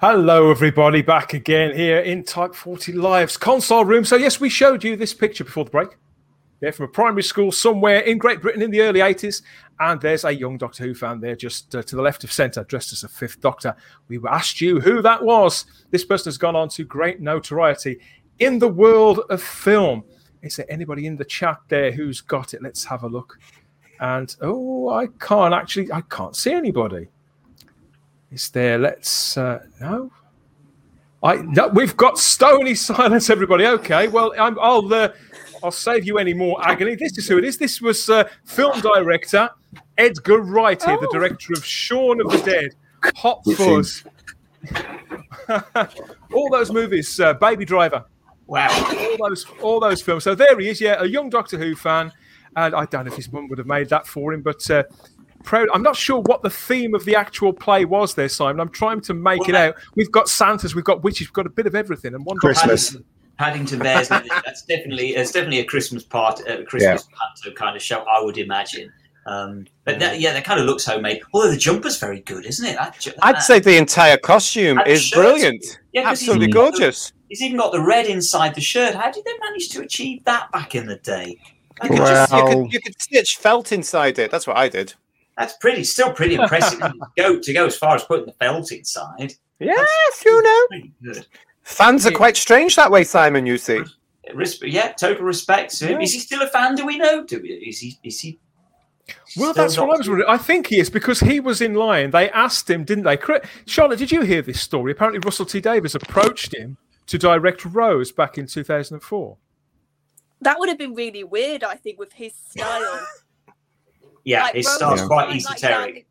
[0.00, 4.04] Hello, everybody, back again here in Type 40 Live's console room.
[4.04, 5.90] So, yes, we showed you this picture before the break.
[6.60, 9.42] Yeah, from a primary school somewhere in Great Britain in the early 80s.
[9.78, 12.64] And there's a young Doctor Who fan there just uh, to the left of centre,
[12.64, 13.76] dressed as a fifth Doctor.
[14.08, 15.66] We asked you who that was.
[15.90, 18.00] This person has gone on to great notoriety
[18.40, 20.02] in the world of film.
[20.42, 22.62] Is there anybody in the chat there who's got it?
[22.62, 23.38] Let's have a look.
[24.00, 27.08] And oh, I can't actually, I can't see anybody.
[28.30, 28.78] Is there?
[28.78, 30.12] Let's uh, no.
[31.22, 33.66] I no, we've got stony silence, everybody.
[33.66, 35.08] Okay, well, I'm, I'll uh,
[35.62, 36.94] I'll save you any more agony.
[36.94, 37.58] This is who it is.
[37.58, 39.50] This was uh, film director
[39.96, 42.74] Edgar Wright here, the director of Shaun of the Dead,
[43.16, 44.04] Hot Fuzz,
[46.32, 48.04] all those movies, uh, Baby Driver.
[48.46, 48.68] Wow.
[49.20, 50.24] All those, all those films.
[50.24, 50.80] So there he is.
[50.80, 52.12] Yeah, a young Doctor Who fan,
[52.56, 54.68] and I don't know if his mum would have made that for him, but.
[54.70, 54.84] Uh,
[55.44, 55.68] proud.
[55.72, 58.60] I'm not sure what the theme of the actual play was there, Simon.
[58.60, 59.74] I'm trying to make Well, it out.
[59.94, 62.96] We've got Santas, we've got witches, we've got a bit of everything, and one Christmas.
[63.38, 64.08] Paddington Bears.
[64.08, 67.08] that's definitely it's definitely a Christmas part, a Christmas
[67.44, 68.92] panto kind of show, I would imagine.
[69.26, 71.20] Um, but that, yeah, that kind of looks homemade.
[71.34, 72.76] Although the jumper's very good, isn't it?
[72.76, 75.20] That, ju- I'd say the entire costume is shirts.
[75.20, 75.80] brilliant.
[75.92, 77.12] Yeah, 'cause he's- Absolutely gorgeous.
[77.28, 78.94] He's even got the red inside the shirt.
[78.94, 81.38] How did they manage to achieve that back in the day?
[81.82, 84.30] You could, just, you, could, you could stitch felt inside it.
[84.30, 84.94] That's what I did.
[85.36, 86.80] That's pretty, still pretty impressive.
[86.80, 89.34] to go to go as far as putting the felt inside.
[89.60, 91.12] Yes, you know.
[91.68, 91.84] Pretty good.
[91.84, 93.46] Fans are quite strange that way, Simon.
[93.46, 93.82] You see.
[94.62, 95.92] Yeah, total respect to him.
[96.00, 96.04] Yeah.
[96.04, 96.74] Is he still a fan?
[96.74, 97.24] Do we know?
[97.24, 97.98] Do we, is he?
[98.02, 98.38] Is he?
[99.38, 100.28] Well, that's what I was wondering.
[100.28, 102.10] I think he is because he was in line.
[102.10, 103.16] They asked him, didn't they?
[103.66, 104.92] Charlotte, did you hear this story?
[104.92, 106.76] Apparently, Russell T Davies approached him
[107.06, 109.36] to direct Rose back in 2004.
[110.42, 113.06] That would have been really weird, I think, with his style.
[114.24, 115.94] Yeah, Like, his Rose style's quite like esoteric.
[115.94, 116.04] down-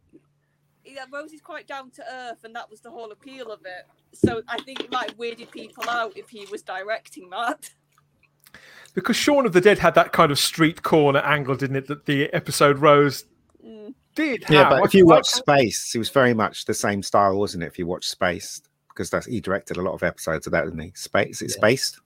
[0.98, 3.86] yeah, Rose is quite down to earth, and that was the whole appeal of it.
[4.14, 7.70] So I think it might have weirded people out if he was directing that.
[8.96, 11.88] Because Shaun of the Dead had that kind of street corner angle, didn't it?
[11.88, 13.26] That the episode Rose
[13.64, 13.94] Mm.
[14.16, 14.44] did.
[14.50, 14.70] Yeah, have.
[14.72, 17.64] but I- if you I- watch Space, it was very much the same style, wasn't
[17.64, 17.68] it?
[17.68, 20.80] If you watch Space, because that's he directed a lot of episodes of that, didn't
[20.80, 20.92] he?
[20.96, 22.00] Space, it's it Spaced?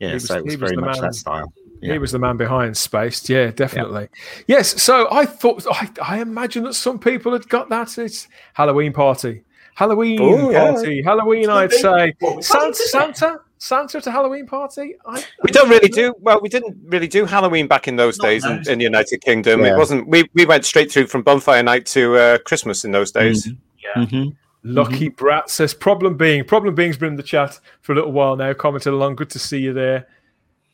[0.00, 1.52] Yeah, He was- so it was he was very the much man- that style.
[1.92, 3.28] He was the man behind Spaced.
[3.28, 4.08] Yeah, definitely.
[4.46, 4.82] Yes.
[4.82, 7.98] So I thought, I, I imagine that some people had got that.
[7.98, 9.42] It's Halloween party.
[9.74, 10.72] Halloween Oh, yeah.
[10.72, 11.02] party.
[11.02, 11.76] Halloween, I'd be.
[11.78, 12.14] say.
[12.40, 12.74] Santa.
[12.74, 14.94] Santa, Santa at a Halloween party.
[15.04, 16.40] I, We don't really do well.
[16.40, 19.60] We didn't really do Halloween back in those Not days in, in the United Kingdom.
[19.64, 19.74] Yeah.
[19.74, 20.06] It wasn't.
[20.08, 23.48] We, we went straight through from bonfire night to uh, Christmas in those days.
[23.82, 24.04] Yeah.
[24.04, 24.36] Mhm.
[24.66, 28.34] Lucky brat says problem being problem being's been in the chat for a little while
[28.36, 28.54] now.
[28.54, 29.16] Commented along.
[29.16, 30.06] Good to see you there.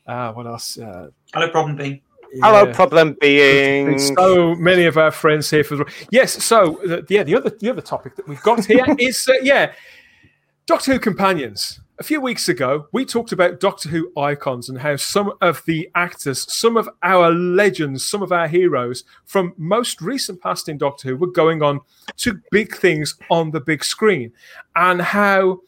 [0.05, 0.77] Uh, what else?
[0.77, 2.01] Uh, Hello, problem being.
[2.41, 3.99] Hello, problem being.
[3.99, 6.43] So many of our friends here for the yes.
[6.43, 9.73] So the, yeah, the other the other topic that we've got here is uh, yeah,
[10.65, 11.81] Doctor Who companions.
[11.99, 15.89] A few weeks ago, we talked about Doctor Who icons and how some of the
[15.93, 21.09] actors, some of our legends, some of our heroes from most recent past in Doctor
[21.09, 21.81] Who were going on
[22.17, 24.31] to big things on the big screen,
[24.75, 25.59] and how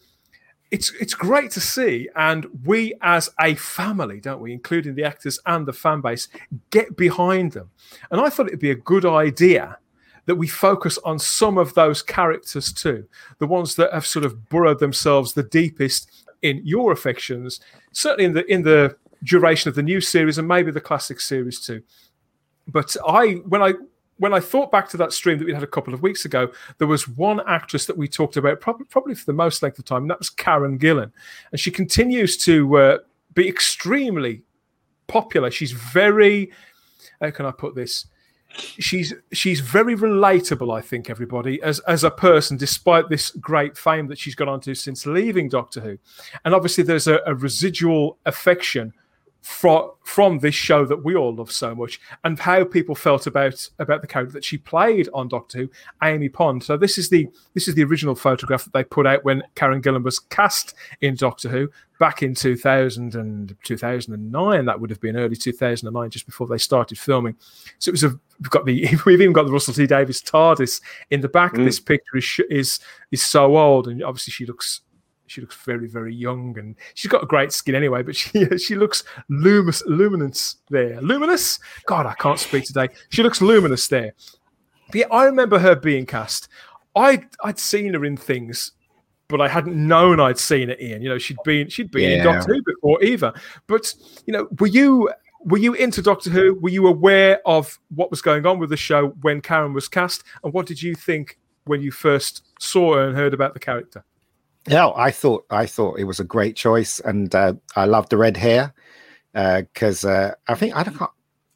[0.73, 5.39] it's it's great to see, and we as a family, don't we, including the actors
[5.45, 6.29] and the fan base,
[6.71, 7.69] get behind them.
[8.09, 9.77] And I thought it'd be a good idea
[10.25, 13.05] that we focus on some of those characters too,
[13.37, 17.59] the ones that have sort of burrowed themselves the deepest in your affections,
[17.91, 21.59] certainly in the in the duration of the new series and maybe the classic series
[21.59, 21.83] too.
[22.67, 23.73] But I when I
[24.17, 26.51] when I thought back to that stream that we had a couple of weeks ago,
[26.77, 29.85] there was one actress that we talked about probably, probably for the most length of
[29.85, 31.11] time, and that was Karen Gillan.
[31.51, 32.97] And she continues to uh,
[33.33, 34.43] be extremely
[35.07, 35.51] popular.
[35.51, 36.51] She's very,
[37.21, 38.05] how can I put this?
[38.55, 44.05] She's she's very relatable, I think, everybody, as as a person, despite this great fame
[44.09, 45.97] that she's gone on to since leaving Doctor Who.
[46.45, 48.93] And obviously there's a, a residual affection
[49.43, 53.69] from from this show that we all love so much and how people felt about
[53.79, 55.69] about the character that she played on Doctor Who,
[56.01, 56.63] Amy Pond.
[56.63, 59.81] So this is the this is the original photograph that they put out when Karen
[59.81, 65.15] Gillan was cast in Doctor Who back in 2000 and 2009 that would have been
[65.15, 67.35] early 2009 just before they started filming
[67.79, 68.09] so it was a
[68.39, 71.65] we've got the we've even got the Russell T Davies TARDIS in the back Mm.
[71.65, 72.79] this picture is is
[73.11, 74.81] is so old and obviously she looks
[75.27, 78.75] she looks very very young and she's got a great skin anyway but she she
[78.75, 84.13] looks luminous luminous there luminous god i can't speak today she looks luminous there
[84.87, 86.49] but yeah i remember her being cast
[86.95, 88.73] i i'd seen her in things
[89.27, 92.23] but i hadn't known i'd seen it ian you know she'd been she'd been in
[92.23, 93.33] doctor who before either.
[93.67, 93.93] but
[94.25, 95.09] you know were you
[95.45, 96.55] were you into Doctor Who?
[96.55, 100.23] Were you aware of what was going on with the show when Karen was cast?
[100.43, 104.05] And what did you think when you first saw her and heard about the character?
[104.67, 108.17] Yeah, I thought I thought it was a great choice, and uh, I love the
[108.17, 108.73] red hair
[109.33, 110.97] because uh, I think I don't.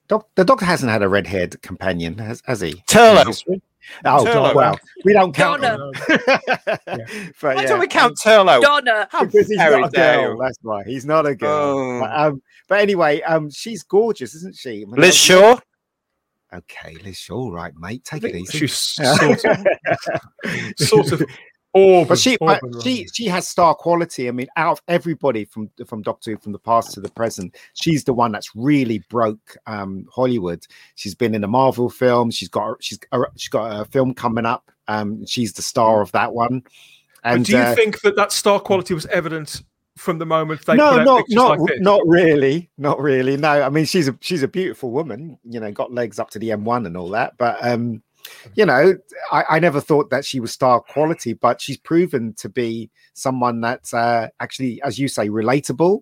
[0.08, 2.82] Doc, the Doctor hasn't had a red-haired companion, has, has he?
[2.88, 3.44] Turlough.
[4.06, 4.56] Oh, Turlough.
[4.56, 5.62] well, we don't count.
[5.62, 5.86] Donna.
[5.86, 5.92] him.
[6.86, 8.62] but Why yeah, don't we count Turlough?
[8.62, 9.08] Donna.
[9.12, 10.32] How because he's not a girl.
[10.32, 10.40] you.
[10.42, 11.78] That's why he's not a girl.
[11.78, 12.00] Oh.
[12.00, 14.84] But, um, but anyway, um, she's gorgeous, isn't she?
[14.84, 15.60] I mean, Liz Shaw.
[16.54, 18.06] Okay, Liz Shaw, all right, mate.
[18.06, 18.60] Take it easy.
[18.60, 19.66] She's sort of,
[20.78, 21.24] sort of
[21.78, 24.28] Auburn, but she, but she, she has star quality.
[24.28, 27.56] I mean, out of everybody from from Doctor Who, from the past to the present,
[27.74, 30.66] she's the one that's really broke um, Hollywood.
[30.96, 32.32] She's been in a Marvel film.
[32.32, 33.00] She's got she's
[33.36, 34.72] she's got a film coming up.
[34.88, 36.64] Um, she's the star of that one.
[37.24, 39.64] And but do you uh, think that that star quality was evident
[39.98, 43.36] from the moment they no, not not like not really, not really.
[43.36, 45.38] No, I mean she's a she's a beautiful woman.
[45.44, 47.38] You know, got legs up to the M1 and all that.
[47.38, 48.02] But um,
[48.56, 48.98] you know,
[49.32, 53.62] I, I never thought that she was star quality, but she's proven to be someone
[53.62, 56.02] that's uh, actually, as you say, relatable.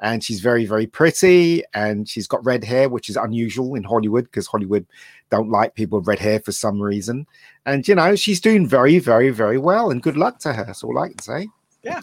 [0.00, 4.24] And she's very, very pretty, and she's got red hair, which is unusual in Hollywood
[4.24, 4.84] because Hollywood
[5.30, 7.24] don't like people with red hair for some reason.
[7.66, 9.92] And you know, she's doing very, very, very well.
[9.92, 10.64] And good luck to her.
[10.64, 11.48] That's all I can say.
[11.84, 12.00] Yeah.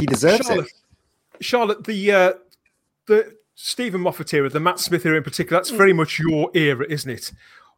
[0.00, 1.44] she deserves Charlotte, it.
[1.44, 2.32] Charlotte, the uh,
[3.06, 6.86] the Steven Moffat era, the Matt Smith era in particular, that's very much your era,
[6.88, 7.32] isn't it?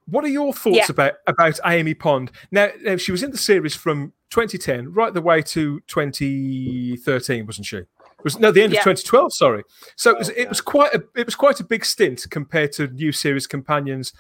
[0.07, 0.87] What are your thoughts Yeah.
[0.91, 2.31] about about Amy Pond?
[2.51, 7.67] Now, now, she was in the series from 2010 right the way to 2013, wasn't
[7.67, 7.77] she?
[7.79, 7.87] It
[8.23, 8.81] was no the end Yeah.
[8.81, 9.33] of 2012.
[9.35, 9.63] Sorry.
[9.97, 12.73] So it was, oh, it was quite a it was quite a big stint compared
[12.73, 14.13] to new series companions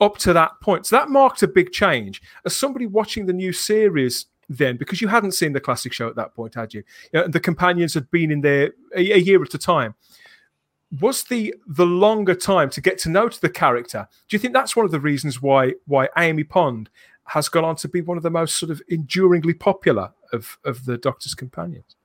[0.00, 0.86] up to that point.
[0.86, 2.20] So that marked a big change.
[2.44, 6.16] As somebody watching the new series then, because you hadn't seen the classic show at
[6.16, 6.82] that point, had you?
[7.12, 9.94] you know, and the companions had been in there a, a year at a time.
[11.00, 14.08] Was the the longer time to get to know to the character?
[14.28, 16.90] Do you think that's one of the reasons why why Amy Pond
[17.26, 20.84] has gone on to be one of the most sort of enduringly popular of of
[20.84, 21.96] the Doctor's companions?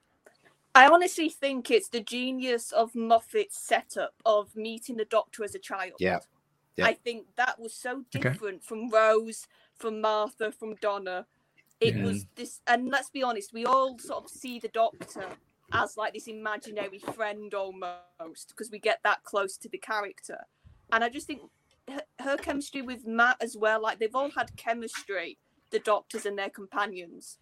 [0.75, 5.59] I honestly think it's the genius of Moffat's setup of meeting the Doctor as a
[5.59, 5.95] child.
[5.99, 6.19] Yeah.
[6.77, 6.85] Yeah.
[6.85, 8.29] I think that was so Okay.
[8.29, 11.25] different from Rose, from Martha, from Donna.
[11.81, 12.03] It Yeah.
[12.05, 15.25] was this, and let's be honest, we all sort of see the Doctor
[15.71, 20.45] as like this imaginary friend almost because we get that close to the character.
[20.91, 21.41] And I just think
[21.89, 25.37] her, her chemistry with Matt as well, like they've all had chemistry,
[25.71, 27.37] the Doctors and their companions.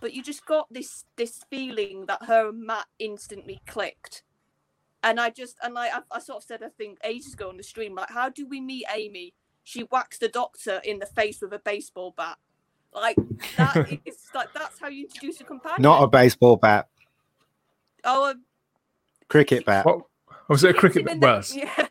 [0.00, 4.22] But you just got this this feeling that her and Matt instantly clicked
[5.06, 7.56] and I just and like I, I sort of said I think ages ago on
[7.56, 9.34] the stream like how do we meet Amy?
[9.62, 12.36] She whacks the doctor in the face with a baseball bat.
[12.92, 13.16] Like
[13.56, 15.82] that is like that's how you introduce a companion.
[15.82, 16.88] Not a baseball bat,
[18.06, 18.44] oh um,
[19.28, 19.84] cricket bat.
[19.84, 20.02] What
[20.48, 20.70] was it?
[20.70, 21.04] A cricket?
[21.04, 21.14] bat?
[21.14, 21.88] in Well, the, yeah.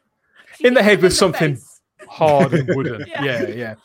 [0.62, 1.82] In the head with something face.
[2.08, 3.06] hard and wooden.
[3.08, 3.24] Yeah.
[3.24, 3.76] yeah, yeah.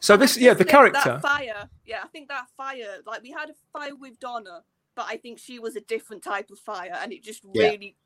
[0.00, 1.00] So this, yeah, just the think character.
[1.04, 4.62] That fire, yeah, I think that fire, like we had a fire with Donna,
[4.94, 7.68] but I think she was a different type of fire, and it just Yeah.
[7.68, 7.96] really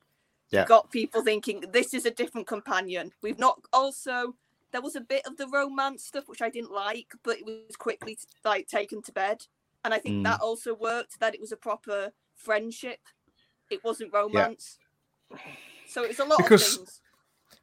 [0.51, 0.65] Yeah.
[0.65, 3.13] got people thinking this is a different companion.
[3.23, 4.37] We've not also
[4.73, 7.75] there was a bit of the romance stuff which I didn't like, but it was
[7.77, 9.47] quickly like taken to bed,
[9.85, 10.25] and I think Mm.
[10.25, 11.19] that also worked.
[11.21, 12.13] That it was a proper
[12.45, 12.99] friendship.
[13.71, 14.79] It wasn't romance.
[15.89, 17.01] So it was a lot Because- of things.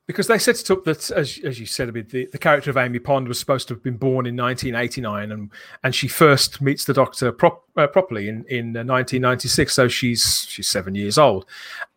[0.05, 2.69] because they set it up that, as, as you said, I mean, the, the character
[2.69, 5.51] of Amy Pond was supposed to have been born in 1989, and
[5.83, 9.73] and she first meets the Doctor prop, uh, properly in in uh, 1996.
[9.73, 11.45] So she's she's seven years old,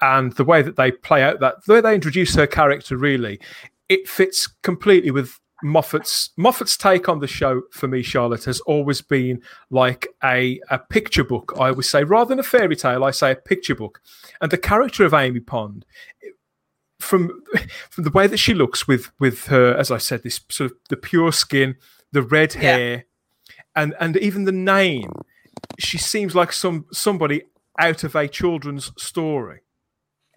[0.00, 3.38] and the way that they play out that the way they introduce her character really,
[3.88, 8.02] it fits completely with Moffat's Moffat's take on the show for me.
[8.02, 11.52] Charlotte has always been like a a picture book.
[11.58, 14.00] I always say rather than a fairy tale, I say a picture book,
[14.40, 15.84] and the character of Amy Pond
[17.00, 17.42] from
[17.90, 20.76] from the way that she looks with with her as i said this sort of
[20.90, 21.74] the pure skin
[22.12, 22.60] the red Yeah.
[22.60, 23.04] hair
[23.74, 25.10] and and even the name
[25.78, 27.44] she seems like some somebody
[27.78, 29.60] out of a children's story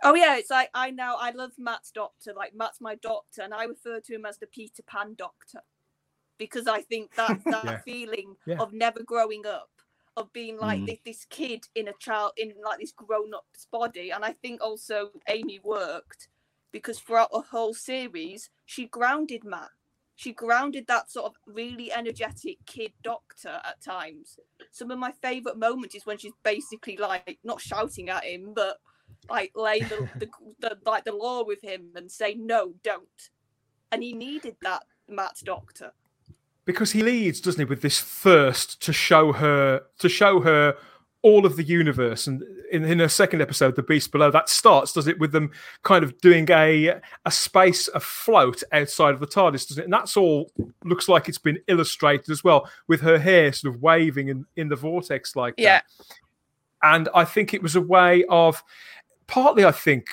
[0.04, 2.34] Oh yeah, it's like I now I love Matt's doctor.
[2.36, 5.62] Like Matt's my doctor, and I refer to him as the Peter Pan doctor
[6.40, 7.80] because I think that that Yeah.
[7.86, 8.60] feeling Yeah.
[8.60, 9.72] of never growing up,
[10.18, 10.88] of being like Mm.
[10.88, 14.62] this, this kid in a child in like this grown up's body, and I think
[14.62, 16.30] also Amy worked
[16.74, 19.72] because throughout the whole series she grounded Matt.
[20.18, 24.40] She grounded that sort of really energetic kid doctor at times.
[24.72, 28.78] Some of my favorite moments is when she's basically like not shouting at him, but
[29.30, 30.30] like lay the, the,
[30.60, 33.30] the like the law with him and say no, don't.
[33.92, 35.92] And he needed that Matt's doctor.
[36.66, 40.76] because he leads doesn't he with this thirst to show her to show her
[41.22, 44.92] all of the universe and in, in her second episode the beast below that starts
[44.94, 45.52] does it with them
[45.84, 50.18] kind of doing a a space afloat outside of the tardis doesn't it and that's
[50.18, 50.52] all
[50.84, 54.68] looks like it's been illustrated as well with her hair sort of waving in, in
[54.70, 55.82] the vortex like Yeah.
[55.82, 55.86] that
[56.82, 58.62] and i think it was a way of
[59.34, 60.04] partly i think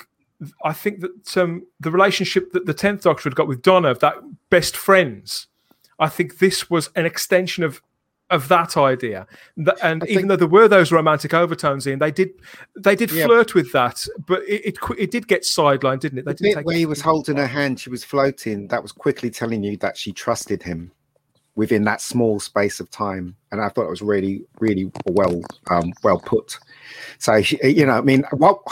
[0.65, 4.15] i think that um, the relationship that the 10th doctor had got with donna that
[4.49, 5.47] best friends
[5.99, 7.83] i think this was an extension of
[8.31, 9.27] of that idea
[9.83, 12.31] and I even though there were those romantic overtones in they did
[12.77, 13.27] they did Yeah.
[13.27, 16.57] flirt with that but it, it it did get sidelined didn't it they The didn't
[16.61, 18.69] bit where he was holding her hand, she was floating.
[18.69, 20.93] That was quickly telling you that she trusted him
[21.61, 25.93] within that small space of time, and I thought it was really, really well, um,
[26.03, 26.59] well put.
[27.19, 28.63] So you know, I mean, what,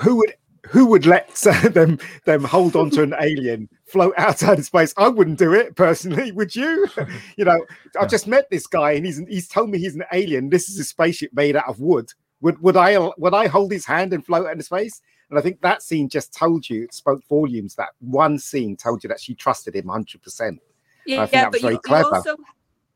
[0.00, 0.34] who would
[0.66, 1.28] who would let
[1.74, 4.94] them them hold on to an alien float outside of space?
[4.96, 6.32] I wouldn't do it personally.
[6.32, 6.88] Would you?
[7.36, 7.62] you know,
[8.00, 10.48] I've just met this guy, and he's he's told me he's an alien.
[10.48, 12.10] This is a spaceship made out of wood.
[12.40, 15.02] Would would I would I hold his hand and float into space?
[15.28, 17.74] And I think that scene just told you, it spoke volumes.
[17.74, 20.58] That one scene told you that she trusted him 100%.
[21.06, 22.36] Yeah, was but you, you also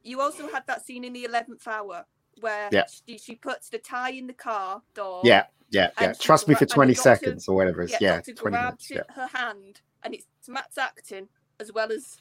[0.03, 2.05] you also had that scene in the eleventh hour
[2.41, 2.85] where Yeah.
[3.07, 5.23] she, she puts the tie in the car door.
[5.25, 6.13] Yeah, yeah, yeah.
[6.13, 8.01] Trust me for 20 doctor- seconds or whatever it is.
[8.01, 9.09] Yeah, Doctor 20 grabs minutes.
[9.09, 9.15] Yeah.
[9.15, 11.29] her hand, and it's Matt's acting
[11.59, 12.19] as well as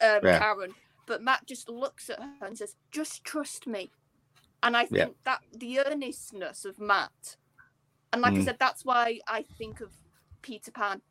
[0.00, 0.38] um, Yeah.
[0.38, 0.74] Karen.
[1.06, 3.90] But Matt just looks at her and says, "Just trust me."
[4.62, 5.06] And I think Yeah.
[5.24, 7.36] that the earnestness of Matt,
[8.12, 8.44] And like I Mm.
[8.44, 9.92] said, that's why I think of
[10.40, 11.02] Peter Pan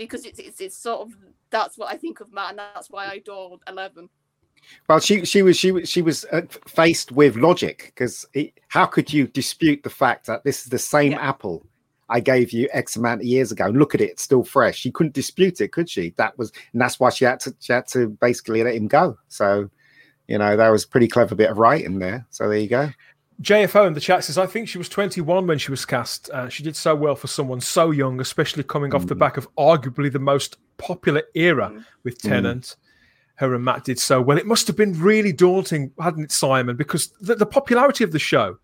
[0.00, 1.16] because it's, it's it's sort of
[1.50, 4.08] that's what I think of Matt, and that's why I adored Eleven.
[4.88, 8.26] Well, she she was she was she was uh, faced with logic because
[8.68, 11.66] how could you dispute the fact that this is the same apple
[12.08, 13.66] I gave you X amount of years ago?
[13.66, 14.78] And look at it, it's still fresh.
[14.78, 16.14] She couldn't dispute it, could she?
[16.16, 19.18] That was, and that's why she had to she had to basically let him go.
[19.28, 19.68] So,
[20.28, 22.26] you know, that was a pretty clever bit of writing there.
[22.30, 22.90] So there you go.
[23.42, 26.28] JFO in the chat says, I think she was 21 when she was cast.
[26.30, 29.48] Uh, she did so well for someone so young, especially coming off the back of
[29.56, 32.28] arguably the most popular era with Mm.
[32.28, 32.76] Tennant.
[33.36, 34.36] Her and Matt did so well.
[34.36, 36.76] It must have been really daunting, hadn't it, Simon?
[36.76, 38.58] Because the, the popularity of the show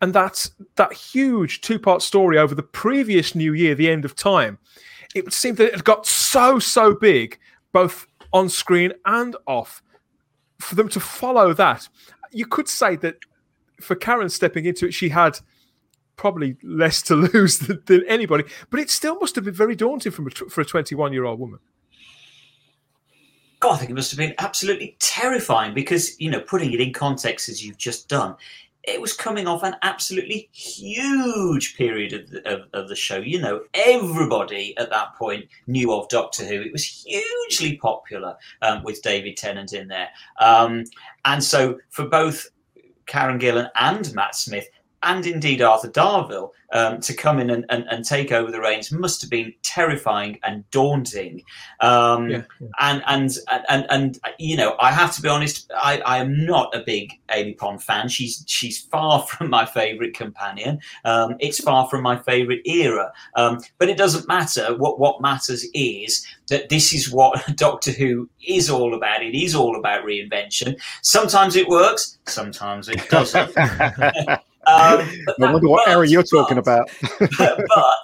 [0.00, 4.58] and that that huge two-part story over the previous New Year, the end of time,
[5.16, 7.38] it would seem that it had got so so big,
[7.72, 9.82] both on screen and off.
[10.60, 11.88] For them to follow that,
[12.30, 13.16] you could say that
[13.82, 15.38] for Karen stepping into it, she had
[16.16, 20.12] probably less to lose than, than anybody, but it still must have been very daunting
[20.12, 21.58] from a, for a 21 year old woman.
[23.60, 26.92] God, I think it must have been absolutely terrifying because, you know, putting it in
[26.92, 28.34] context as you've just done,
[28.84, 33.18] it was coming off an absolutely huge period of the, of, of the show.
[33.18, 36.60] You know, everybody at that point knew of Doctor Who.
[36.60, 40.08] It was hugely popular um, with David Tennant in there.
[40.40, 40.84] Um,
[41.24, 42.50] and so for both
[43.06, 44.68] Karen Gillan and Matt Smith,
[45.02, 48.90] and indeed Arthur Darvill, um, to come in and, and, and take over the reins
[48.90, 51.42] must have been terrifying and daunting.
[51.80, 52.42] Um, Yeah,
[52.80, 55.70] And, and and and and you know, I have to be honest.
[55.76, 58.08] I, I am not a big Amy Pond fan.
[58.08, 60.80] She's she's far from my favourite companion.
[61.04, 63.12] Um, it's far from my favourite era.
[63.34, 64.74] Um, but it doesn't matter.
[64.76, 69.22] What what matters is that this is what Doctor Who is all about.
[69.22, 70.80] It is all about reinvention.
[71.02, 72.18] Sometimes it works.
[72.26, 73.52] Sometimes it doesn't.
[74.66, 75.08] Um,
[75.38, 76.90] but I wonder what era you're talking about.
[77.18, 77.96] but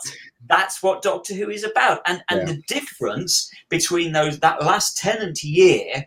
[0.48, 2.54] that's what Doctor Who is about, and and Yeah.
[2.54, 6.06] the difference between those that last Tennant year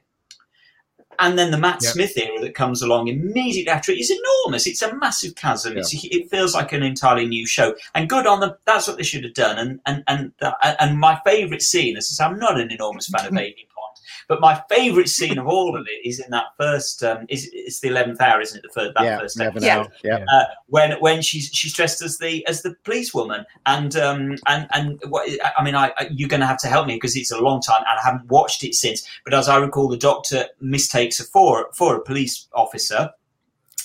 [1.20, 1.92] and then the Matt Yeah.
[1.92, 4.66] Smith era that comes along immediately after it is enormous.
[4.66, 5.78] It's a massive chasm.
[5.78, 8.54] It's it feels like an entirely new show, and good on them.
[8.66, 9.58] That's what they should have done.
[9.60, 11.96] And and and that- and my favourite scene.
[11.98, 13.91] As I say, I'm not an enormous fan of Amy Pond,
[14.28, 17.04] but my favourite scene of all of it is in that first.
[17.04, 18.64] Um, is it's the eleventh hour, isn't it?
[18.64, 19.88] The first that yeah, first episode know.
[20.04, 20.26] Yeah.
[20.32, 25.02] uh, when when she's she's dressed as the as the policewoman and um and and
[25.10, 27.40] what I mean I, I you're going to have to help me because it's a
[27.40, 31.20] long time and I haven't watched it since but as I recall the doctor mistakes
[31.20, 33.12] her for for a police officer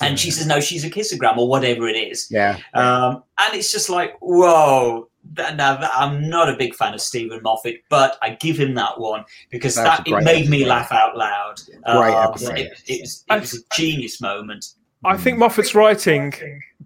[0.01, 2.59] and she says no she's a kissogram or whatever it is Yeah.
[2.75, 7.01] um and it's just like whoa that, now that, I'm not a big fan of
[7.01, 10.65] Steven Moffat, but I give him that one because That's that it great made me
[10.65, 11.61] laugh out loud.
[11.67, 12.59] Great um, episode.
[12.59, 14.75] It, it was, it was a genius moment.
[15.05, 15.41] I think mm.
[15.41, 16.33] Moffat's writing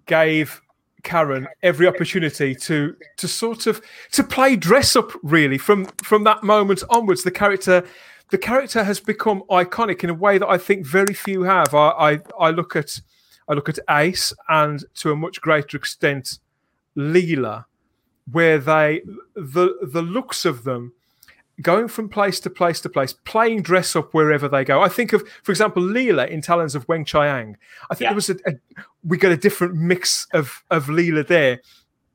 [0.05, 0.61] gave
[1.03, 3.81] Karen every opportunity to to sort of
[4.11, 7.23] to play dress up really from from that moment onwards.
[7.23, 7.83] The character
[8.29, 11.73] the character has become iconic in a way that I think very few have.
[11.73, 13.01] I I, I look at
[13.47, 16.39] I look at Ace and to a much greater extent
[16.97, 17.65] Leela,
[18.31, 19.01] where they
[19.35, 20.93] the the looks of them
[21.61, 24.81] going from place to place to place, playing dress up wherever they go.
[24.81, 27.57] I think of, for example, Leela in Talons of Weng Chiang.
[27.89, 28.09] I think Yeah.
[28.09, 28.53] there was a, a
[29.03, 31.61] we got a different mix of of Leela there.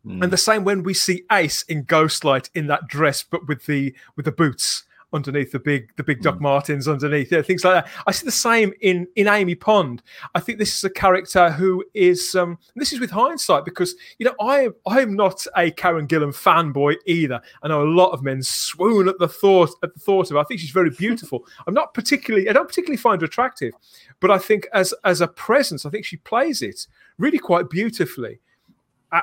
[0.05, 0.23] Hmm.
[0.23, 3.95] And the same when we see Ace in Ghostlight in that dress, but with the
[4.17, 7.93] with the boots underneath the big the big Doc Martens underneath, things like that.
[8.07, 10.03] I see the same in in Amy Pond.
[10.35, 14.27] I think this is a character who is um this is with hindsight because you
[14.27, 17.41] know I I'm not a Karen Gillan fanboy either.
[17.63, 20.41] I know a lot of men swoon at the thought at the thought of her.
[20.41, 21.47] I think she's very beautiful.
[21.67, 23.73] I'm not particularly I don't particularly find her attractive,
[24.21, 26.87] but I think as as a presence, I think she plays it
[27.19, 28.41] really quite beautifully.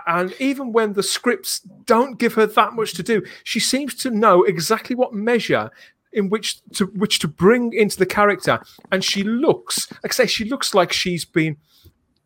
[0.08, 4.10] And even when the scripts don't give her that much to do, she seems to
[4.10, 5.70] know exactly what measure
[6.14, 8.60] in which to which to bring into the character.
[8.92, 11.58] And she looks, like I say, she looks like she's been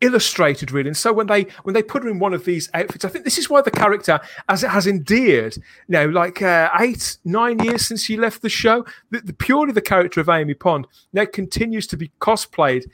[0.00, 0.88] illustrated really.
[0.88, 3.24] And so when they when they put her in one of these outfits, I think
[3.24, 7.58] this is why the character, as it has endeared, you know, like uh, eight nine
[7.58, 11.24] years since she left the show, the, the purely the character of Amy Pond now
[11.24, 12.84] continues to be cosplayed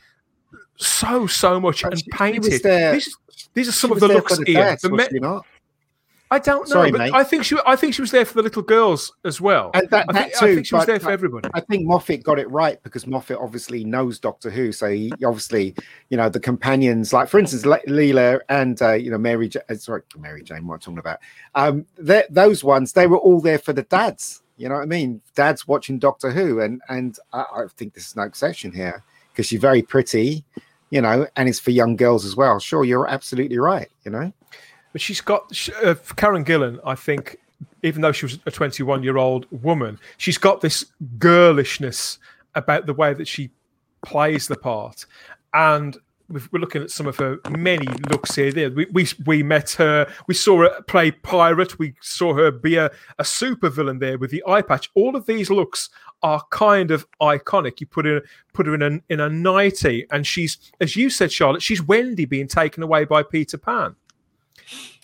[0.76, 2.62] so so much and she- she painted.
[2.62, 2.94] there-
[3.55, 4.77] These, are some of the looks the here.
[4.81, 5.47] The me- not?
[6.31, 7.12] I don't know, Sorry, but mate.
[7.15, 9.70] I think she I think she was there for the little girls as well.
[9.73, 11.48] And that, I, think, too, I think she was there for everybody.
[11.55, 15.77] I think Moffat got it right because Moffat obviously knows Doctor Who, so he obviously,
[16.09, 19.61] you know, the companions, like for instance, Le- Leela and uh, you know Mary, ja-
[19.69, 21.20] uh, sorry, Mary Jane, what I'm talking about,
[21.55, 21.86] um,
[22.31, 24.43] those ones, they were all there for the dads.
[24.56, 25.20] You know what I mean?
[25.35, 29.47] Dads watching Doctor Who, and and I, I think this is no exception here because
[29.47, 30.44] she's very pretty,
[30.94, 32.60] you know, and it's for young girls as well.
[32.60, 33.90] Sure, you're absolutely right.
[34.04, 34.32] You know,
[34.92, 36.78] but she's got sh- uh, Karen Gillan.
[36.86, 37.36] I think,
[37.82, 40.84] even though she was a 21 year old woman, she's got this
[41.18, 42.18] girlishness
[42.54, 43.50] about the way that she
[44.02, 45.04] plays the part,
[45.52, 45.98] and
[46.28, 48.52] we're looking at some of her many looks here.
[48.52, 50.08] There, we we, we met her.
[50.28, 51.76] We saw her play pirate.
[51.80, 52.88] We saw her be a,
[53.18, 54.90] a super villain there with the eye patch.
[54.94, 55.90] All of these looks
[56.24, 57.80] are kind of iconic.
[57.80, 58.22] You put her
[58.55, 61.62] put her in a in a nightie, and she's as you said, Charlotte.
[61.62, 63.94] She's Wendy being taken away by Peter Pan.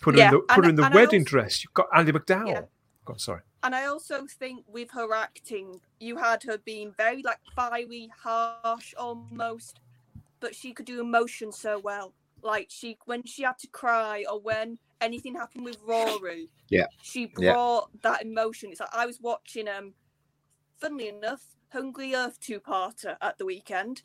[0.01, 1.63] Put her Yeah, in the put and- her in the wedding also- dress.
[1.63, 2.47] You've got Andie MacDowell.
[2.47, 2.61] Yeah.
[3.05, 3.41] God, sorry.
[3.63, 8.93] And I also think with her acting, you had her being very like fiery, harsh
[8.97, 9.79] almost,
[10.39, 12.13] but she could do emotion so well.
[12.41, 16.87] Like she when she had to cry or when anything happened with Rory, Yeah.
[17.03, 17.53] she Yeah.
[17.53, 18.71] brought that emotion.
[18.71, 19.93] It's like I was watching um
[20.81, 24.01] funnily enough, Hungry Earth two parter at the weekend.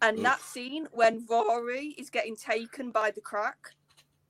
[0.00, 3.74] And that scene when Rory is getting taken by the crack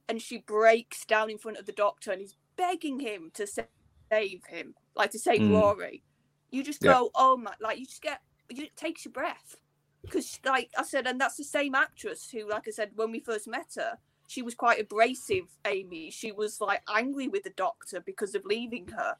[0.08, 4.40] and she breaks down in front of the doctor and he's begging him to save
[4.48, 5.50] him, like to save Mm.
[5.50, 6.02] Rory.
[6.50, 6.92] You just Yeah.
[6.92, 8.20] go, oh my, like you just get,
[8.50, 9.56] you, it takes your breath.
[10.02, 13.20] Because, like I said, and that's the same actress who, like I said, when we
[13.20, 16.10] first met her, she was quite abrasive, Amy.
[16.10, 19.16] She was like angry with the doctor because of leaving her.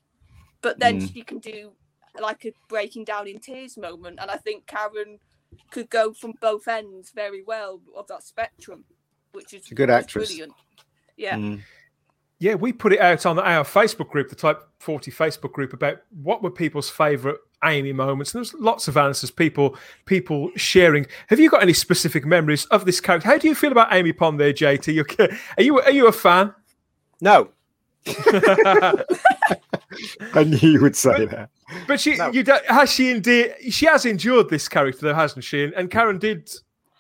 [0.61, 1.13] But then Mm.
[1.13, 1.73] she can do
[2.21, 4.19] like a breaking down in tears moment.
[4.21, 5.19] And I think Karen
[5.71, 8.85] could go from both ends very well of that spectrum,
[9.33, 10.29] which is a good was actress.
[10.29, 10.53] Brilliant.
[11.17, 11.37] Yeah.
[11.37, 11.63] Mm.
[12.39, 15.99] Yeah, we put it out on our Facebook group, the Type 40 Facebook group, about
[16.23, 18.35] what were people's favourite Amy moments.
[18.35, 19.77] And there's lots of answers, people
[20.07, 21.07] people sharing.
[21.29, 23.29] Have you got any specific memories of this character?
[23.29, 24.93] How do you feel about Amy Pond there, JT?
[24.93, 25.05] You-
[25.57, 26.53] Are you are you a fan?
[27.21, 27.51] No.
[30.35, 31.51] I knew you would say that.
[31.87, 33.55] But she, you has she indeed?
[33.71, 35.65] She has endured this character, though, hasn't she?
[35.65, 36.51] And, and Karen did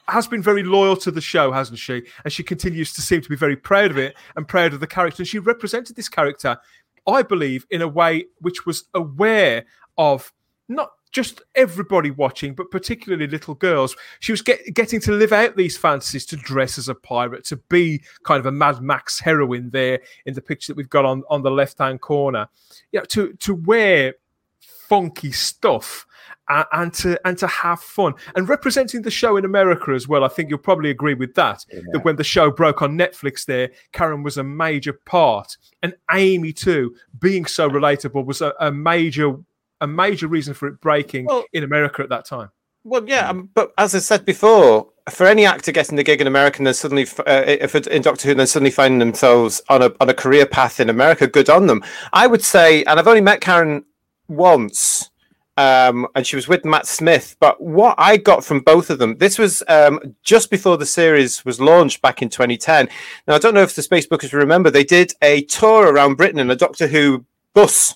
[0.09, 2.03] has been very loyal to the show, hasn't she?
[2.24, 4.86] And she continues to seem to be very proud of it and proud of the
[4.86, 5.23] character.
[5.23, 6.59] And she represented this character,
[7.07, 9.65] I believe, in a way which was aware
[9.97, 10.32] of
[10.69, 13.94] not just everybody watching, but particularly little girls.
[14.20, 17.56] She was get, getting to live out these fantasies to dress as a pirate, to
[17.56, 21.22] be kind of a Mad Max heroine there in the picture that we've got on,
[21.28, 22.48] on the left hand corner.
[22.90, 24.14] You know, to to wear
[24.60, 26.06] funky stuff
[26.48, 30.24] and, and to and to have fun and representing the show in America as well.
[30.24, 31.64] I think you'll probably agree with that.
[31.93, 36.52] That when the show broke on Netflix, there Karen was a major part, and Amy
[36.52, 39.36] too, being so relatable was a, a major
[39.82, 42.50] a major reason for it breaking Well- in America at that time.
[42.84, 46.26] Well, yeah, um, but as I said before, for any actor getting the gig in
[46.26, 49.82] America and then suddenly, uh, if in Doctor Who, and then suddenly finding themselves on
[49.82, 51.84] a on a career path in America, good on them.
[52.12, 53.84] I would say, and I've only met Karen
[54.26, 55.10] once,
[55.56, 57.36] um, and she was with Matt Smith.
[57.38, 61.44] But what I got from both of them, this was um, just before the series
[61.44, 62.88] was launched back in 2010.
[63.28, 66.50] Now I don't know if the Spacebookers remember, they did a tour around Britain in
[66.50, 67.94] a Doctor Who bus,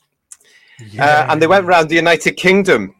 [0.98, 2.94] uh, and they went around the United Kingdom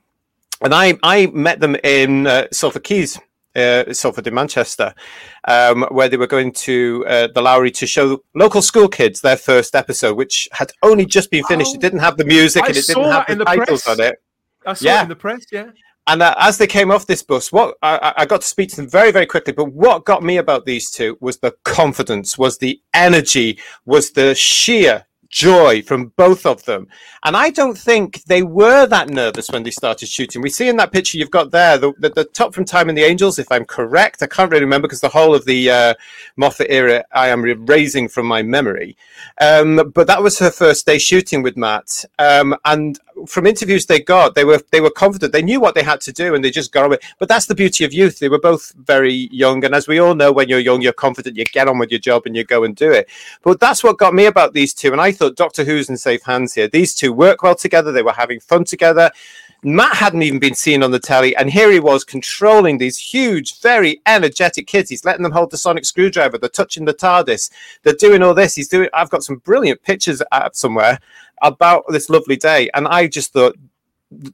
[0.62, 3.18] and I I met them in uh, Salford Quays,
[3.54, 4.94] uh, Salford in Manchester,
[5.46, 9.36] um, where they were going to uh, the Lowry to show local school kids their
[9.36, 11.74] first episode, which had only just been finished.
[11.74, 13.98] it didn't have the music I and it didn't have the the titles press.
[13.98, 14.22] on it.
[14.64, 15.00] I saw Yeah.
[15.00, 15.70] it in the press, yeah.
[16.08, 18.70] And uh, as they came off this bus, what I, I- I got to speak
[18.70, 19.52] to them very, very quickly.
[19.52, 24.34] But what got me about these two was the confidence, was the energy, was the
[24.34, 25.04] sheer
[25.36, 26.88] joy from both of them.
[27.22, 30.40] And I don't think they were that nervous when they started shooting.
[30.40, 32.96] We see in that picture you've got there, the, the, the top from Time and
[32.96, 34.22] the Angels, if I'm correct.
[34.22, 35.94] I can't really remember because the whole of the uh,
[36.36, 38.96] Moffat era I am erasing from my memory.
[39.38, 42.06] Um, but that was her first day shooting with Matt.
[42.18, 45.32] Um, and from interviews they got, they were they were confident.
[45.32, 47.02] They knew what they had to do, and they just got on with.
[47.02, 47.06] it.
[47.18, 48.18] But that's the beauty of youth.
[48.18, 51.36] They were both very young, and as we all know, when you're young, you're confident.
[51.36, 53.08] You get on with your job and you go and do it.
[53.42, 54.92] But that's what got me about these two.
[54.92, 56.68] And I thought Doctor Who's in safe hands here.
[56.68, 57.92] These two work well together.
[57.92, 59.10] They were having fun together.
[59.66, 63.60] Matt hadn't even been seen on the telly, and here he was controlling these huge,
[63.60, 64.88] very energetic kids.
[64.88, 66.38] He's letting them hold the sonic screwdriver.
[66.38, 67.50] They're touching the TARDIS.
[67.82, 68.54] They're doing all this.
[68.54, 68.88] He's doing.
[68.94, 71.00] I've got some brilliant pictures up somewhere
[71.42, 73.56] about this lovely day, and I just thought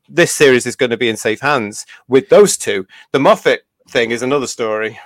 [0.06, 2.86] this series is going to be in safe hands with those two.
[3.12, 5.00] The Moffat thing is another story.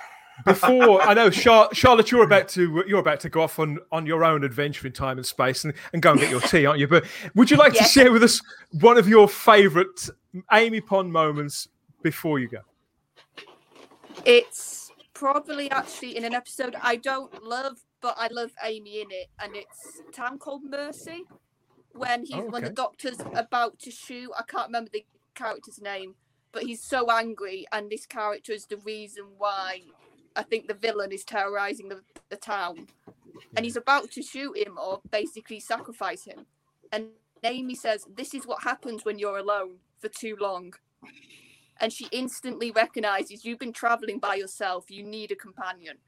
[0.44, 4.04] Before I know, Char- Charlotte, you're about to you're about to go off on, on
[4.06, 6.78] your own adventure in time and space and, and go and get your tea, aren't
[6.80, 6.86] you?
[6.86, 7.04] But
[7.34, 7.92] would you like Yes.
[7.92, 8.40] to share with us
[8.72, 10.08] one of your favourite
[10.52, 11.68] Amy Pond moments
[12.02, 12.60] before you go?
[14.24, 19.28] It's probably actually in an episode I don't love, but I love Amy in it,
[19.40, 21.24] and it's a Town Called Mercy.
[21.92, 26.14] When he's Oh, when the doctor's about to shoot, I can't remember the character's name,
[26.52, 29.80] but he's so angry, and this character is the reason why
[30.36, 32.86] I think the villain is terrorizing the, the town.
[33.56, 36.46] and he's about to shoot him or basically sacrifice him.
[36.92, 37.08] And
[37.42, 40.74] Amy says, This is what happens when you're alone for too long.
[41.78, 45.98] And she instantly recognizes you've been traveling by yourself, you need a companion.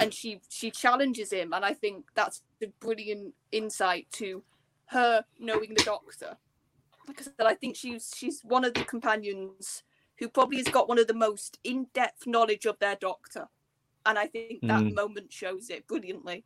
[0.00, 4.42] And she she challenges him, and I think that's a brilliant insight to
[4.86, 6.36] her knowing the doctor.
[7.06, 9.82] Like I said, I think she's she's one of the companions
[10.18, 13.48] who probably has got one of the most in-depth knowledge of their doctor.
[14.04, 14.94] And I think that Mm.
[14.94, 16.44] moment shows it brilliantly.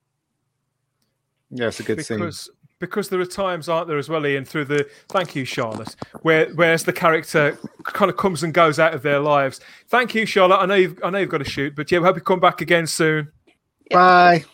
[1.51, 2.19] Yeah, it's a good scene.
[2.19, 5.97] because because there are times, aren't there, as well, Ian, through the thank you, Charlotte,
[6.21, 9.61] where whereas the character kind of comes and goes out of their lives.
[9.89, 10.59] Thank you, Charlotte.
[10.59, 12.41] I know you've I know you've got to shoot, but yeah, we hope you come
[12.41, 13.31] back again soon.
[13.91, 14.45] Bye.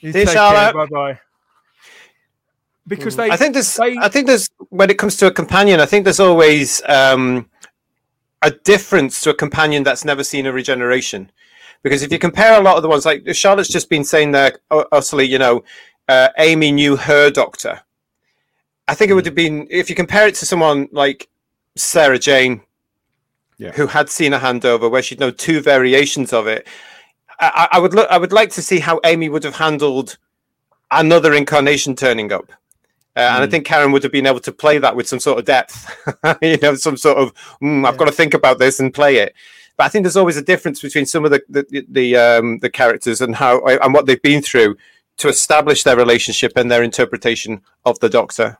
[0.00, 0.74] You See take Charlotte.
[0.74, 1.20] Bye bye.
[2.86, 5.78] Because they, I think there's, they- I think there's, when it comes to a companion,
[5.80, 7.48] I think there's always um,
[8.42, 11.30] a difference to a companion that's never seen a regeneration.
[11.82, 14.58] Because if you compare a lot of the ones, like Charlotte's just been saying there,
[14.70, 15.64] u- utterly, you know,
[16.08, 17.80] uh, Amy knew her doctor.
[18.88, 21.28] I think it would have been, if you compare it to someone like
[21.76, 22.62] Sarah Jane,
[23.58, 23.72] Yeah.
[23.72, 26.66] who had seen a handover where she'd know two variations of it.
[27.38, 30.18] I, I would look, I would like to see how Amy would have handled
[30.90, 32.50] another incarnation turning up.
[33.16, 35.38] Uh, And I think Karen would have been able to play that with some sort
[35.38, 35.88] of depth,
[36.42, 37.32] you know, some sort of,
[37.62, 39.34] mm, I've got to think about this and play it.
[39.80, 42.68] But I think there's always a difference between some of the the the, um, the
[42.68, 44.76] characters and how and what they've been through
[45.16, 48.58] to establish their relationship and their interpretation of the Doctor.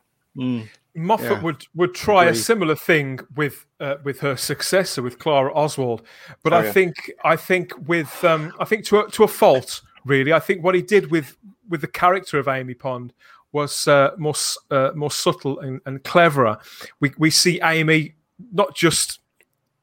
[0.95, 1.41] Moffat Yeah.
[1.43, 6.01] would would try a similar thing with uh, with her successor with Clara Oswald,
[6.41, 6.71] but Oh, I yeah.
[6.71, 10.33] think I think with um, I think to a, to a fault really.
[10.33, 11.37] I think what he did with
[11.69, 13.13] with the character of Amy Pond
[13.51, 14.33] was uh, more
[14.71, 16.57] uh, more subtle and, and cleverer.
[16.99, 18.15] We we see Amy
[18.51, 19.19] not just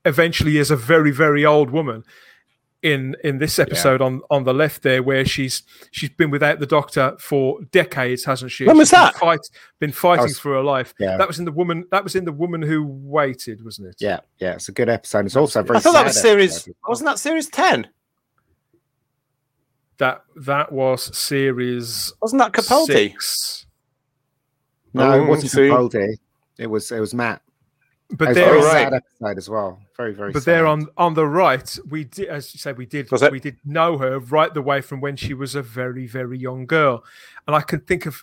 [0.09, 2.03] eventually is a very very old woman
[2.81, 6.67] in in this episode on on the left there where she's she's been without the
[6.67, 9.17] doctor for decades hasn't she When was She's been that?
[9.17, 9.41] fight,
[9.81, 11.17] been fighting was- for her life yeah.
[11.17, 14.21] that was in the woman that was in the woman who waited wasn't it Yeah,
[14.39, 15.27] yeah, it's a good episode.
[15.27, 15.79] It's also very.
[15.79, 16.53] I thought that was series.
[16.55, 16.75] episode.
[16.87, 17.89] Wasn't that series ten?
[19.99, 22.87] that that was series Wasn't that Capaldi?
[22.87, 23.67] six.
[24.95, 25.55] No, Oh, it wasn't.
[25.73, 26.17] Oh, Capaldi.
[26.59, 27.43] It was it was Matt.
[28.11, 29.81] But It was a there very Oh, sad episode as well.
[29.97, 30.33] Very very.
[30.33, 30.51] but sad.
[30.53, 33.33] there on on the right we did as you said we did Was it?
[33.33, 36.67] we did know her right the way from when she was a very very young
[36.67, 37.05] girl
[37.47, 38.23] and i can think of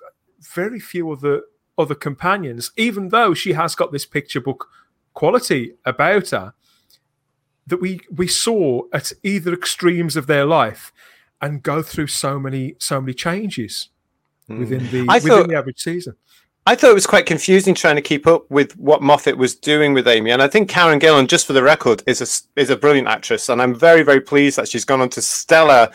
[0.53, 1.41] very few other
[1.78, 4.68] other companions even though she has got this picture book
[5.14, 6.53] quality about her
[7.68, 10.91] that we we saw at either extremes of their life
[11.41, 13.90] and go through so many so many changes
[14.48, 14.60] hmm.
[14.60, 16.16] within the I within thought- the average season
[16.68, 19.94] I thought it was quite confusing trying to keep up with what Moffat was doing
[19.94, 22.76] with Amy, and I think Karen Gillan, just for the record, is a is a
[22.76, 25.92] brilliant actress, and I'm very very pleased that she's gone on to Stella,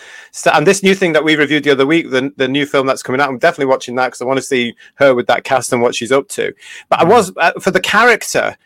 [0.46, 3.02] And this new thing that we reviewed the other week, the the new film that's
[3.02, 5.72] coming out, I'm definitely watching that because I want to see her with that cast
[5.72, 6.54] and what she's up to.
[6.88, 8.56] But I was uh, for the character.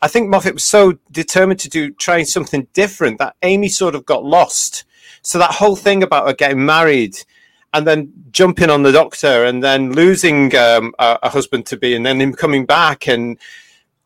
[0.00, 4.06] I think Moffat was so determined to do trying something different that Amy sort of
[4.06, 4.84] got lost.
[5.20, 7.18] So that whole thing about her getting married
[7.72, 11.94] and then jumping on the doctor and then losing um, a, a husband to be
[11.94, 13.38] and then him coming back and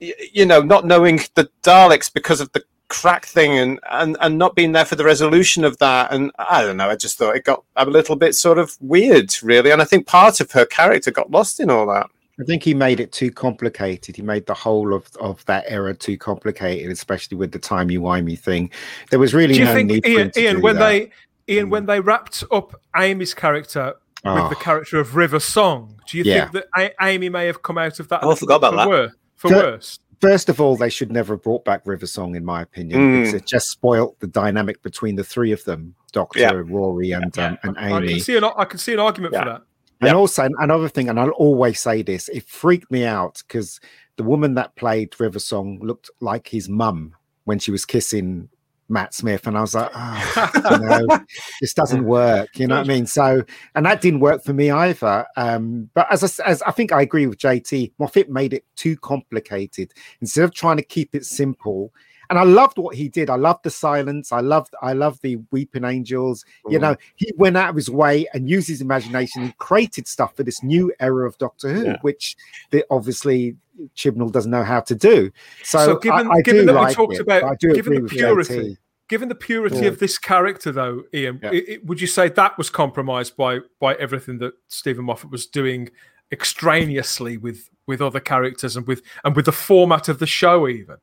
[0.00, 4.54] you know not knowing the Daleks because of the crack thing and, and and not
[4.54, 7.44] being there for the resolution of that and I don't know I just thought it
[7.44, 11.10] got a little bit sort of weird really and I think part of her character
[11.10, 12.10] got lost in all that.
[12.40, 14.16] I think he made it too complicated.
[14.16, 18.36] He made the whole of, of that era too complicated, especially with the timey wimey
[18.36, 18.70] thing.
[19.10, 20.88] There was really no think need for him ian, to ian do when that.
[20.88, 21.10] they
[21.48, 23.94] ian when they wrapped up amy's character
[24.24, 24.48] with Oh.
[24.48, 26.48] the character of river song do you Yeah.
[26.50, 26.66] think that
[27.00, 28.88] A- amy may have come out of that Oh, I forgot about for, that.
[28.88, 32.34] wor- for So- worse First of all, they should never have brought back River Song,
[32.34, 33.18] in my opinion, Mm.
[33.20, 36.62] because it just spoilt the dynamic between the three of them, Doctor, Yeah.
[36.64, 39.62] Rory, and um, and I can see an I can see an argument for that.
[40.00, 40.16] And Yep.
[40.16, 43.80] also another thing, and I'll always say this: it freaked me out because
[44.16, 47.14] the woman that played River Song looked like his mum
[47.44, 48.48] when she was kissing
[48.94, 51.18] Matt Smith, and I was like, oh, you know,
[51.60, 52.58] this doesn't work.
[52.58, 53.04] You know what I mean?
[53.06, 53.44] So,
[53.74, 55.26] and that didn't work for me either.
[55.36, 58.96] Um, but as I, as I think I agree with JT, Moffat made it too
[58.96, 59.92] complicated
[60.22, 61.92] instead of trying to keep it simple.
[62.30, 63.28] And I loved what he did.
[63.28, 64.32] I loved the silence.
[64.32, 66.42] I loved, I loved the weeping angels.
[66.70, 66.82] You Mm.
[66.82, 70.42] know, he went out of his way and used his imagination and created stuff for
[70.42, 71.96] this new era of Doctor Who, Yeah.
[72.00, 72.34] which
[72.70, 73.56] the, obviously
[73.94, 75.30] Chibnall doesn't know how to do.
[75.64, 77.96] So, So given- I, I given that we talked it, about- I do given agree
[77.98, 78.12] the with
[78.48, 78.76] purity, JT.
[79.08, 79.82] Given the purity Yeah.
[79.88, 81.50] of this character, though, Ian, Yeah.
[81.50, 85.46] i i- would you say that was compromised by by everything that Steven Moffat was
[85.46, 85.90] doing
[86.32, 90.96] extraneously with with other characters and with and with the format of the show, even?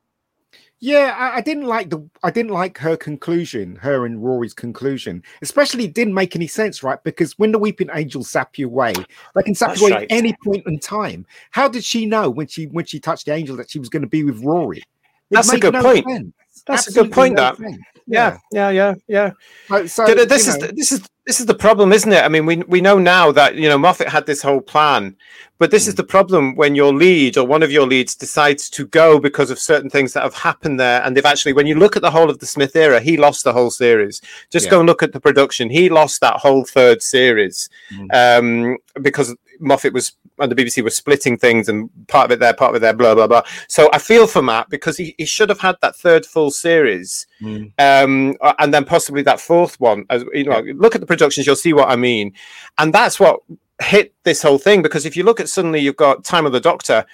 [0.80, 5.22] Yeah, I, I didn't like the I didn't like her conclusion, her and Rory's conclusion.
[5.40, 6.98] Especially it didn't make any sense, right?
[7.04, 8.92] Because when the weeping angels zap you away,
[9.36, 10.10] they can zap That's you away right.
[10.10, 11.24] at any point in time.
[11.52, 14.02] How did she know when she when she touched the angel that she was going
[14.02, 14.78] to be with Rory?
[14.78, 14.84] It
[15.30, 16.04] That's a good no point.
[16.08, 16.32] sense.
[16.66, 17.36] That's a good point.
[17.36, 17.56] no that.
[18.06, 19.30] Yeah, yeah, yeah, yeah.
[19.68, 22.24] So, so, this is know, this is this is the problem, isn't it?
[22.24, 25.16] I mean, we we know now that you know Moffat had this whole plan,
[25.58, 25.88] but this Mm.
[25.88, 29.50] is the problem when your lead or one of your leads decides to go because
[29.50, 32.10] of certain things that have happened there, and they've actually, when you look at the
[32.10, 34.20] whole of the Smith era, he lost the whole series.
[34.50, 34.72] Just Yeah.
[34.72, 38.08] go and look at the production; he lost that whole third series Mm.
[38.14, 42.54] um, because Moffat was and the BBC was splitting things and part of it there,
[42.54, 43.42] part of it there, blah blah blah.
[43.68, 47.26] So I feel for Matt because he, he should have had that third full series
[47.42, 47.72] Mm.
[47.78, 50.04] um, and then possibly that fourth one.
[50.10, 52.32] As you know, look at the productions, you'll see what I mean,
[52.78, 53.40] and that's what
[53.80, 54.82] hit this whole thing.
[54.82, 57.04] Because if you look at suddenly, you've got Time of the Doctor.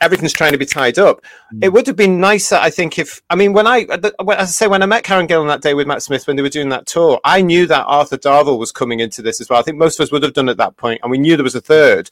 [0.00, 1.20] Everything's trying to be tied up.
[1.52, 1.64] Mm.
[1.64, 3.84] It would have been nicer, I think, if I mean, when I,
[4.22, 6.36] when- as I say, when I met Karen Gillan that day with Matt Smith when
[6.36, 9.50] they were doing that tour, I knew that Arthur Darvill was coming into this as
[9.50, 9.60] well.
[9.60, 11.44] I think most of us would have done at that point, and we knew there
[11.44, 12.10] was a third.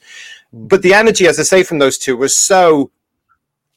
[0.53, 2.91] But the energy, as I say, from those two was so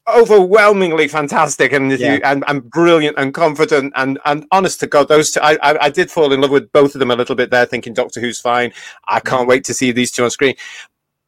[0.08, 2.18] overwhelmingly fantastic and Yeah.
[2.24, 5.90] and, and brilliant and confident and and honest to god those two I, I i
[5.90, 8.40] did fall in love with both of them a little bit there thinking doctor who's
[8.40, 8.72] fine.
[9.06, 10.54] I can't wait to see these two on screen.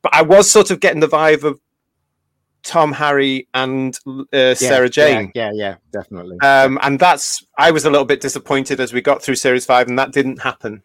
[0.03, 1.61] But i was sort of getting the vibe of
[2.65, 5.31] tom harry and uh, yeah, sarah jane.
[5.35, 6.39] Yeah, yeah, yeah, definitely.
[6.41, 9.87] um and that's i was a little bit disappointed as we got through series five
[9.89, 10.83] and that didn't happen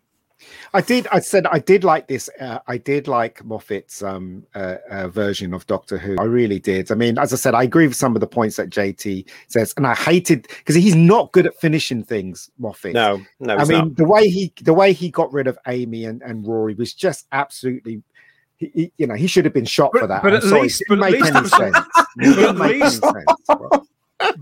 [0.74, 1.08] I did.
[1.12, 2.30] I said I did like this.
[2.40, 6.16] Uh, I did like Moffat's um, uh, uh, version of Doctor Who.
[6.20, 6.92] I really did.
[6.92, 9.74] I mean, as I said, I agree with some of the points that JT says,
[9.78, 12.52] and I hated because he's not good at finishing things.
[12.60, 12.94] Moffat.
[12.94, 13.96] no no I mean not.
[13.98, 17.28] the way he the way he got rid of Amy and, and Rory was just
[17.32, 18.04] absolutely.
[18.58, 20.22] He, he- you know, he should have been shot But- for that.
[20.22, 21.78] but I'm at sorry, least- but at make least any sense.
[22.18, 23.02] But at least-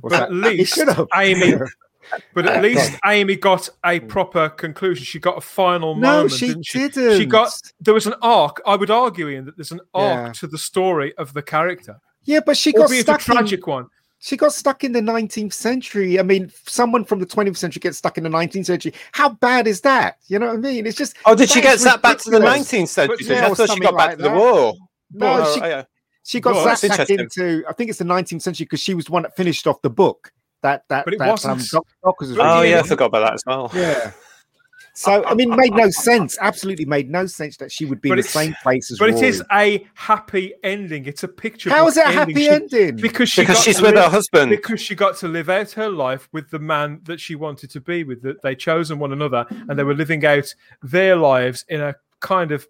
[0.01, 0.23] what's that?
[0.23, 0.79] at He least.
[1.15, 1.53] Amy-
[2.33, 4.07] But at go least Amy got a hmm.
[4.07, 5.05] proper conclusion.
[5.05, 6.31] She got a final No, moment.
[6.31, 6.79] she didn't she?
[6.87, 7.17] didn't.
[7.17, 8.61] She got there was an arc.
[8.65, 10.31] I would argue, Ian, that there's an arc Yeah.
[10.33, 13.67] to the story of the character, Yeah, but she got albeit a stuck in, tragic
[13.67, 13.87] one.
[14.19, 16.19] She got stuck in the 19th century.
[16.19, 18.93] I mean, someone from the 20th century gets stuck in the 19th century.
[19.11, 20.17] How bad is that?
[20.27, 20.87] You know what I mean?
[20.87, 21.15] It's just.
[21.25, 23.57] oh did she get is sat back to the 19th century But yeah, i thought
[23.57, 24.73] she something got back like to the war
[25.11, 25.83] No, Oh, she, oh, yeah.
[26.23, 27.19] she got Well, that's back interesting.
[27.19, 27.63] into.
[27.69, 29.89] I think it's the 19th century because she was the one that finished off the
[29.89, 30.31] book.
[30.63, 33.21] That that But it that um, wasn't- Doc, Doc was oh yeah i forgot about
[33.21, 34.11] that as well yeah.
[34.93, 36.39] So I mean, made no sense.
[36.41, 39.09] Absolutely made no sense that she would be But in the same place as But
[39.09, 39.27] it Rory.
[39.27, 41.05] is a happy ending.
[41.05, 41.69] It's a picture.
[41.69, 42.95] How book it a happy She- ending?
[42.95, 45.49] Because she because got she's to with live- her husband because she got to live
[45.49, 48.23] out her life with the man that she wanted to be with.
[48.23, 50.51] That they chosen one another, and they were living out
[50.81, 52.65] their lives in a kind of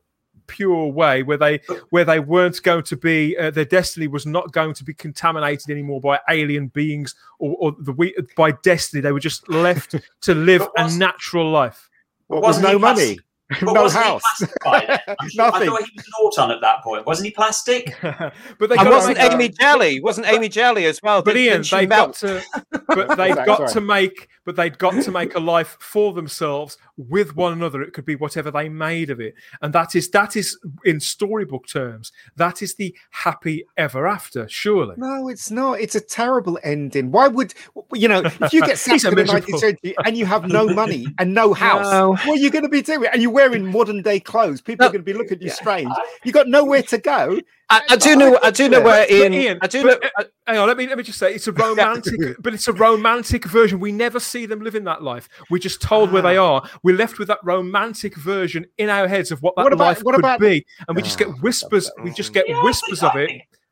[0.48, 1.60] pure way where they
[1.90, 5.70] where they weren't going to be uh, their destiny was not going to be contaminated
[5.70, 10.34] anymore by alien beings or, or the we by destiny they were just left to
[10.34, 11.90] live a natural life
[12.28, 13.20] What, Wasn't no he money,
[13.62, 15.02] But no house, he plastified?
[15.20, 17.06] I'm sure- I thought he was an auton at that point.
[17.06, 17.96] Wasn't he plastic?
[18.02, 20.02] but they and got wasn't to make, Amy Jelly?
[20.02, 21.22] Wasn't Amy Jelly as well?
[21.22, 22.44] but Didn't- Ian, she they've got to,
[22.90, 23.46] but they've that?
[23.48, 27.82] got to make, but they'd got to make a life for themselves with one another.
[27.82, 31.68] It could be whatever they made of it, and that is that is in storybook
[31.68, 32.12] terms.
[32.36, 34.48] That is the happy ever after.
[34.50, 35.80] Surely, No, it's not.
[35.80, 37.12] It's a terrible ending.
[37.12, 37.54] Why would
[37.94, 41.08] you know if you get sacked in the 19th century and you have no money
[41.20, 41.86] and no house?
[41.92, 42.12] No.
[42.12, 43.08] What are you going to be doing?
[43.12, 44.62] And you're wearing modern day clothes.
[44.62, 45.92] People are going to be looking at you strange.
[46.24, 47.40] You got nowhere to go.
[47.70, 48.40] I, I do know.
[48.42, 49.34] I do know where Ian.
[49.34, 49.98] Ian, I do know.
[50.02, 52.68] but, uh, hang on, let me let me just say it's a romantic, but it's
[52.70, 53.80] a romantic version.
[53.80, 55.28] We never see them living that life.
[55.50, 56.64] We're just told where they are.
[56.84, 60.00] We're left with that romantic version in our heads of what that What about- life
[60.04, 61.92] what could about- be, and we just get Oh, whispers.
[62.04, 63.30] We just get Yeah, I whispers of it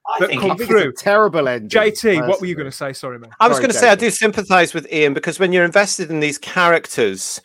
[0.08, 0.90] I that think come I through.
[0.90, 1.70] a terrible ending.
[1.70, 2.92] JT, what were you going to say?
[2.92, 3.30] Sorry, man.
[3.40, 6.20] I was going to say I do sympathise with Ian because when you're invested in
[6.20, 7.42] these characters,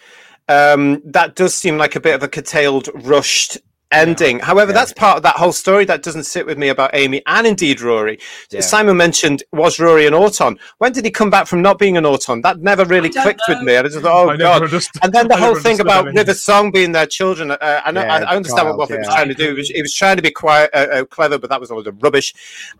[0.48, 3.56] um, that does seem like a bit of a curtailed, rushed
[3.92, 4.38] ending.
[4.38, 4.78] However, Yeah.
[4.78, 7.80] that's part of that whole story that doesn't sit with me about Amy and indeed
[7.80, 8.18] Rory.
[8.50, 8.60] Yeah.
[8.60, 10.58] Simon mentioned was Rory an Auton?
[10.78, 12.40] When did he come back from not being an Auton?
[12.42, 13.76] That never really I don't clicked with me.
[13.76, 14.62] I just thought, oh I god.
[14.62, 17.56] understood- And then the I whole thing about that River Song being their children, uh,
[17.84, 19.48] I know, Yeah, I, I understand child, what Moffat was trying to do.
[19.48, 21.78] He was, he was trying to be quite uh, uh, clever, but that was all
[21.78, 22.32] lot of rubbish.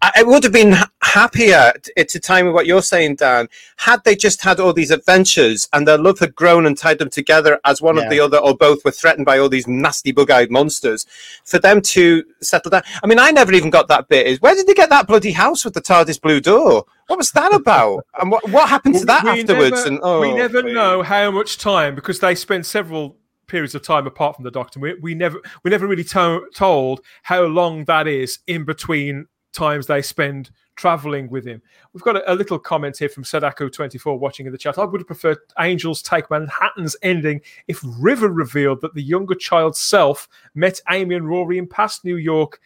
[0.03, 4.05] I, it would have been happier t- to time with what you're saying, Dan, had
[4.05, 7.59] they just had all these adventures and their love had grown and tied them together
[7.65, 8.05] as one Yeah.
[8.05, 11.00] of the other or both were threatened by all these nasty bug-eyed monsters.
[11.45, 12.83] For them to settle down.
[13.03, 14.27] I mean, I never even got that bit.
[14.27, 16.85] Is where did they get that bloody house with the TARDIS blue door?
[17.09, 18.07] What was that about?
[18.21, 19.71] and what, what happened to that We afterwards?
[19.73, 20.75] never- and oh, we never please.
[20.75, 23.17] know how much time because they spend several
[23.47, 24.79] periods of time apart from the Doctor.
[24.79, 29.87] We, we never we never really to- told how long that is in between times
[29.89, 30.51] they spend
[30.81, 31.61] traveling with him.
[31.93, 34.79] We've got a, a little comment here from Sadako24 watching in the chat.
[34.79, 39.79] I would have preferred Angel's take Manhattan's ending if River revealed that the younger child's
[39.79, 42.61] self met Amy and Rory in past New York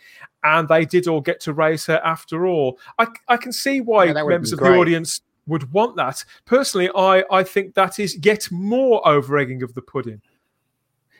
[0.45, 2.79] and they did all get to raise her after all.
[2.99, 6.25] I, I can see why Yeah, members of the audience would want that.
[6.45, 10.23] Personally, I, I think that is yet more over egging of the pudding.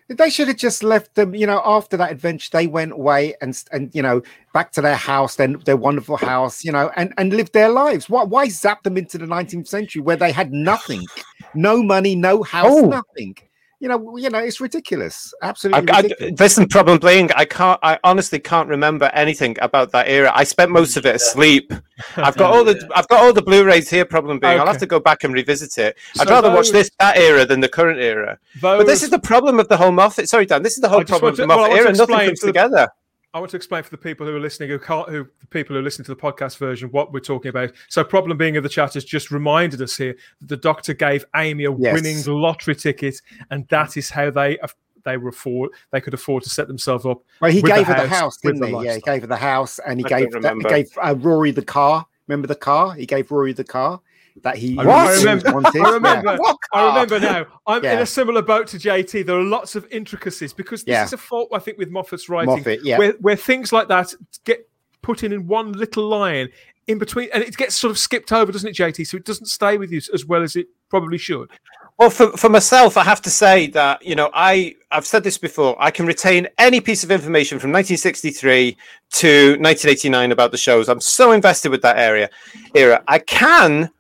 [0.09, 3.59] They should have just left them, you know, after that adventure, they went away and
[3.73, 4.21] and you know,
[4.53, 8.09] back to their house, then their wonderful house, you know, and, and lived their lives.
[8.11, 11.07] Why why zap them into the 19th century where they had nothing,
[11.55, 12.87] no money, no house, Oh.
[12.89, 13.37] nothing.
[13.85, 15.35] You know, you know, it's ridiculous.
[15.43, 17.79] Absolutely I, I, listen, problem being, I can't.
[17.83, 20.33] I honestly can't remember anything about that era.
[20.35, 21.71] I spent most of it asleep.
[22.17, 22.91] I've got all the.
[22.97, 24.07] I've got all the Blu-rays here.
[24.07, 25.99] Problem being, I'll have to go back and revisit it.
[26.19, 28.39] I'd So rather watch this that era than the current era.
[28.63, 30.31] But this is the problem of the whole Moffat.
[30.31, 30.63] Sorry, Dan.
[30.63, 32.09] This is the whole problem want of the well, I Moffat want to era.
[32.09, 32.89] Nothing comes to the- together.
[33.35, 35.75] I want to explain for the people who are listening who can't, who the people
[35.75, 37.73] who listen to the podcast version, what we're talking about.
[37.89, 41.25] So, problem being of the chat has just reminded us here that the doctor gave
[41.35, 41.93] Amy a Yes.
[41.93, 43.21] winning lottery ticket,
[43.51, 44.57] and that is how they
[45.05, 47.23] they were afford they could afford to set themselves up.
[47.41, 48.85] Well, he with gave her the house, didn't the he?
[48.85, 51.51] Yeah, he gave her the house, and he I gave that, he gave uh, Rory
[51.51, 52.07] the car.
[52.29, 52.95] Remember the car?
[52.95, 54.01] He gave Rory the car
[54.43, 55.53] that he I always remember.
[55.53, 55.81] wanted.
[55.85, 56.33] I remember.
[56.33, 56.39] Yeah.
[56.39, 57.47] What I remember now.
[57.67, 59.25] I'm in a similar boat to JT.
[59.27, 61.05] There are lots of intricacies because this Yeah.
[61.05, 62.99] is a fault I think with Moffat's writing, Moffat, yeah.
[62.99, 64.13] where where things like that
[64.45, 64.69] get
[65.03, 66.49] put in in one little line
[66.87, 69.07] in between, and it gets sort of skipped over, doesn't it, JT?
[69.07, 71.51] So it doesn't stay with you as well as it probably should.
[71.99, 75.39] Well, for, for myself, I have to say that you know I I've said this
[75.39, 75.77] before.
[75.79, 78.77] I can retain any piece of information from 1963
[79.13, 79.29] to
[79.61, 80.89] 1989 about the shows.
[80.89, 82.29] I'm so invested with that area
[82.75, 83.03] era.
[83.07, 83.91] I can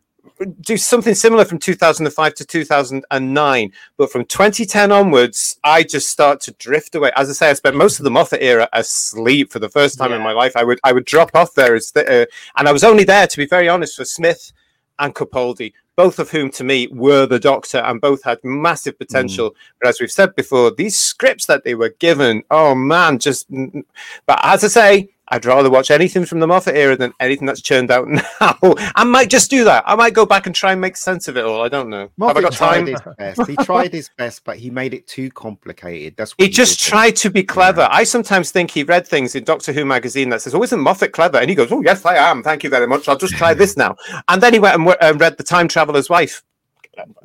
[0.60, 6.52] do something similar from 2005 to 2009, but from 2010 onwards, I just start to
[6.52, 7.12] drift away.
[7.16, 10.12] As I say, I spent most of the Moffat era asleep for the first time
[10.12, 10.56] in my life.
[10.56, 13.26] I would I would drop off there, as the, uh, and I was only there
[13.26, 14.52] to be very honest for Smith
[14.98, 19.54] and Capaldi, both of whom to me were the Doctor, and both had massive potential.
[19.80, 23.46] But as we've said before, these scripts that they were given, oh man, just.
[24.26, 27.62] But as I say, I'd rather watch anything from the Moffat era than anything that's
[27.62, 28.06] churned out
[28.40, 28.58] now.
[28.94, 29.82] I might just do that.
[29.86, 31.62] I might go back and try and make sense of it all.
[31.62, 32.10] I don't know.
[32.20, 32.86] Have I got tried time?
[32.88, 33.46] his best.
[33.48, 36.14] He tried his best, but he made it too complicated.
[36.18, 36.88] That's what He just did.
[36.90, 37.88] tried to be clever.
[37.90, 41.12] I sometimes think he read things in Doctor Who magazine that says, "Oh, isn't Moffat
[41.12, 42.42] clever?" And he goes, "Oh, yes, I am.
[42.42, 43.08] Thank you very much.
[43.08, 43.96] I'll just try this now."
[44.28, 46.42] And then he went and, w- and read the Time Traveler's Wife.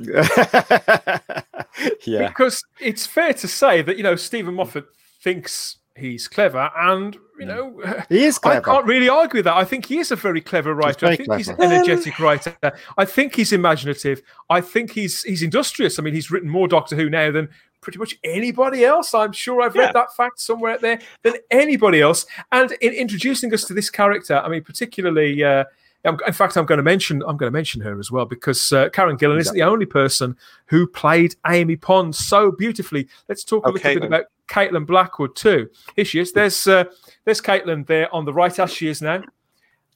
[2.06, 2.28] yeah.
[2.30, 4.86] Because it's fair to say that you know Steven Moffat
[5.22, 8.70] thinks he's clever, and you know He is clever.
[8.70, 9.56] I can't really argue with that.
[9.58, 11.06] I think he is a very clever writer.
[11.06, 11.74] I very think he's an clever.
[11.74, 12.56] energetic writer.
[12.98, 14.22] I think he's imaginative.
[14.50, 16.00] I think he's he's industrious.
[16.00, 17.50] I mean, he's written more Doctor Who now than
[17.82, 19.14] pretty much anybody else.
[19.14, 19.92] I'm sure I've read Yeah.
[19.94, 22.26] that fact somewhere out there than anybody else.
[22.52, 25.44] And in introducing us to this character, I mean, particularly.
[25.44, 25.64] Uh,
[26.06, 28.88] in fact, I'm going to mention I'm going to mention her as well because uh,
[28.90, 30.38] Karen Gillan isn't the only person
[30.68, 33.06] who played Amy Pond so beautifully.
[33.28, 34.08] Let's talk a Oh, little bit Caitlin.
[34.08, 35.70] about Caitlin Blackwood too.
[35.96, 36.32] Here she is.
[36.32, 36.86] There's uh,
[37.26, 39.22] there's Caitlin there on the right as she is now,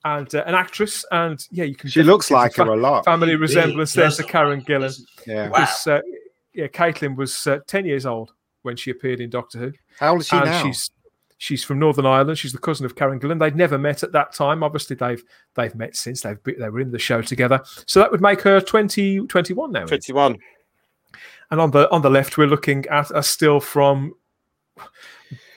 [0.06, 1.06] and uh, an actress.
[1.12, 1.90] And yeah, you can.
[1.90, 3.06] She looks like see the her a lot.
[3.06, 5.02] Family It resemblance really there does to Karen like Gillan.
[5.28, 5.50] Yeah.
[5.50, 5.68] Wow.
[5.88, 6.02] Uh,
[6.54, 8.32] yeah, Caitlin was uh, ten years old
[8.62, 9.74] when she appeared in Doctor Who.
[10.00, 10.64] How old is she and now?
[10.64, 10.92] she's
[11.38, 12.38] she's from Northern Ireland.
[12.38, 13.40] She's the cousin of Karen Gillan.
[13.40, 14.64] They'd never met at that time.
[14.64, 15.24] Obviously, they've
[15.56, 16.22] they've met since.
[16.22, 17.60] They've be- they were in the show together.
[17.86, 19.86] So that would make her 20, 21 now.
[19.86, 20.38] Twenty-one.
[21.52, 24.14] And on the on the left, we're looking at a still from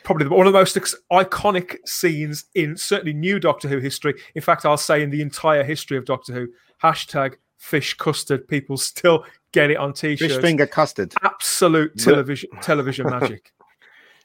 [0.05, 0.77] probably one of the most
[1.13, 4.15] iconic scenes in certainly new Doctor Who history.
[4.35, 6.49] In fact, I'll say in the entire history of Doctor Who.
[6.83, 8.47] Hashtag fish custard.
[8.49, 10.35] People still get it on t-shirts.
[10.35, 11.15] Fish finger custard.
[11.23, 13.53] Absolute television television magic.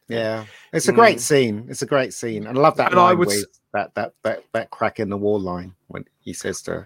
[0.08, 0.44] Yeah,
[0.74, 1.22] it's a great Mm.
[1.22, 1.66] scene.
[1.70, 4.44] It's a great scene, and I love that And I would with that that that
[4.52, 6.86] that crack in the wall line when he says to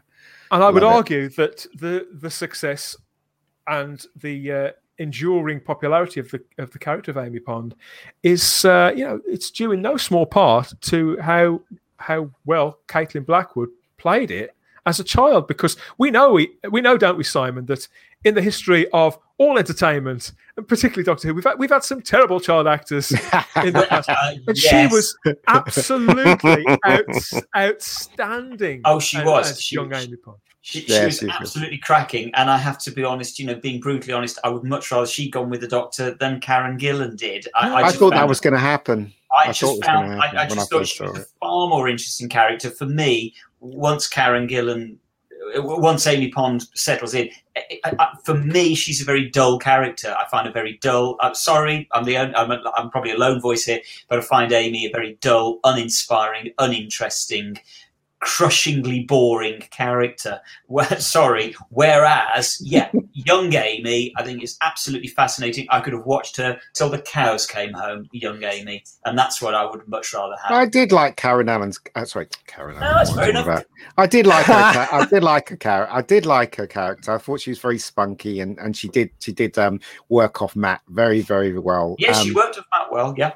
[0.51, 0.95] And I would Love it.
[0.97, 2.95] argue that the the success
[3.65, 7.75] and the uh, enduring popularity of the of the character of Amy Pond
[8.23, 11.61] is uh, you know it's due in no small part to how
[11.97, 14.55] how well Caitlin Blackwood played it
[14.85, 17.87] as a child because we know we we know don't we Simon that
[18.23, 22.01] in the history of all entertainment and particularly Doctor Who we've had, we've had some
[22.01, 24.57] terrible child actors in the past and yes.
[24.59, 25.17] she was
[25.47, 27.03] absolutely out,
[27.55, 29.51] outstanding Oh, she as- was.
[29.51, 32.57] as She- young she- Amy Pond She, she Yeah, was she absolutely cracking, and I
[32.57, 33.37] have to be honest.
[33.37, 36.39] You know, being brutally honest, I would much rather she'd gone with the Doctor than
[36.39, 37.47] Karen Gillan did.
[37.53, 39.13] I, I, just thought that was going to happen.
[39.37, 40.13] I, I just was found.
[40.13, 43.35] I, I I just thought she was a far more interesting character for me.
[43.59, 44.97] Once Karen Gillan,
[45.55, 49.59] uh, once Amy Pond settles in, I- I- I- for me, she's a very dull
[49.59, 50.15] character.
[50.19, 51.15] I find her very dull.
[51.19, 54.23] I'm sorry, I'm the only, I'm, a, I'm probably a lone voice here, but I
[54.23, 57.59] find Amy a very dull, uninspiring, uninteresting
[58.25, 60.41] crushingly boring character.
[60.65, 61.55] Where, sorry.
[61.69, 65.67] Whereas, yeah, young Amy, I think is absolutely fascinating.
[65.69, 69.53] I could have watched her till the cows came home, young Amy, and that's what
[69.53, 70.51] I would much rather have.
[70.51, 71.79] I did like Karen Allen's.
[71.93, 72.79] Uh, sorry, Karen.
[72.79, 73.45] No, Allen, that's fair I enough.
[73.45, 73.65] about?
[73.97, 74.53] I did like her.
[74.91, 75.93] I did like her character.
[75.93, 77.13] I did like her character.
[77.13, 79.79] I thought she was very spunky, and and she did she did um
[80.09, 81.95] work off Matt very very well.
[81.99, 83.13] Yes, um, she worked off Matt well.
[83.15, 83.33] Yeah.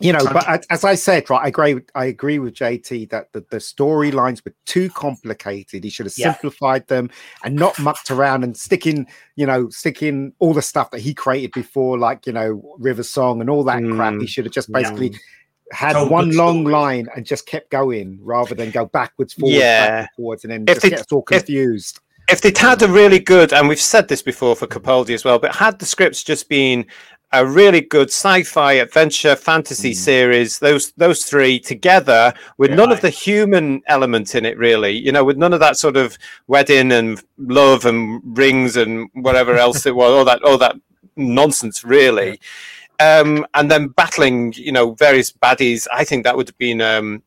[0.00, 3.32] You know but as- i said right i agree with- i agree with jt that
[3.32, 6.32] the, the storylines were too complicated he should have Yeah.
[6.32, 7.10] simplified them
[7.44, 9.06] and not mucked around and sticking
[9.36, 13.40] you know sticking all the stuff that he created before like you know river song
[13.40, 14.28] and all that crap he Mm.
[14.28, 14.80] should have just Yeah.
[14.82, 15.14] basically
[15.72, 19.88] had Told one long line and just kept going rather than go backwards forwards Yeah.
[19.88, 22.00] backwards, forwards and then If just they- get us all if- confused
[22.30, 25.38] if they'd had a really good, and we've said this before for Capaldi as well,
[25.38, 26.84] but had the scripts just been
[27.32, 33.10] a really good sci-fi adventure fantasy series, those those three together with none of the
[33.10, 37.22] human element in it, really, you know, with none of that sort of wedding and
[37.36, 40.76] love and rings and whatever else it was, all that all that
[41.16, 42.40] nonsense, really.
[43.00, 45.86] Um, and then battling, you know, various baddies.
[45.92, 47.22] I think that would have been um,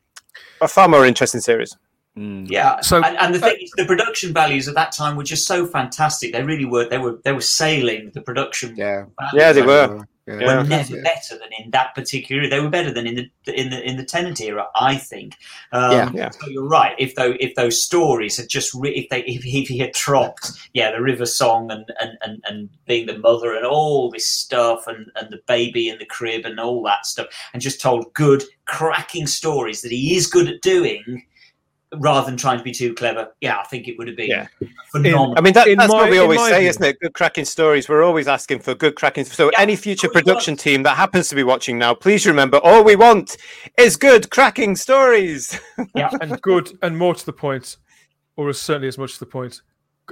[0.59, 1.77] a far more interesting series.
[2.15, 5.47] Yeah, So- and, and the thing is, the production values at that time were just
[5.47, 6.33] so fantastic.
[6.33, 6.87] They really were.
[6.87, 7.19] They were.
[7.23, 8.75] They were sailing the production.
[8.75, 10.05] Yeah, values Yeah, they were.
[10.27, 10.35] Yeah.
[10.35, 12.47] Were never better than in that particular.
[12.47, 15.35] They were better than in the in the in the Tennant era, I think.
[15.71, 16.11] Um, Yeah.
[16.13, 16.29] Yeah.
[16.29, 16.93] So you're right.
[16.99, 20.51] If though if those stories had just re- if they if, if he had dropped
[20.73, 24.85] yeah the river song and, and and and being the mother and all this stuff
[24.85, 28.43] and and the baby in the crib and all that stuff and just told good
[28.65, 31.25] cracking stories that he is good at doing
[31.97, 34.47] rather than trying to be too clever yeah i think it would have been Yeah.
[34.91, 36.99] phenomenal I mean, that, that's my- what we always say, view- isn't it?
[36.99, 37.87] Good cracking stories.
[37.89, 39.25] We're always asking for good cracking.
[39.25, 39.59] So, Yeah.
[39.59, 42.95] any future production want- team that happens to be watching now, please remember all we
[42.95, 43.37] want
[43.77, 45.59] is good cracking stories.
[45.95, 47.77] yeah and good and more to the point,
[48.37, 49.61] or certainly as much to the point,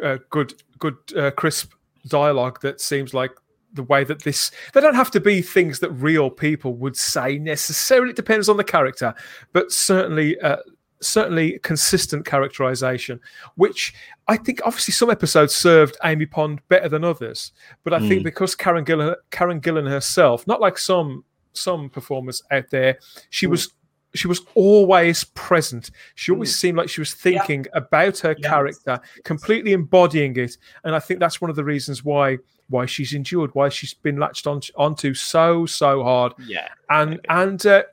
[0.03, 1.73] uh, good, good, uh, crisp
[2.07, 3.31] dialogue that seems like
[3.73, 4.51] the way that this.
[4.73, 8.10] They don't have to be things that real people would say necessarily.
[8.11, 9.14] It depends on the character,
[9.53, 10.39] but certainly.
[10.39, 10.57] Uh,
[11.01, 13.19] Certainly, consistent characterization,
[13.55, 13.93] which
[14.27, 17.53] I think obviously some episodes served Amy Pond better than others.
[17.84, 18.23] But I think hmm.
[18.23, 21.23] because Karen Gillan, Karen Gillan herself, not like some
[21.53, 22.99] some performers out there,
[23.30, 23.51] she hmm.
[23.51, 23.73] was
[24.13, 25.91] she was always present.
[26.15, 26.59] She always hmm.
[26.59, 28.49] seemed like she was thinking about her Yeah.
[28.49, 30.57] character, completely embodying it.
[30.84, 32.38] And I think that's one of the reasons why
[32.69, 36.67] why she's endured, why she's been latched on onto so so hard, yeah.
[36.89, 37.84] and and uh,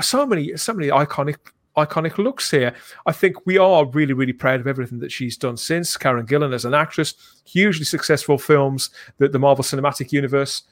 [0.00, 1.36] so many so many iconic
[1.76, 2.74] iconic looks here.
[3.06, 5.96] I think we are really really proud of everything that she's done since.
[5.96, 7.14] Karen Gillan as an actress,
[7.44, 10.62] hugely successful films that the Marvel Cinematic Universe.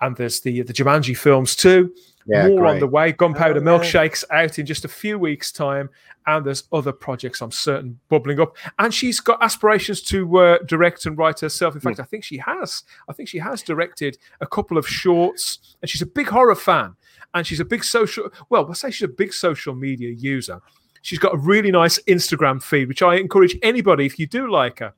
[0.00, 1.92] And there's the the Jumanji films too.
[2.26, 3.12] Yeah, More on the way.
[3.12, 3.78] Gunpowder Oh, yeah.
[3.78, 5.88] Milkshakes out in just a few weeks' time,
[6.26, 8.54] and there's other projects I'm certain bubbling up.
[8.78, 11.74] And she's got aspirations to uh, direct and write herself.
[11.74, 12.82] In fact, I think she has.
[13.08, 16.96] I think she has directed a couple of shorts, and she's a big horror fan,
[17.34, 18.30] and she's a big social.
[18.48, 20.60] Well, we'll say she's a big social media user.
[21.02, 24.80] She's got a really nice Instagram feed, which I encourage anybody, if you do like
[24.80, 24.94] her,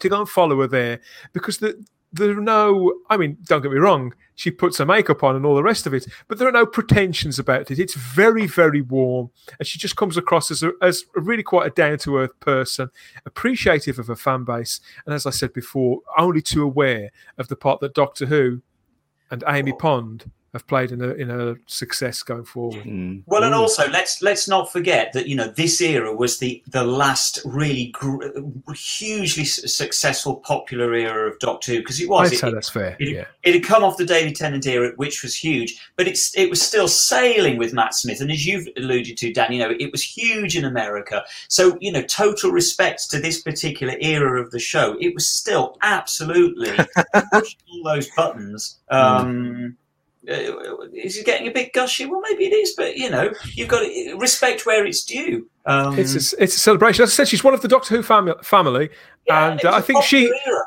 [0.00, 1.00] to go and follow her there
[1.32, 1.82] because the
[2.12, 5.46] there are no i mean don't get me wrong she puts her makeup on and
[5.46, 8.82] all the rest of it but there are no pretensions about it it's very very
[8.82, 12.90] warm and she just comes across as a, as a really quite a down-to-earth person
[13.24, 17.56] appreciative of her fan base and as i said before only too aware of the
[17.56, 18.60] part that doctor who
[19.30, 23.22] and amy pond have played in a in a success going forward Mm.
[23.26, 26.84] Well, and also let's let's not forget that you know this era was the the
[26.84, 28.26] last really gr-
[28.74, 32.96] hugely successful, popular era of Doctor Who because it was i'd it, say that's fair
[32.98, 36.36] it, yeah it had come off the David Tennant era, which was huge, but it's
[36.36, 39.74] it was still sailing with Matt Smith, and as you've alluded to, Dan, you know
[39.78, 41.24] it was huge in America.
[41.48, 45.76] So you know, total respect to this particular era of the show, it was still
[45.82, 46.70] absolutely
[47.32, 48.78] pushing all those buttons.
[48.90, 49.81] Um, uh,
[50.26, 52.06] is it getting a bit gushy?
[52.06, 55.48] Well, maybe it is, but you know, you've got to respect where it's due.
[55.66, 58.02] Um, it's a, it's a celebration as i said she's one of the doctor who
[58.02, 58.90] fami- family
[59.28, 60.58] yeah, and it uh, was i a think she era.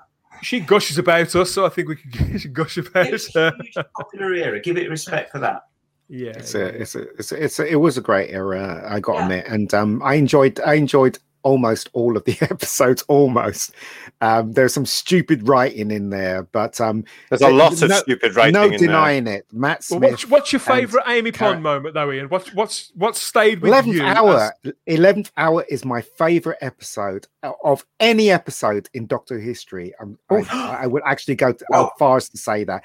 [0.42, 3.48] she gushes about us, so I think we can should gush about It was her.
[3.60, 4.60] a huge popular era.
[4.62, 5.64] Give it respect for that.
[6.08, 8.84] Yeah, It's a, it's a, it's a, it's a, it was a great era.
[8.88, 9.24] I got to Yeah.
[9.24, 13.04] admit, and um, I enjoyed, I enjoyed almost all of the episodes.
[13.08, 13.72] Almost,
[14.20, 17.96] um, there's some stupid writing in there, but um, There's a th- lot of no-
[18.00, 18.80] stupid writing no in there.
[18.80, 19.46] denying it.
[19.54, 20.12] Matt Well, Smith.
[20.12, 22.28] what's, what's your favourite Amy Karen- Pond moment, though, Ian?
[22.28, 24.04] What's what's what's stayed with Eleventh you?
[24.04, 24.52] hour.
[24.66, 27.28] as- Eleventh hour is my favorite episode
[27.64, 29.94] of any episode in Doctor Who history.
[30.02, 32.84] Um, I, I would actually go to, as far as to say that.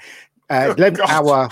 [0.49, 1.09] Uh, Eleventh God.
[1.09, 1.49] hour.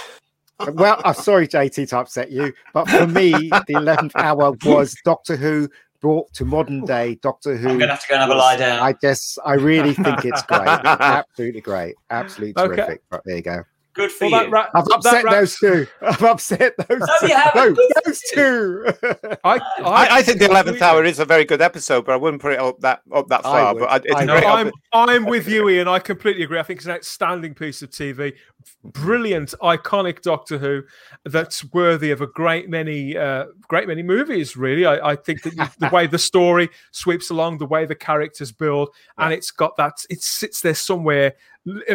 [0.74, 5.38] Well, I'm sorry, JT, to upset you, but for me, the eleventh hour was Doctor
[5.38, 5.70] Who
[6.02, 7.70] brought to modern day Doctor Who.
[7.70, 8.80] I'm going to have to go and have a lie down.
[8.80, 10.62] I just, I really think it's great.
[10.68, 11.96] Absolutely great.
[12.10, 12.76] Absolutely Okay.
[12.76, 13.02] terrific.
[13.10, 13.64] But there you go.
[13.96, 14.50] Good for Well, you.
[14.50, 15.88] that ra- I've that upset ra- those two.
[16.02, 17.28] I've upset those No, two.
[17.56, 18.86] No, those two.
[19.44, 22.42] I, I, I think the Eleventh Hour is a very good episode, but I wouldn't
[22.42, 23.74] put it up that up that far.
[23.74, 23.80] would.
[23.82, 25.88] But I, it's I a great I'm, I'm with you, Ian.
[25.88, 26.60] I completely agree.
[26.60, 28.36] I think it's an outstanding piece of TV.
[28.84, 30.84] Brilliant, iconic Doctor Who
[31.26, 34.58] that's worthy of a great many, uh, great many movies.
[34.58, 37.96] Really, I, I think that you, the way the story sweeps along, the way the
[37.96, 40.06] characters build, and it's got that.
[40.10, 41.36] It sits there somewhere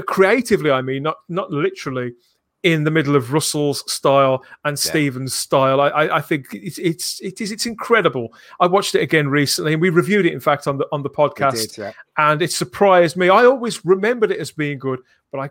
[0.07, 0.71] creatively.
[0.71, 2.15] I mean, not not literally.
[2.63, 7.21] In the middle of Russell's style and Steven's style, I, I, I think it's it's
[7.21, 8.33] it is it's incredible.
[8.59, 11.11] I watched it again recently, and we reviewed it, in fact, on the on the
[11.11, 11.93] podcast did, yeah.
[12.17, 13.29] and it surprised me.
[13.29, 15.01] I always remembered it as being good,
[15.31, 15.51] but I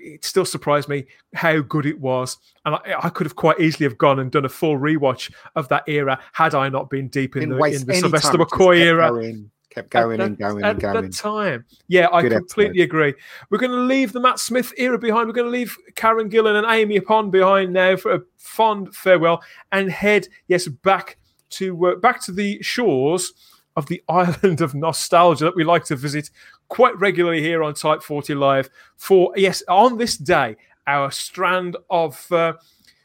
[0.00, 2.38] it still surprised me how good it was.
[2.64, 5.68] And I, I could have quite easily have gone and done a full rewatch of
[5.68, 9.10] that era had I not been deep in Didn't the in the Sylvester McCoy era.
[9.10, 11.02] Going, kept going at and that- going at and going.
[11.02, 11.64] that time.
[11.88, 13.14] Yeah, I Good completely agree.
[13.50, 15.26] We're going to leave the Matt Smith era behind.
[15.28, 19.42] We're going to leave Karen Gillan and Amy Pond behind now for a fond farewell
[19.72, 21.18] and head yes back
[21.50, 23.32] to uh, back to the shores
[23.76, 26.30] of the island of nostalgia that we like to visit
[26.68, 32.30] quite regularly here on Type 40 Live for yes on this day our strand of
[32.32, 32.54] uh,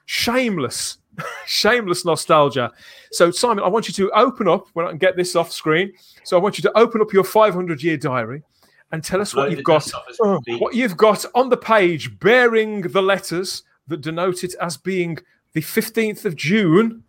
[0.05, 0.97] shameless
[1.45, 2.71] shameless nostalgia.
[3.11, 5.93] So, Simon, I want you to open up when I can get this off screen.
[6.23, 8.43] So, I want you to open up your 500 year diary
[8.91, 9.83] and tell us what you've got.
[9.83, 10.61] dust off as we speak.
[10.61, 15.17] What you've got on the page bearing the letters that denote it as being
[15.53, 17.03] the 15th of June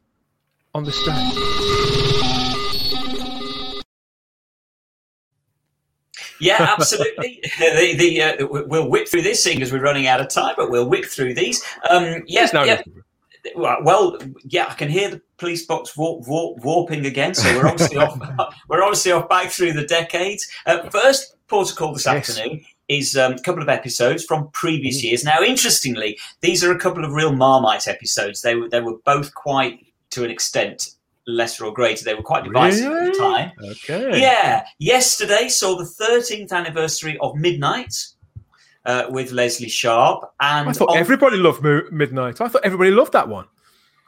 [0.75, 1.84] on this day.
[6.45, 7.41] Yeah, absolutely.
[7.59, 10.55] the, the, uh, we- we'll whip through this thing as we're running out of time,
[10.57, 11.62] but we'll whip through these.
[11.91, 12.83] Um, yeah, no yeah.
[13.57, 17.35] Well, yeah, I can hear the police box warp, warp, warping again.
[17.35, 18.19] So we're obviously off.
[18.69, 20.47] We're obviously off back through the decades.
[20.66, 22.31] Uh, first protocol this Yes.
[22.31, 25.25] afternoon is um, a couple of episodes from previous years.
[25.25, 28.41] Now, interestingly, these are a couple of real Marmite episodes.
[28.43, 29.79] They were they were both quite,
[30.11, 30.89] to an extent,
[31.27, 32.05] lesser or greater.
[32.05, 33.53] They were quite divisive at the time.
[33.63, 34.21] Okay.
[34.21, 37.95] Yeah, yesterday saw the 13th anniversary of Midnight
[38.85, 42.41] uh, with Lesley Sharp, and I thought on- everybody loved Mo- Midnight.
[42.41, 43.47] I thought everybody loved that one.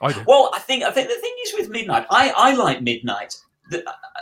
[0.03, 0.27] I did.
[0.27, 3.35] Well, I think I think the thing is with Midnight, I, I like Midnight.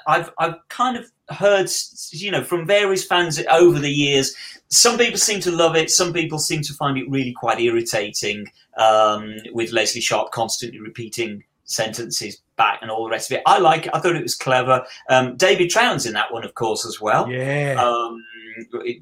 [0.07, 1.69] I've I've kind of heard
[2.13, 4.35] you know from various fans over the years.
[4.69, 5.91] Some people seem to love it.
[5.91, 8.47] Some people seem to find it really quite irritating.
[8.77, 13.43] Um, with Lesley Sharp constantly repeating sentences back and all the rest of it.
[13.47, 13.95] I like it.
[13.95, 14.85] I thought it was clever.
[15.09, 17.31] Um, David Troughton's in that one, of course, as well.
[17.31, 17.77] Yeah.
[17.79, 18.23] Um,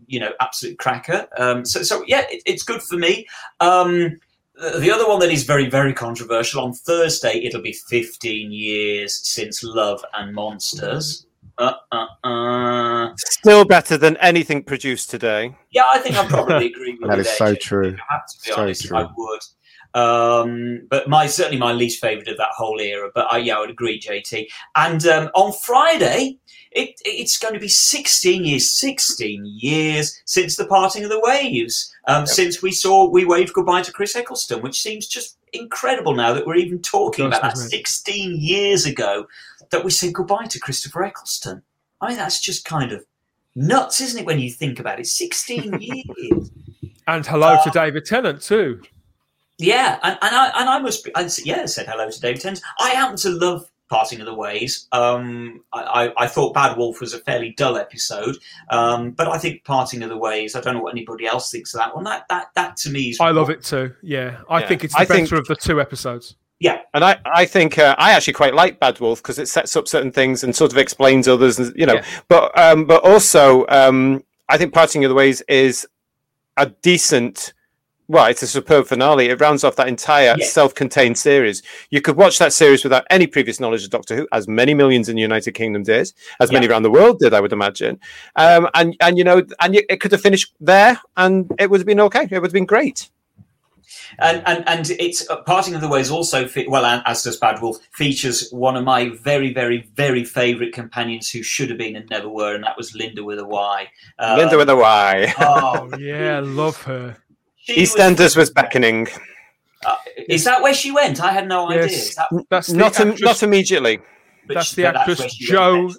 [0.06, 1.28] you know, absolute cracker.
[1.36, 3.26] Um, so, so yeah, it, it's good for me.
[3.60, 4.18] Um,
[4.54, 9.20] the the other one that is very, very controversial on Thursday, it'll be 15 years
[9.26, 11.26] since Love and Monsters.
[11.58, 13.12] Uh, uh, uh.
[13.18, 15.54] Still better than anything produced today.
[15.70, 17.96] Yeah, I think I probably agree with That you is there, so true.
[18.10, 18.96] I have to be So honest, true.
[18.96, 19.40] I would.
[19.94, 23.10] Um, but my certainly my least favourite of that whole era.
[23.14, 24.46] But I, yeah, I would agree, JT.
[24.74, 26.38] And um, on Friday,
[26.70, 31.94] it, it's going to be 16 years, 16 years since the parting of the waves.
[32.08, 36.32] Um, Since we saw we waved goodbye to Chris Eccleston, which seems just incredible now
[36.32, 37.50] that we're even talking about that.
[37.50, 37.70] doesn't it?
[37.86, 39.26] 16 years ago
[39.70, 41.62] that we said goodbye to Christopher Eccleston.
[42.00, 43.04] I mean, that's just kind of
[43.54, 44.26] nuts, isn't it?
[44.26, 46.50] When you think about it, 16 years.
[47.06, 48.80] And hello Uh, to David Tennant too.
[49.62, 51.14] Yeah, and, and I and I must be.
[51.14, 52.60] I, s- yeah, said hello to David Tennant.
[52.80, 54.88] I happen to love Parting of the Ways.
[54.92, 58.36] Um, I, I, I thought Bad Wolf was a fairly dull episode,
[58.70, 60.56] um, but I think Parting of the Ways.
[60.56, 62.04] I don't know what anybody else thinks of that one.
[62.04, 63.20] That that that to me is.
[63.20, 63.94] I love it too.
[64.02, 64.68] Yeah, I Yeah.
[64.68, 66.36] think it's the I better think- of the two episodes.
[66.60, 69.74] Yeah, And I, I think uh, I actually quite like Bad Wolf because it sets
[69.74, 71.94] up certain things and sort of explains others, and, you know.
[71.94, 72.04] Yeah.
[72.28, 75.84] But um, but also, um, I think Parting of the Ways is
[76.56, 77.52] a decent.
[78.12, 79.30] Well, it's a superb finale.
[79.30, 80.44] It rounds off that entire Yeah.
[80.44, 81.62] self-contained series.
[81.88, 85.08] You could watch that series without any previous knowledge of Doctor Who, as many millions
[85.08, 87.98] in the United Kingdom did, as many around the world did, I would imagine.
[88.36, 91.86] Um, and and you know, and it could have finished there, and it would have
[91.86, 92.24] been okay.
[92.30, 93.08] It would have been great.
[94.18, 97.38] and and and it's uh, Parting of the Ways also fe- well, and, as does
[97.38, 101.96] Bad Wolf features one of my very very very favourite companions who should have been
[101.96, 103.88] and never were, and that was Linda with a Y.
[104.18, 105.32] Uh, Linda with a Y.
[105.40, 107.16] Oh, Oh yeah, love her.
[107.62, 109.08] She was- EastEnders was beckoning.
[109.86, 109.96] uh,
[110.28, 111.20] is that where she went?
[111.22, 111.84] I had no idea.
[111.86, 114.00] Is that, that's the Not im- actress, not immediately.
[114.48, 115.90] that's the actress where she Joe.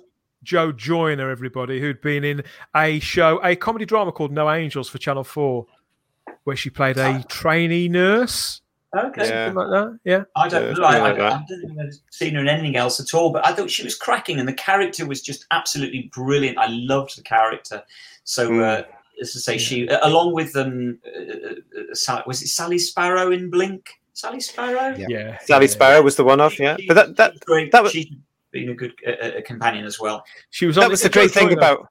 [0.44, 1.30] Jo Joyner.
[1.32, 2.44] Everybody who'd been in
[2.76, 5.68] a show, a comedy drama called No Angels for Channel Four,
[6.44, 8.60] where she played a trainee nurse.
[8.96, 9.24] Okay.
[9.26, 10.00] Something like that.
[10.04, 10.24] Yeah.
[10.36, 10.84] I don't Yeah, know.
[10.86, 11.32] I, something I, like that.
[11.34, 13.84] I don't think I've seen her in anything else at all, but I thought she
[13.84, 16.58] was cracking, and the character was just absolutely brilliant.
[16.58, 17.82] I loved the character.
[18.26, 18.60] So, Hmm.
[18.62, 18.82] uh,
[19.22, 23.50] as I say, she uh, along with um, uh, uh, was it Sally Sparrow in
[23.50, 23.90] Blink?
[24.14, 24.96] Sally Sparrow.
[24.96, 25.08] Yeah.
[25.10, 25.38] Yeah.
[25.40, 25.68] Sally.
[25.68, 26.78] Sparrow was the one off, yeah.
[26.88, 27.72] But that that She's great.
[27.72, 28.08] that was- She's
[28.52, 30.24] been a good uh, uh, companion as well.
[30.52, 31.88] She was on that was the Joe great thing about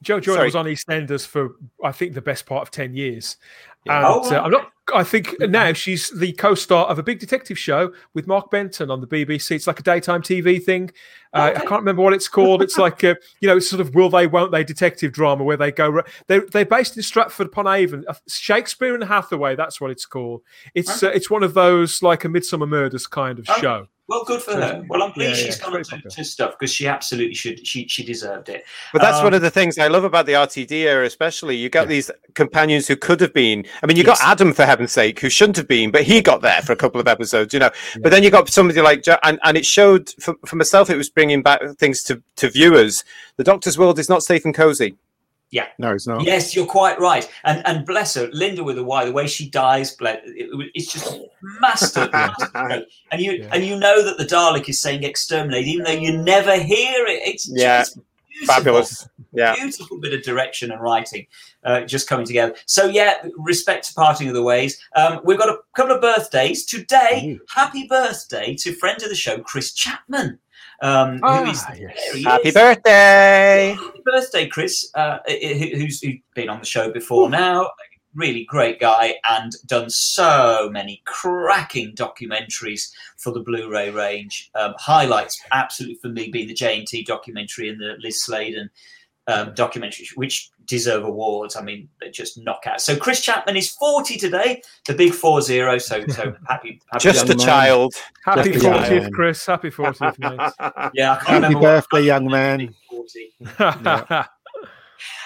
[0.00, 0.46] Jo Joyner Sorry.
[0.46, 3.36] was on EastEnders for I think the best part of ten years,
[3.84, 3.96] Yeah.
[3.98, 4.40] and Oh, uh.
[4.42, 4.70] I'm not.
[4.94, 9.02] I think now she's the co-star of a big detective show with Mark Benton on
[9.02, 9.50] the BBC.
[9.50, 10.90] It's like a daytime TV thing.
[11.34, 12.62] Uh, I can't remember what it's called.
[12.62, 15.58] It's like uh, you know, it's sort of will they, won't they detective drama where
[15.58, 16.00] they go.
[16.26, 18.02] They they're based in Stratford upon Avon.
[18.08, 19.56] Uh, Shakespeare and Hathaway.
[19.56, 20.40] That's what it's called.
[20.74, 23.60] It's uh, it's one of those like a Midsomer Murders kind of Okay.
[23.60, 23.88] show.
[24.08, 24.84] Well, good for So- her.
[24.88, 26.10] Well, I'm pleased Yeah, she's yeah, gone very into popular.
[26.10, 27.66] to stuff because she absolutely should.
[27.66, 28.64] She she deserved it.
[28.92, 31.56] But that's Um, one of the things I love about the RTD era, especially.
[31.56, 33.66] You got these companions who could have been.
[33.82, 34.18] I mean, you Yes.
[34.20, 36.76] got Adam for heaven's sake, who shouldn't have been, but he got there for a
[36.76, 37.70] couple of episodes, you know.
[38.00, 40.96] But then you got somebody like, Jo- and, and it showed for, for myself, it
[40.96, 43.04] was bringing back things to, to viewers.
[43.36, 44.96] The Doctor's world is not safe and cozy.
[45.78, 46.24] No, it's not.
[46.24, 47.28] Yes, you're quite right.
[47.44, 50.92] And and bless her, Linda with a Y, the way she dies, ble- it- it's
[50.92, 51.16] just
[51.60, 52.10] master.
[53.10, 53.48] And you Yeah.
[53.52, 57.20] and you know that the Dalek is saying exterminate, even though you never hear it.
[57.26, 57.94] It's Yeah, just
[58.28, 58.54] beautiful.
[58.54, 59.08] Fabulous.
[59.32, 59.54] Yeah.
[59.54, 61.26] Beautiful bit of direction and writing
[61.64, 62.54] uh, just coming together.
[62.66, 64.80] So, yeah, respect to parting of the ways.
[64.96, 66.64] Um, we've got a couple of birthdays.
[66.64, 70.38] Today, happy birthday to friend of the show, Chris Chapman.
[70.80, 72.12] Um, Ah, who is yes.
[72.14, 72.54] he Happy is.
[72.54, 73.76] birthday.
[73.78, 75.34] Happy birthday, Chris, uh, who-
[75.76, 77.70] who's, who's been on the show before now.
[78.14, 84.50] Really great guy and done so many cracking documentaries for the Blu-ray range.
[84.54, 88.70] Um, highlights, absolutely for me, being the JNT documentary and the Liz Sladen
[89.26, 91.56] um, documentary, which deserve awards.
[91.56, 92.80] I mean, they're just knockout.
[92.80, 95.80] So Chris Chapman is 40 today, the big 4-0.
[95.82, 97.38] So, so happy, happy Just a man.
[97.38, 97.94] child.
[98.24, 99.12] Happy Just fortieth, man.
[99.12, 99.46] Chris.
[99.46, 100.38] Happy fortieth, mate.
[100.94, 102.74] Yeah, I can't Happy remember birthday, young man.
[102.90, 103.34] 40.
[103.60, 104.26] yeah.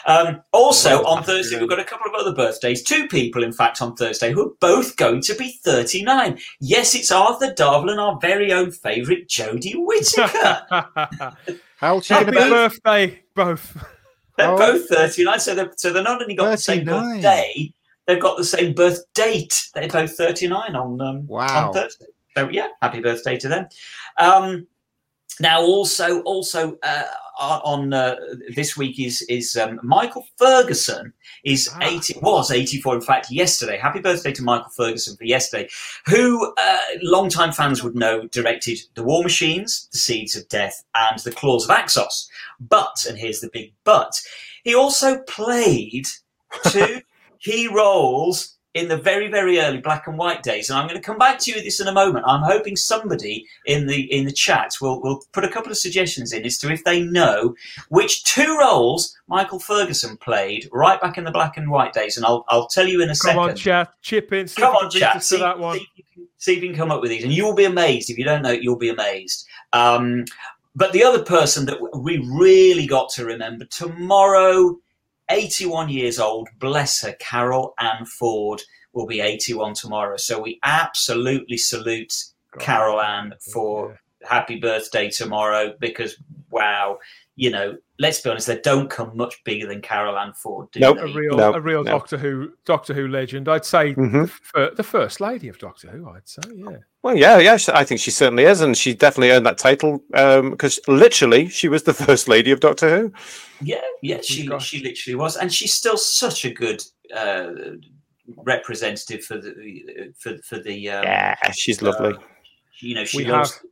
[0.05, 2.83] Um, also, on Thursday, we've got a couple of other birthdays.
[2.83, 6.39] Two people, in fact, on Thursday who are both going to be 39.
[6.61, 10.67] Yes, it's Arthur Darvill and our very own favourite Jodie Whittaker.
[11.77, 12.51] How old you Happy going to be?
[12.51, 13.77] birthday, both.
[14.43, 14.57] They're Oh.
[14.59, 17.15] both 39, so they've, so they're not only got the same 39.
[17.17, 17.73] birthday,
[18.07, 19.69] they've got the same birth date.
[19.75, 21.69] They're both 39 on, um, Wow.
[21.69, 22.07] on Thursday.
[22.37, 23.67] So, yeah, happy birthday to them.
[24.19, 24.67] Um,
[25.41, 27.05] now, also, also uh,
[27.39, 28.17] on uh,
[28.55, 31.13] this week is is um, Michael Ferguson
[31.45, 31.79] is Ah.
[31.83, 32.95] eighty was eighty four.
[32.95, 33.79] In fact, yesterday.
[33.79, 35.69] Happy birthday to Michael Ferguson for yesterday,
[36.07, 41.19] who uh, long-time fans would know directed The War Machines, The Seeds of Death, and
[41.21, 42.29] The Claws of Axos.
[42.61, 44.21] But, and here's the big but,
[44.65, 46.07] he also played
[46.69, 47.01] two
[47.41, 51.07] key roles in the very very early black and white days and i'm going to
[51.07, 54.25] come back to you with this in a moment i'm hoping somebody in the in
[54.25, 57.55] the chat will will put a couple of suggestions in as to if they know
[57.91, 62.25] which two roles michael ferguson played right back in the black and white days and
[62.25, 63.93] i'll i'll tell you in a Come second on, chat.
[64.01, 64.49] Chip in.
[64.49, 65.23] See Come on, chat.
[65.23, 65.77] See, that one.
[65.79, 67.55] see if you can- see if you can come up with these, and you will
[67.55, 68.11] be amazed.
[68.11, 69.47] If you don't know, it, you'll be amazed.
[69.73, 70.25] Um,
[70.75, 74.77] but the other person that we really got to remember tomorrow,
[75.31, 78.63] 81 years old, bless her, Carol Ann Ford
[78.93, 80.17] will be 81 tomorrow.
[80.17, 82.13] So we absolutely salute
[82.59, 86.17] Carol Ann for happy birthday tomorrow because
[86.51, 86.99] wow,
[87.35, 90.81] you know, let's be honest, they don't come much bigger than Carol Ann Ford, do
[90.81, 90.99] Nope.
[91.01, 91.91] A real, No, a real no.
[91.91, 93.49] Doctor Who, Doctor Who legend.
[93.49, 94.13] I'd say Mhm.
[94.13, 96.09] the, fir- the first lady of Doctor Who.
[96.11, 96.77] I'd say, yeah.
[97.03, 100.79] Well, yeah, yeah, I think she certainly is, and she definitely earned that title because
[100.87, 103.13] literally she was the first lady of Doctor Who.
[103.61, 104.69] Yeah, yeah, she gosh.
[104.69, 106.83] she literally was, and she's still such a good
[107.15, 107.51] uh,
[108.37, 110.91] representative for the for for the.
[110.91, 112.15] Um, Yeah, she's lovely.
[112.79, 113.53] You know, she We loves.
[113.53, 113.63] have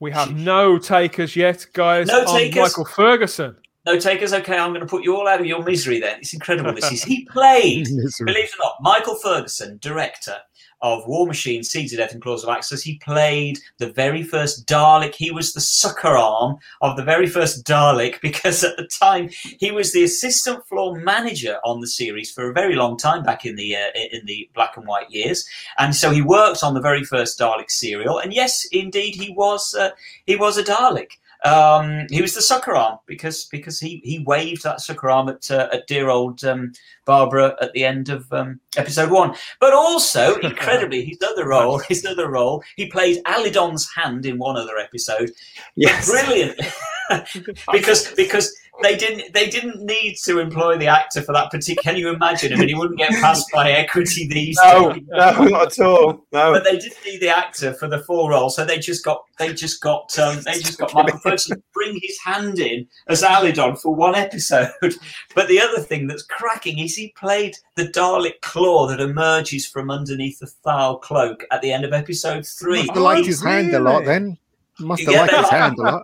[0.00, 2.08] we have no takers yet, guys.
[2.08, 2.62] No on takers?
[2.62, 3.56] Michael Ferguson.
[3.86, 4.32] No takers.
[4.32, 6.00] Okay, I'm going to put you all out of your misery.
[6.00, 6.72] Then it's incredible.
[6.74, 7.86] This is he played.
[7.86, 10.36] Believe it or not, Michael Ferguson, director
[10.82, 14.66] of War Machine, Seeds of Death, and Claws of Axos, he played the very first
[14.66, 15.14] Dalek.
[15.14, 19.70] He was the sucker arm of the very first Dalek because at the time he
[19.70, 23.56] was the assistant floor manager on the series for a very long time back in
[23.56, 25.46] the uh, in the black and white years,
[25.78, 28.18] and so he worked on the very first Dalek serial.
[28.18, 29.90] And yes, indeed, he was uh,
[30.26, 31.12] he was a Dalek.
[31.44, 35.50] Um, he was the sucker arm because because he, he waved that sucker arm at
[35.50, 36.72] uh, at dear old um,
[37.04, 39.34] Barbara at the end of um, episode one.
[39.60, 44.56] But also, incredibly, his other role, his other role, he played Alydon's hand in one
[44.56, 45.30] other episode.
[45.74, 46.10] Yes.
[46.10, 46.66] brilliantly
[47.72, 51.82] because because they didn't they didn't need to employ the actor for that particular.
[51.82, 52.52] Can you imagine?
[52.52, 55.02] I mean, he wouldn't get passed by equity these No, days.
[55.08, 56.24] no, not at all.
[56.32, 56.52] No.
[56.52, 59.52] But they didn't need the actor for the full role, so they just got they
[59.52, 63.76] just got um, they just got Michael Ferguson to bring his hand in as Alydon
[63.80, 64.70] for one episode.
[65.34, 69.90] But the other thing that's cracking is he played the Dalek claw that emerges from
[69.90, 72.78] underneath the Thal cloak at the end of episode three.
[72.86, 74.38] Must have liked his hand a lot then.
[74.80, 76.02] Must have Yeah, liked his hand a lot.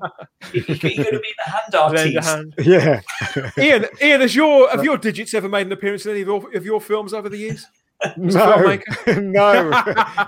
[0.52, 2.28] He, he could have been the hand Lend a artist.
[2.28, 2.54] hand.
[2.58, 3.00] Yeah.
[3.58, 6.56] Ian, Ian, has your have your digits ever made an appearance in any of your,
[6.56, 7.66] of your films over the years?
[8.16, 9.70] No, no,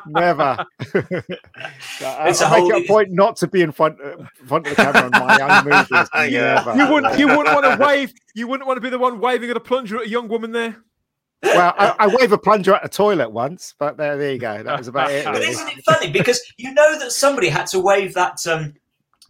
[0.07, 0.65] never.
[0.95, 4.15] I, It's a I make it a point not to be in front, uh,
[4.47, 6.09] front of the camera in my own movies.
[6.33, 6.63] Yeah.
[6.65, 6.77] Never.
[6.77, 9.51] You wouldn't you wouldn't want to wave you wouldn't want to be the one waving
[9.51, 10.77] at a plunger at a young woman there.
[11.45, 14.63] Well, I, I wave a plunger at a toilet once, but there, there you go.
[14.63, 15.25] That was about it.
[15.25, 18.75] But isn't it funny because you know that somebody had to wave that um,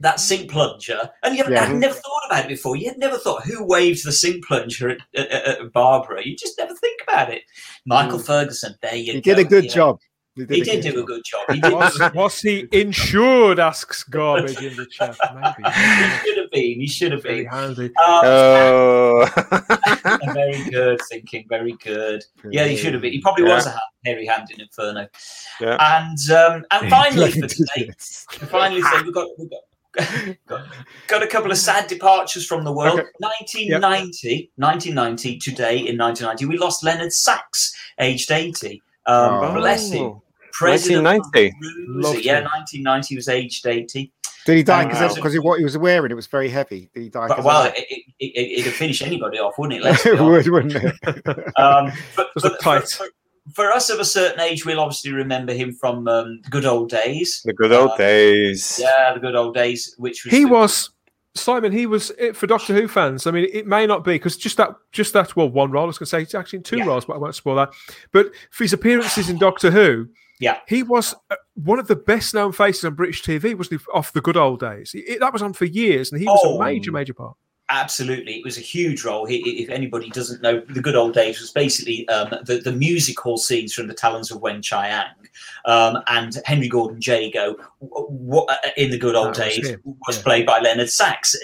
[0.00, 1.66] that sink plunger, and you Yeah.
[1.66, 2.76] had never thought about it before.
[2.76, 6.24] You had never thought who waves the sink plunger at, at, at at Barbara.
[6.24, 7.42] You just never think about it.
[7.86, 9.34] Michael Ferguson, there you He go.
[9.34, 9.70] did a good Yeah.
[9.74, 10.00] job.
[10.36, 11.42] He did good do a good job.
[11.54, 11.72] He did.
[11.72, 13.60] Was, was he insured?
[13.60, 15.16] Asks garbage in the chat.
[15.32, 16.43] Maybe.
[16.54, 17.42] he should have been.
[17.44, 17.86] He should have Very been.
[17.86, 17.86] handy.
[17.86, 19.28] Um, Oh.
[20.34, 21.46] very good thinking.
[21.48, 22.24] Very good.
[22.50, 23.12] Yeah, he should have been.
[23.12, 25.06] He probably was a hairy hand in Inferno.
[25.60, 25.76] Yeah.
[26.02, 27.90] And um, and finally for today,
[28.48, 29.60] finally today, we've got we've got.
[30.48, 30.66] got,
[31.06, 32.98] got a couple of sad departures from the world.
[32.98, 33.08] Okay.
[33.18, 38.82] 1990, 1990, today in 1990, we lost Leonard Sachs, aged 80.
[39.06, 39.54] Um, Oh.
[39.54, 40.20] Bless him.
[40.52, 41.56] President 1990.
[41.92, 42.24] Rules.
[42.24, 44.12] Yeah, 1990, he was aged 80.
[44.46, 46.10] Did he die Um, because because what he was wearing?
[46.10, 46.90] It was very heavy.
[46.94, 47.28] Did he die?
[47.28, 49.84] 'cause But, well, it, it, it, it'd finish anybody off, wouldn't it?
[49.84, 50.50] Let's it honest.
[50.50, 50.94] would, wouldn't it?
[51.58, 52.88] Um, but, Just a but tight.
[52.88, 53.08] For, for,
[53.54, 56.90] for us of a certain age, we'll obviously remember him from um, the good old
[56.90, 57.42] days.
[57.44, 58.78] The good old Uh, days.
[58.82, 60.90] Yeah, the good old days, which was He the- was
[61.34, 61.72] Simon.
[61.72, 63.26] He was it for Doctor Who fans.
[63.26, 65.34] I mean, it may not be because just that, just that.
[65.36, 65.84] Well, one role.
[65.84, 66.84] I was going to say it's actually in two Yeah.
[66.86, 67.70] roles, but I won't spoil that.
[68.12, 70.06] But for his appearances in Doctor Who,
[70.40, 70.58] Yeah.
[70.68, 73.56] he was uh, one of the best known faces on British TV.
[73.56, 74.92] Was the, off the good old days?
[74.94, 76.58] It- that was on for years, and he was Oh.
[76.60, 77.36] a major, major part.
[77.70, 79.24] Absolutely, it was a huge role.
[79.24, 83.18] He, if anybody doesn't know, the good old days was basically um, the the music
[83.18, 85.06] hall scenes from the Talons of Weng-Chiang,
[85.64, 90.18] um, and Henry Gordon Jago uh, in the good old That was days him, was
[90.18, 90.22] yeah.
[90.24, 91.34] played by Leonard Sachs.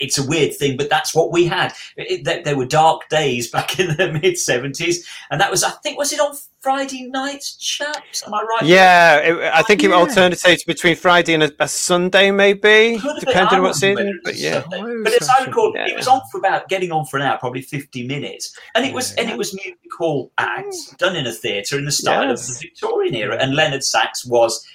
[0.00, 1.72] It's a weird thing, but that's what we had.
[1.96, 5.70] It, there, there were dark days back in the mid seventies, and that was I
[5.70, 8.24] think was it on Friday nights, chaps?
[8.26, 8.64] Am I right?
[8.64, 9.96] Yeah, it, I think it yeah.
[9.96, 14.08] alternates between Friday and a, a Sunday, maybe, Could depending on what's wasn't aware season.
[14.08, 15.50] it was But yeah, Oh, But as I Saturday.
[15.50, 15.86] recall, Yeah.
[15.86, 18.92] it was on for about getting on for an hour, probably fifty minutes, and it
[18.92, 22.48] was and it was music hall acts done in a theatre in the style Yes.
[22.48, 23.36] of the Victorian era.
[23.40, 24.66] And Leonard Sachs was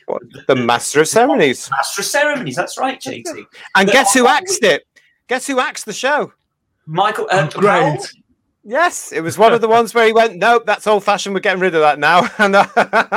[0.47, 1.69] the master of ceremonies.
[1.69, 2.55] master of ceremonies.
[2.55, 3.25] That's right, JT.
[3.75, 4.83] And But guess who on- axed it?
[5.27, 6.31] Guess who axed the show?
[6.85, 7.27] Michael.
[7.29, 7.99] Uh, Great.
[8.63, 8.71] Powell?
[8.71, 11.35] Yes, it was one of the ones where he went, "Nope, that's old fashioned.
[11.35, 12.65] We're getting rid of that now." and uh,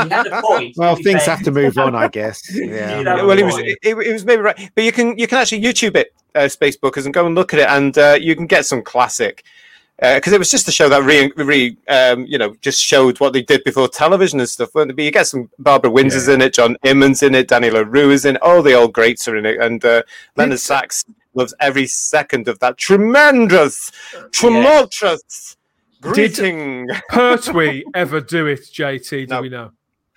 [0.05, 0.77] He had a point.
[0.77, 1.36] well, things fair.
[1.36, 2.43] have to move on, I guess.
[2.55, 2.98] Yeah.
[2.98, 5.62] You well, it was it, it was maybe right, but you can you can actually
[5.62, 8.66] YouTube it, uh, Spacebookers, and go and look at it, and uh, you can get
[8.66, 9.44] some classic.
[9.98, 13.32] Because it was just a show that re, re um, you know, just showed what
[13.32, 14.68] they did before television and stuff.
[14.74, 18.10] But you get some Barbara Windsor's in it, John Inman's in it, Danny La Rue
[18.10, 20.02] is in it, all the old greats are in it, and uh,
[20.36, 21.06] Leonard Sachs
[21.37, 23.93] loves every second of that tremendous,
[24.33, 25.57] tumultuous
[26.01, 26.89] greeting.
[27.11, 29.11] Pertwee ever do it, JT?
[29.11, 29.43] Do No.
[29.43, 29.71] we know?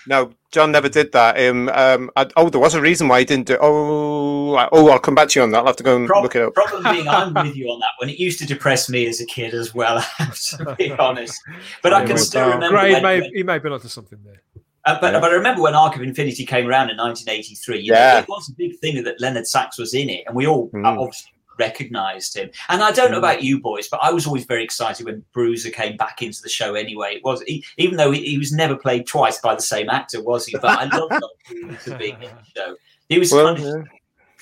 [0.07, 1.37] No, John never did that.
[1.39, 3.57] Um, um, I, oh, there was a reason why he didn't do.
[3.59, 5.59] Oh, I- oh, I'll come back to you on that.
[5.59, 6.53] I'll have to go and Prob- look it up.
[6.55, 8.09] Problem being, I'm with you on that one.
[8.09, 9.97] It used to depress me as a kid as well.
[10.19, 11.39] I have to be honest,
[11.83, 12.69] but I Yeah, can well, still remember.
[12.69, 14.41] Gray when- may, when- he may have been onto something there.
[14.85, 15.19] Uh, but, Yeah.
[15.19, 17.79] but I remember when Arc of Infinity came around in 1983.
[17.81, 18.13] Yeah.
[18.13, 20.69] know, it was a big thing that Leonard Sachs was in it, and we all
[20.69, 20.85] Mm.
[20.85, 22.49] obviously recognised him.
[22.69, 23.25] And I don't know Mm.
[23.25, 26.47] about you boys, but I was always very excited when Borusa came back into the
[26.49, 26.73] show.
[26.75, 29.89] Anyway, it was he, even though he, he was never played twice by the same
[29.89, 30.57] actor, was he?
[30.57, 31.13] But I loved
[31.51, 32.75] Borusa being in the show.
[33.09, 33.81] He was Well, yeah.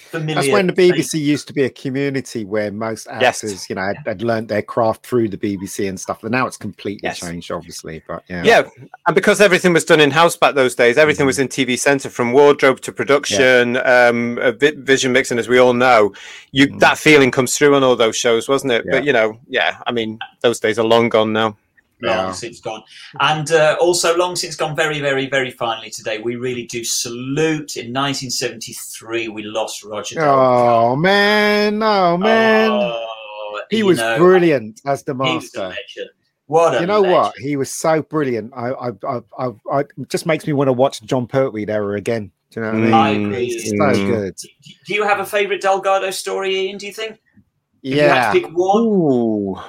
[0.07, 0.35] Familiar.
[0.35, 3.43] That's when the BBC used to be a community where most Yes.
[3.43, 6.23] actors, you know, had, had learned their craft through the BBC and stuff.
[6.23, 7.19] And now it's completely Yes.
[7.19, 8.01] changed, obviously.
[8.07, 8.61] But yeah, Yeah,
[9.05, 12.09] and because everything was done in house back those days, everything was in TV Centre
[12.09, 16.13] from wardrobe to production, um, uh, vi- vision mixing, as we all know.
[16.51, 16.79] You Mm.
[16.79, 18.83] that feeling comes through on all those shows, wasn't it?
[18.85, 18.91] Yeah.
[18.93, 21.57] But you know, yeah, I mean, those days are long gone now.
[22.01, 22.31] Long Yeah.
[22.31, 22.83] since gone.
[23.19, 27.75] And uh, also long since gone, very, very, very finally today, we really do salute.
[27.75, 30.37] In 1973, we lost Roger Delgado.
[30.91, 35.59] Oh man, Oh, man, Oh, he you was know, brilliant as the He was a
[35.69, 35.77] master.
[36.45, 37.13] What a You know legend.
[37.23, 37.37] what?
[37.39, 38.53] He was so brilliant.
[38.55, 41.97] I, I, I, I, I it just makes me want to watch Jon Pertwee era
[41.97, 42.31] again.
[42.51, 42.93] Do you know what I mean?
[42.93, 43.25] I Mm.
[43.25, 43.45] agree.
[43.47, 44.05] It's so Mm.
[44.07, 44.35] good.
[44.85, 46.77] Do you have a favourite Delgado story, Ian?
[46.77, 47.19] Do you think?
[47.83, 48.33] If you had Yeah.
[48.33, 49.59] to pick one, Ooh.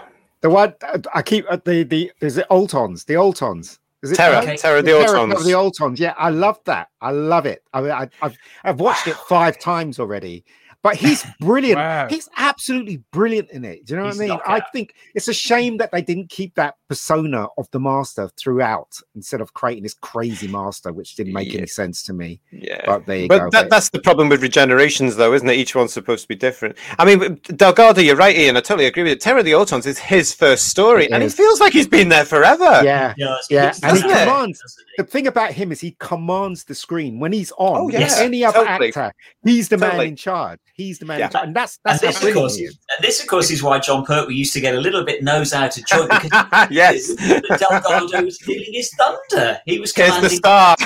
[0.41, 0.75] The one
[1.15, 3.05] I keep uh, the the is it Autons?
[3.07, 3.79] The Autons.
[4.03, 4.57] Is it Terror, Okay.
[4.57, 5.37] Terror, the Terror Autons.
[5.37, 5.99] of the Autons.
[5.99, 6.89] Yeah, I love that.
[7.01, 7.65] I love it.
[7.73, 10.45] I mean, I, I've I've watched it five times already.
[10.83, 11.79] But he's brilliant.
[11.79, 12.07] Wow.
[12.09, 13.85] He's absolutely brilliant in it.
[13.85, 14.41] Do you know He's what I mean?
[14.47, 18.97] I think it's a shame that they didn't keep that persona of the master throughout
[19.17, 21.59] instead of creating this crazy master, which didn't make Yeah.
[21.59, 22.41] any sense to me.
[22.53, 22.81] Yeah.
[22.87, 23.51] But there you But go.
[23.51, 25.55] that, that's the problem with regenerations, though, isn't it?
[25.57, 26.77] Each one's supposed to be different.
[26.99, 28.57] I mean, Delgado, you're right, Ian.
[28.57, 29.21] I totally agree with it.
[29.21, 31.35] Terror of the Autons is his first story, It and is.
[31.35, 32.81] it feels like he's been there forever.
[32.85, 33.15] yeah.
[33.17, 34.63] yes, Yeah, and he does it, commands.
[34.97, 37.81] The thing about him is he commands the screen when he's on.
[37.81, 38.89] Oh, with yes, any other totally.
[38.89, 39.13] actor,
[39.45, 40.59] he's the man in charge.
[40.79, 41.31] He's the man Yeah.
[41.43, 42.79] and that's And that's this, of course, is, is.
[42.97, 45.53] and this, of course, is why Jon Pertwee used to get a little bit nose
[45.53, 46.31] out of joint because
[46.71, 47.15] yes.
[47.59, 49.59] Delgado was stealing his thunder.
[49.67, 50.39] He was Here's the commanding.
[50.39, 50.77] star.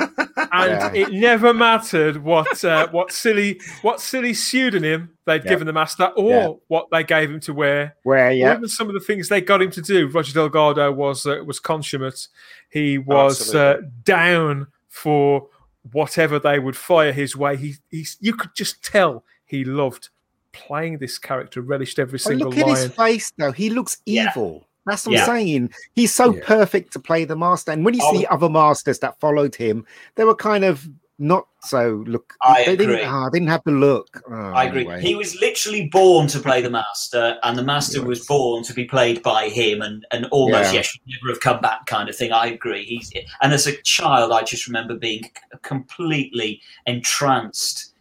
[0.52, 0.92] and Yeah.
[0.94, 5.50] it never mattered what uh, what silly what silly pseudonym they'd Yeah.
[5.50, 6.48] given the master or Yeah.
[6.68, 7.96] what they gave him to wear.
[8.04, 10.08] Where yeah, even some of the things they got him to do.
[10.08, 12.26] Roger Delgado was uh, was consummate.
[12.70, 15.48] He was uh, down for
[15.92, 17.56] whatever they would fire his way.
[17.58, 20.08] He he's you could just tell he loved
[20.52, 23.52] playing this character, relished every Oh, single look at his face though.
[23.52, 24.30] He looks Yeah.
[24.30, 24.66] evil.
[24.86, 25.20] That's what Yeah.
[25.22, 25.70] I'm saying.
[25.94, 26.40] He's so Yeah.
[26.44, 27.70] perfect to play the master.
[27.70, 28.12] And when you Oh.
[28.16, 30.88] see other masters that followed him, they were kind of
[31.18, 32.34] not so look.
[32.42, 32.86] I they agree.
[32.96, 33.06] didn't.
[33.08, 34.20] ah, didn't have the look.
[34.28, 34.80] Oh, I agree.
[34.80, 35.00] anyway.
[35.00, 38.84] He was literally born to play the master, and the master was born to be
[38.86, 40.78] played by him, and, and almost Yeah.
[40.80, 42.32] yes, should never have come back, kind of thing.
[42.32, 42.84] I agree.
[42.84, 45.30] He's and as a child, I just remember being
[45.62, 47.91] completely entranced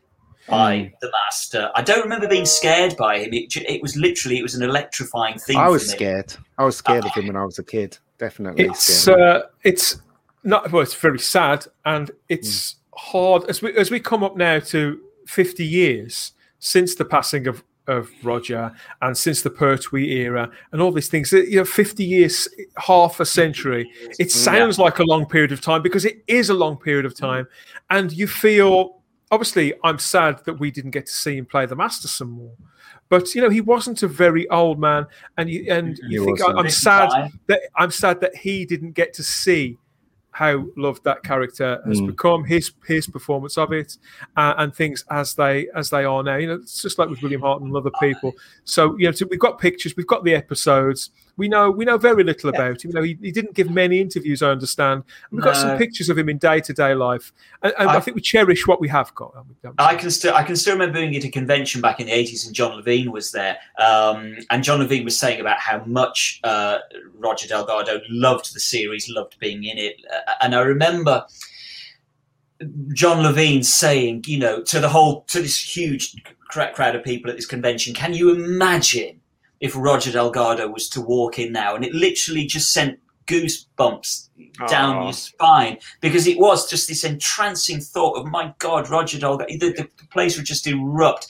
[0.52, 0.92] by Mm.
[1.02, 1.72] the master.
[1.74, 3.34] I don't remember being scared by him.
[3.34, 5.58] It, it was literally it was an electrifying thing.
[5.58, 5.94] I for was me.
[5.96, 6.34] scared.
[6.60, 7.98] I was scared of him when I was a kid.
[8.20, 8.66] Definitely.
[8.66, 9.42] it's scared of him.
[9.44, 10.02] uh, it's
[10.44, 14.60] not well it's very sad and it's hard as we as we come up now
[14.60, 18.72] to 50 years since the passing of of Roger
[19.02, 22.48] and since the Pertwee era and all these things you know 50 years
[22.78, 26.54] half a century it sounds like a long period of time because it is a
[26.54, 27.48] long period of time
[27.90, 29.01] and you feel
[29.32, 32.54] obviously I'm sad that we didn't get to see him play the master some more
[33.10, 35.06] but you know he wasn't a very old man
[35.38, 36.40] and you and He you think.
[36.46, 37.40] I'm sad Fine.
[37.48, 39.78] that I'm sad that he didn't get to see
[40.34, 42.08] how loved that character has Mm.
[42.08, 43.98] become, his his performance of it,
[44.38, 46.38] uh, and things as they as they are now.
[46.38, 48.34] You know, it's just like with William Hart and other people.
[48.64, 51.10] So you know, so we've got pictures, we've got the episodes.
[51.42, 52.92] We know we know very little about him.
[52.92, 54.98] You know, he, he didn't give many interviews, I understand.
[55.30, 57.96] And we've got some pictures of him in day to day life, and, and I,
[57.96, 59.32] I- think we cherish what we have got.
[59.80, 62.46] I can still I can still remember being at a convention back in the eighties,
[62.46, 63.58] and Jon Levene was there.
[63.80, 66.78] Um, and Jon Levene was saying about how much uh,
[67.16, 69.96] Roger Delgado loved the series, loved being in it.
[70.14, 71.26] Uh, and I remember
[72.94, 76.16] Jon Levene saying, you know, to the whole to this huge
[76.50, 79.21] crowd of people at this convention, can you imagine
[79.62, 81.76] if Roger Delgado was to walk in now?
[81.76, 84.30] And it literally just sent goosebumps
[84.68, 85.04] down Aw.
[85.04, 89.50] your spine because it was just this entrancing thought of my God, Roger Delgado.
[89.58, 91.28] The, the, the place would just erupt.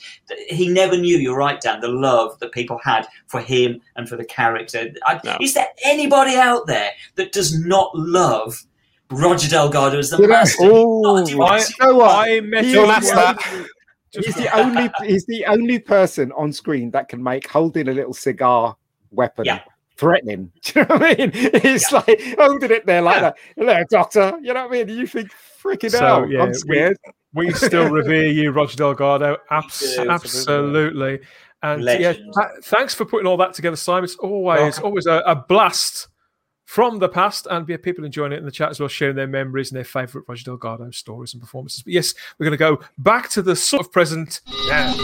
[0.48, 1.18] He never knew.
[1.18, 1.80] You're right, Dan.
[1.80, 4.90] The love that people had for him and for the character.
[5.06, 5.36] I, No.
[5.40, 8.64] Is there anybody out there that does not love
[9.10, 10.62] Roger Delgado as the You know- master?
[10.64, 11.58] Oh, Not a I.
[11.58, 12.28] You know what?
[12.28, 13.10] I met He him is
[14.20, 14.40] Master.
[14.42, 17.88] the only- He's the only he's the only person on screen that can make holding
[17.88, 18.76] a little cigar
[19.10, 19.60] weapon Yeah.
[19.96, 20.50] threatening.
[20.62, 21.30] Do you know what I mean?
[21.34, 23.20] It's like holding it there like Yeah.
[23.22, 23.36] that.
[23.56, 24.38] Hello, doctor.
[24.42, 24.98] You know what I mean?
[24.98, 25.30] You think
[25.62, 26.26] freaking So, hell.
[26.30, 26.96] yeah, I'm we- scared.
[27.34, 29.36] we still revere you, Roger Delgado.
[29.50, 30.10] Abs- do.
[30.10, 31.20] absolutely.
[31.64, 32.24] And yeah, th-
[32.64, 34.04] thanks for putting all that together, Simon.
[34.04, 36.08] It's always always a, a blast
[36.72, 39.26] from the past, and yeah, people enjoying it in the chat as well, sharing their
[39.26, 41.82] memories and their favourite Roger Delgado stories and performances.
[41.82, 44.94] But yes, we're going to go back to the sort of present now.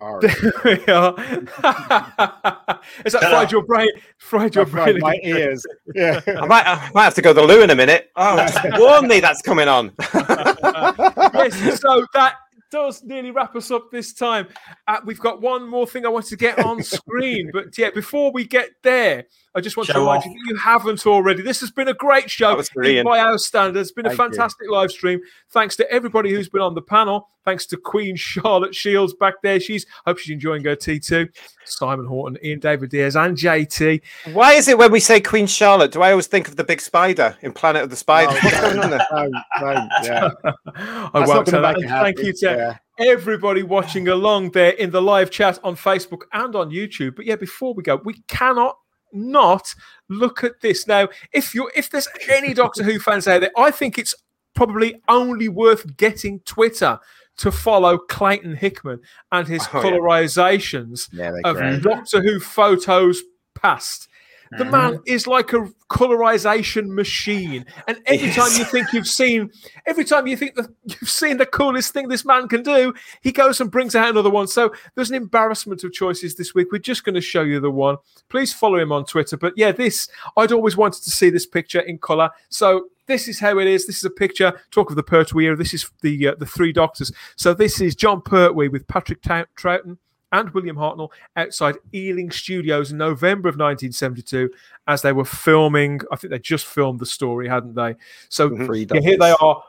[0.00, 0.20] All right.
[0.22, 1.14] There we are.
[3.04, 3.88] Is that fried your brain?
[4.16, 5.00] Fried your I've fried brain.
[5.00, 5.36] my again?
[5.36, 5.64] ears.
[5.94, 6.20] Yeah.
[6.26, 8.10] I might, I might have to go to the loo in a minute.
[8.16, 8.44] Oh,
[8.78, 9.92] warn me that's coming on.
[10.12, 12.34] yes, so that
[12.70, 14.48] does nearly wrap us up this time.
[14.86, 18.32] Uh, we've got one more thing I want to get on screen, but yeah, before
[18.32, 19.24] we get there,
[19.54, 20.26] I just want to remind off.
[20.26, 21.42] you that you haven't already.
[21.42, 23.06] This has been a great show That was brilliant.
[23.06, 23.88] by our standards.
[23.88, 24.24] It's been a Thank you.
[24.36, 25.20] fantastic live stream.
[25.50, 27.28] Thanks to everybody who's been on the panel.
[27.44, 29.58] Thanks to Queen Charlotte Shields back there.
[29.58, 31.28] She's hope she's enjoying her tea too.
[31.64, 34.02] Simon Horton, Ian David Diaz, and JT.
[34.34, 36.80] Why is it when we say Queen Charlotte, do I always think of the big
[36.80, 38.34] spider in Planet of the Spiders?
[38.42, 39.06] What's going on there?
[39.12, 39.28] No,
[39.62, 40.30] no, yeah.
[40.76, 41.78] I won't not that.
[41.80, 43.06] you thank you to Yeah.
[43.12, 47.16] everybody watching along there in the live chat on Facebook and on YouTube.
[47.16, 48.76] But yeah, before we go, we cannot
[49.12, 49.74] not
[50.08, 51.08] look at this now.
[51.32, 54.14] If you are if there's any Doctor Who fans out there, I think it's
[54.54, 56.98] probably only worth getting Twitter
[57.38, 61.82] to follow Clayton Hickman and his Oh, colorizations Yeah, they're of great.
[61.82, 63.22] Doctor Who photos
[63.54, 64.08] past.
[64.56, 64.70] The Mhm.
[64.70, 69.50] man is like a colorization machine, and every time you think you've seen,
[69.86, 73.32] every time you think that you've seen the coolest thing this man can do, he
[73.32, 74.46] goes and brings out another one.
[74.46, 76.68] So there's an embarrassment of choices this week.
[76.72, 77.96] We're just going to show you the one.
[78.28, 79.36] Please follow him on Twitter.
[79.36, 82.30] But yeah, this I'd always wanted to see this picture in color.
[82.48, 83.86] So this is how it is.
[83.86, 84.52] This is a picture.
[84.70, 85.56] Talk of the Pertwee era.
[85.56, 87.10] This is the uh, the three doctors.
[87.36, 89.96] So this is Jon Pertwee with Patrick Trouton, Troughton
[90.32, 94.50] and William Hartnell outside Ealing Studios in November of 1972
[94.86, 96.00] as they were filming.
[96.12, 97.94] I think they just filmed the story, hadn't they?
[98.28, 99.62] So yeah, here they are,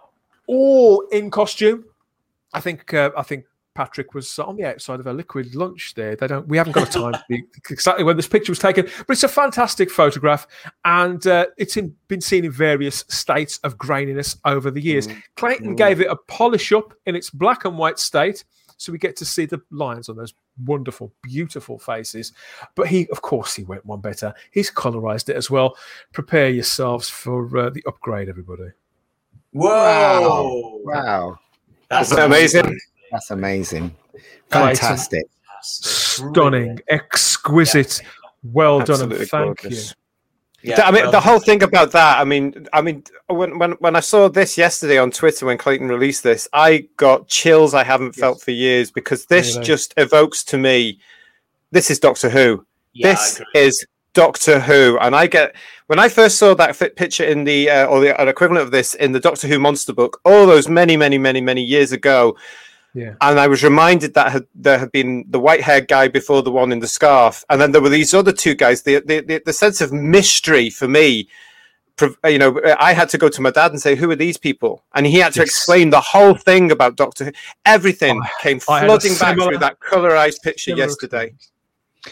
[0.48, 1.86] all in costume.
[2.54, 3.46] I think uh, I think
[3.76, 6.16] Patrick was on the outside of a liquid lunch there.
[6.16, 6.48] They don't.
[6.48, 9.24] We haven't got a time to be exactly when this picture was taken, but it's
[9.24, 10.48] a fantastic photograph,
[10.84, 15.08] and uh, it's in, been seen in various states of graininess over the years.
[15.36, 15.78] Clayton Mm.
[15.78, 18.44] gave it a polish up in its black and white state,
[18.80, 20.34] so we get to see the lines on those
[20.66, 22.32] wonderful, beautiful faces.
[22.76, 24.34] But he, of course, he went one better.
[24.52, 25.76] He's colorized it as well.
[26.14, 28.70] Prepare yourselves for uh, the upgrade, everybody.
[29.52, 30.80] Whoa!
[30.86, 31.40] Wow,
[31.90, 32.80] That's Isn't that amazing?
[33.12, 33.94] that's amazing.
[34.50, 34.76] Clayton.
[34.78, 35.26] Fantastic.
[35.62, 38.02] Stunning, exquisite,
[38.44, 39.90] well done, and thank gorgeous.
[39.90, 39.96] you.
[40.62, 42.20] Yeah, I mean, well the whole thing about that.
[42.20, 45.88] I mean, I mean, when when when I saw this yesterday on Twitter when Clayton
[45.88, 49.66] released this, I got chills I haven't felt for years because this Really?
[49.66, 51.00] just evokes to me.
[51.72, 52.66] This is Doctor Who.
[52.94, 55.56] Yeah, this is Doctor Who, and I get
[55.88, 58.72] when I first saw that fit picture in the uh, or the an equivalent of
[58.72, 62.36] this in the Doctor Who monster book, all those many, many, many, many years ago.
[62.94, 63.14] Yeah.
[63.22, 66.52] And I was reminded that had, there had been the white haired guy before the
[66.52, 68.82] one in the scarf, and then there were these other two guys.
[68.82, 71.30] The the, the, the sense of mystery for me,
[72.26, 74.84] you know, I had to go to my dad and say, "Who are these people?"
[74.96, 75.50] And he had to Yes.
[75.50, 77.32] explain the whole thing about Doctor Who.
[77.66, 81.24] Everything I- came I had a flooding back similar- through that colorized picture similar yesterday.
[81.36, 81.52] experience.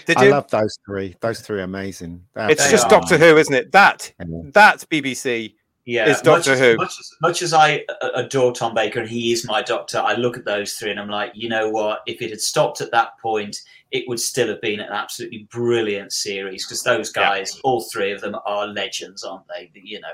[0.05, 0.31] Did I you?
[0.31, 1.15] love those three.
[1.21, 2.21] Those three are amazing.
[2.35, 2.89] They're It's just are.
[2.89, 3.71] Doctor Who, isn't it?
[3.71, 5.55] That absolutely- that BBC.
[5.87, 6.75] Yeah, is Doctor much, Who.
[6.75, 10.15] Much as, much as I uh, adore Tom Baker and he is my doctor, I
[10.15, 12.01] look at those three and I'm like, you know what?
[12.05, 13.57] If it had stopped at that point,
[13.91, 17.23] it would still have been an absolutely brilliant series because those Yeah.
[17.23, 19.71] guys, all three of them, are legends, aren't they?
[19.73, 20.13] You know.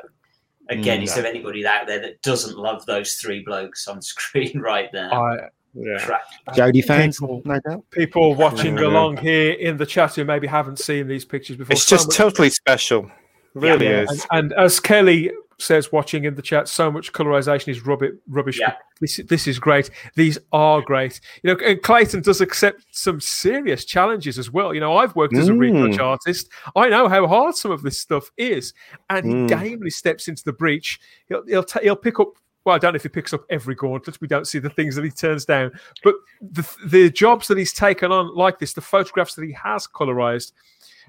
[0.69, 1.03] Again, Mm.
[1.03, 5.11] is there anybody out there that doesn't love those three blokes on screen right now?
[5.11, 5.97] I, Yeah.
[6.05, 6.21] Crack.
[6.49, 7.83] Jodie fans, People- no doubt.
[7.89, 8.85] people watching Yeah.
[8.85, 11.73] along here in the chat who maybe haven't seen these pictures before.
[11.73, 13.09] It's so just much- totally special.
[13.55, 14.25] Really Yeah, is.
[14.31, 18.11] And, and as Kelly says, watching in the chat, so much colorization is rubbish.
[18.27, 18.59] Rubbish.
[18.59, 18.75] Yeah.
[19.01, 19.89] This this is great.
[20.15, 21.19] These are great.
[21.43, 24.73] You know, and Clayton does accept some serious challenges as well.
[24.73, 25.59] You know, I've worked as a Mm.
[25.59, 26.49] retouch artist.
[26.75, 28.73] I know how hard some of this stuff is,
[29.09, 29.47] and he Mm.
[29.49, 30.99] gamely steps into the breach.
[31.27, 32.29] He'll he'll, ta- he'll pick up.
[32.65, 34.21] Well, I don't know if he picks up every gauntlet.
[34.21, 35.71] We don't see the things that he turns down,
[36.01, 39.85] but the the jobs that he's taken on, like this, the photographs that he has
[39.85, 40.53] colorized,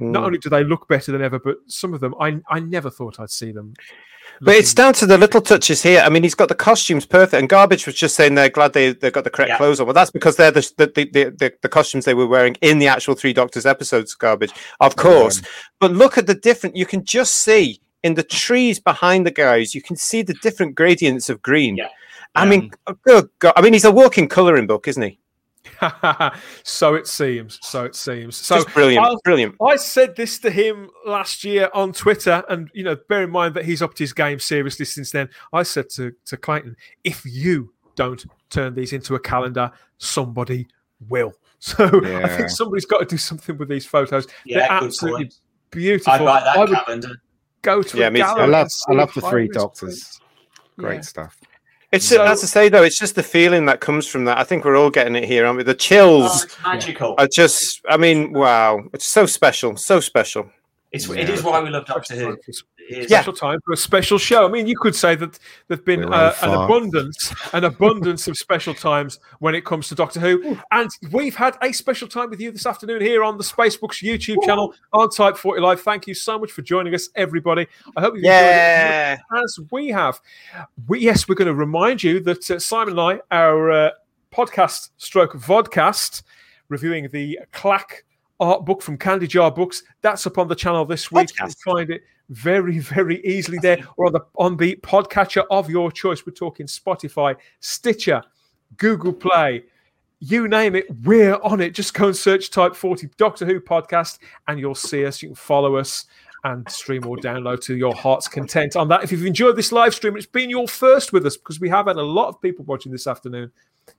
[0.00, 0.26] not Mm.
[0.26, 3.20] only do they look better than ever, but some of them I I never thought
[3.20, 3.74] I'd see them.
[4.40, 6.00] But it's down to the little touches here.
[6.00, 8.92] I mean, he's got the costumes perfect, and Garbage was just saying they're glad they
[8.92, 9.56] they got the correct Yeah.
[9.58, 9.86] clothes on.
[9.86, 12.88] Well, that's because they're the the, the the the costumes they were wearing in the
[12.88, 14.14] actual Three Doctors episodes.
[14.14, 15.42] Garbage, of course.
[15.78, 16.74] But look at the different.
[16.74, 19.74] You can just see in the trees behind the guys.
[19.74, 21.76] You can see the different gradients of green.
[21.76, 21.88] Yeah.
[22.34, 22.72] I mean,
[23.04, 23.52] good God.
[23.56, 25.18] I mean, he's a walking coloring book, isn't he?
[26.62, 27.58] so it seems.
[27.62, 28.36] So it seems.
[28.36, 29.54] So Just brilliant, I'll- brilliant.
[29.62, 33.54] I said this to him last year on Twitter, and you know, bear in mind
[33.54, 35.28] that he's upped his game seriously since then.
[35.52, 40.66] I said to, to Clayton, if you don't turn these into a calendar, somebody
[41.08, 41.32] will.
[41.64, 44.26] So I think somebody's got to do something with these photos.
[44.44, 45.34] Yeah, They're absolutely point.
[45.70, 46.12] beautiful.
[46.12, 47.08] I'd like that I calendar.
[47.62, 48.42] go to Yeah, a me gallery.
[48.42, 50.20] I love, I love the three doctors.
[50.78, 51.00] Great Yeah.
[51.00, 51.40] stuff.
[51.94, 54.36] It's So- as I say though, it's just the feeling that comes from that.
[54.38, 55.62] I think we're all getting it here, aren't we?
[55.62, 57.14] The Oh, chills it's magical.
[57.18, 57.80] I just.
[57.88, 58.80] I mean, wow!
[58.92, 60.50] It's so special, so special.
[60.94, 62.30] It's, It is why we love Doctor Who.
[62.30, 63.06] It is.
[63.08, 64.46] special time for a special show.
[64.46, 68.74] I mean, you could say that there've been uh, an abundance, an abundance of special
[68.74, 72.52] times when it comes to Doctor Who, and we've had a special time with you
[72.52, 75.80] this afternoon here on the Spacebooks YouTube channel on Type 40 Live.
[75.80, 77.66] Thank you so much for joining us, everybody.
[77.96, 79.12] I hope you've Yeah.
[79.14, 80.20] enjoyed it as we have.
[80.86, 83.90] We, yes, we're going to remind you that uh, Simon and I, our uh,
[84.32, 86.22] podcast stroke vodcast,
[86.68, 88.02] reviewing the Kklak
[88.44, 89.82] art book from Candy Jar Books.
[90.02, 91.30] That's up on the channel this week.
[91.30, 95.70] You can find it very, very easily there, or on the on the podcatcher of
[95.70, 96.26] your choice.
[96.26, 98.22] We're talking Spotify, Stitcher,
[98.76, 99.64] Google Play.
[100.20, 101.74] You name it, we're on it.
[101.74, 105.22] Just go and search Type 40 Doctor Who podcast, and you'll see us.
[105.22, 106.06] You can follow us
[106.44, 109.02] and stream or download to your heart's content on that.
[109.02, 111.86] If you've enjoyed this live stream, it's been your first with us because we have
[111.86, 113.50] had a lot of people watching this afternoon.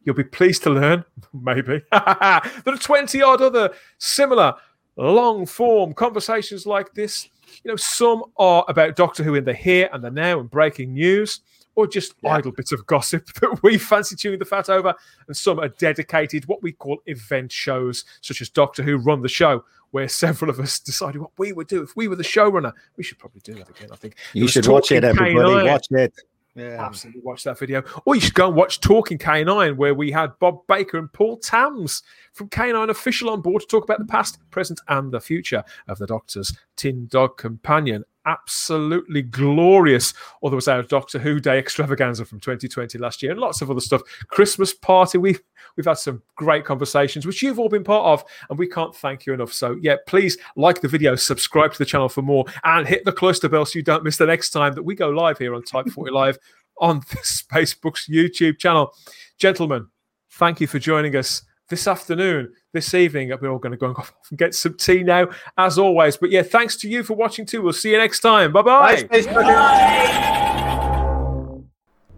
[0.03, 4.55] You'll be pleased to learn, maybe, that are 20 odd other similar
[4.97, 7.29] long form conversations like this.
[7.63, 10.93] You know, some are about Doctor Who in the here and the now and breaking
[10.93, 11.41] news,
[11.75, 14.93] or just idle bits of gossip that we fancy chewing the fat over.
[15.27, 19.29] And some are dedicated, what we call event shows, such as Doctor Who Run the
[19.29, 22.73] Show, where several of us decided what we would do if we were the showrunner.
[22.97, 24.15] We should probably do that again, I think.
[24.33, 25.67] You should watch it, everybody.
[25.67, 26.13] Watch it.
[26.55, 26.85] Yeah.
[26.85, 27.83] Absolutely watch that video.
[28.05, 31.37] Or you should go and watch Talking K9, where we had Bob Baker and Paul
[31.37, 32.01] Tams
[32.31, 35.97] from K9 Official on board to talk about the past, present, and the future of
[35.97, 38.05] the Doctor's Tin Dog Companion.
[38.25, 40.13] Absolutely glorious.
[40.41, 43.69] Or there was our Doctor Who Day extravaganza from 2020 last year, and lots of
[43.69, 44.01] other stuff.
[44.29, 45.17] Christmas party.
[45.17, 45.41] We've
[45.77, 49.25] we've had some great conversations, which you've all been part of, and we can't thank
[49.25, 49.53] you enough.
[49.53, 53.11] So yeah, please like the video, subscribe to the channel for more, and hit the
[53.11, 55.63] cloister bell so you don't miss the next time that we go live here on
[55.63, 56.37] Type 40 Live
[56.79, 58.93] on the Spacebooks YouTube channel.
[59.37, 59.87] Gentlemen,
[60.31, 63.31] thank you for joining us this afternoon, this evening.
[63.41, 66.17] We're all going to go and go off and get some tea now, as always.
[66.17, 67.61] But yeah, thanks to you for watching too.
[67.61, 68.51] We'll see you next time.
[68.53, 69.07] Bye bye.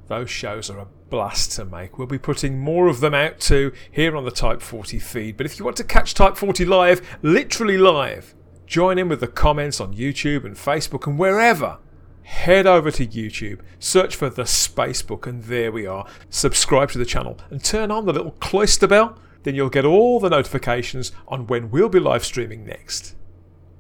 [0.08, 1.98] Those shows are a blast to make.
[1.98, 5.38] We'll be putting more of them out too here on the Type 40 feed.
[5.38, 9.28] But if you want to catch Type 40 live, literally live, join in with the
[9.28, 11.80] comments on YouTube and Facebook and wherever.
[12.24, 16.06] Head over to YouTube, search for the Spacebook, and there we are.
[16.30, 20.20] Subscribe to the channel and turn on the little cloister bell, then you'll get all
[20.20, 23.16] the notifications on when we'll be live streaming next.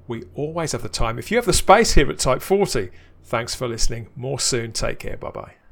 [0.07, 2.89] We always have the time if you have the space here at Type 40.
[3.25, 4.07] Thanks for listening.
[4.15, 4.72] More soon.
[4.72, 5.17] Take care.
[5.17, 5.66] Bye bye.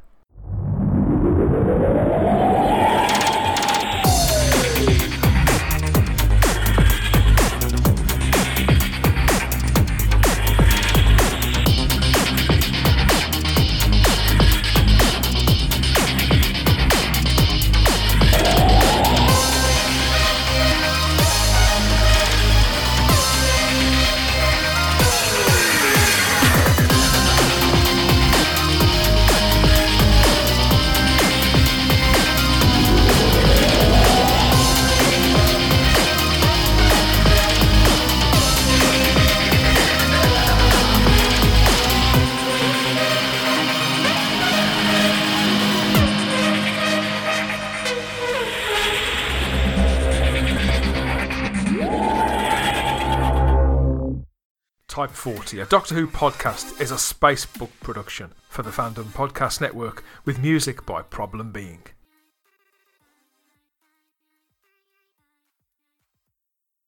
[54.95, 60.05] Type 40, a Doctor Who podcast, is a Spacebook production for the Fandom Podcast Network
[60.23, 61.81] with music by Problem Being.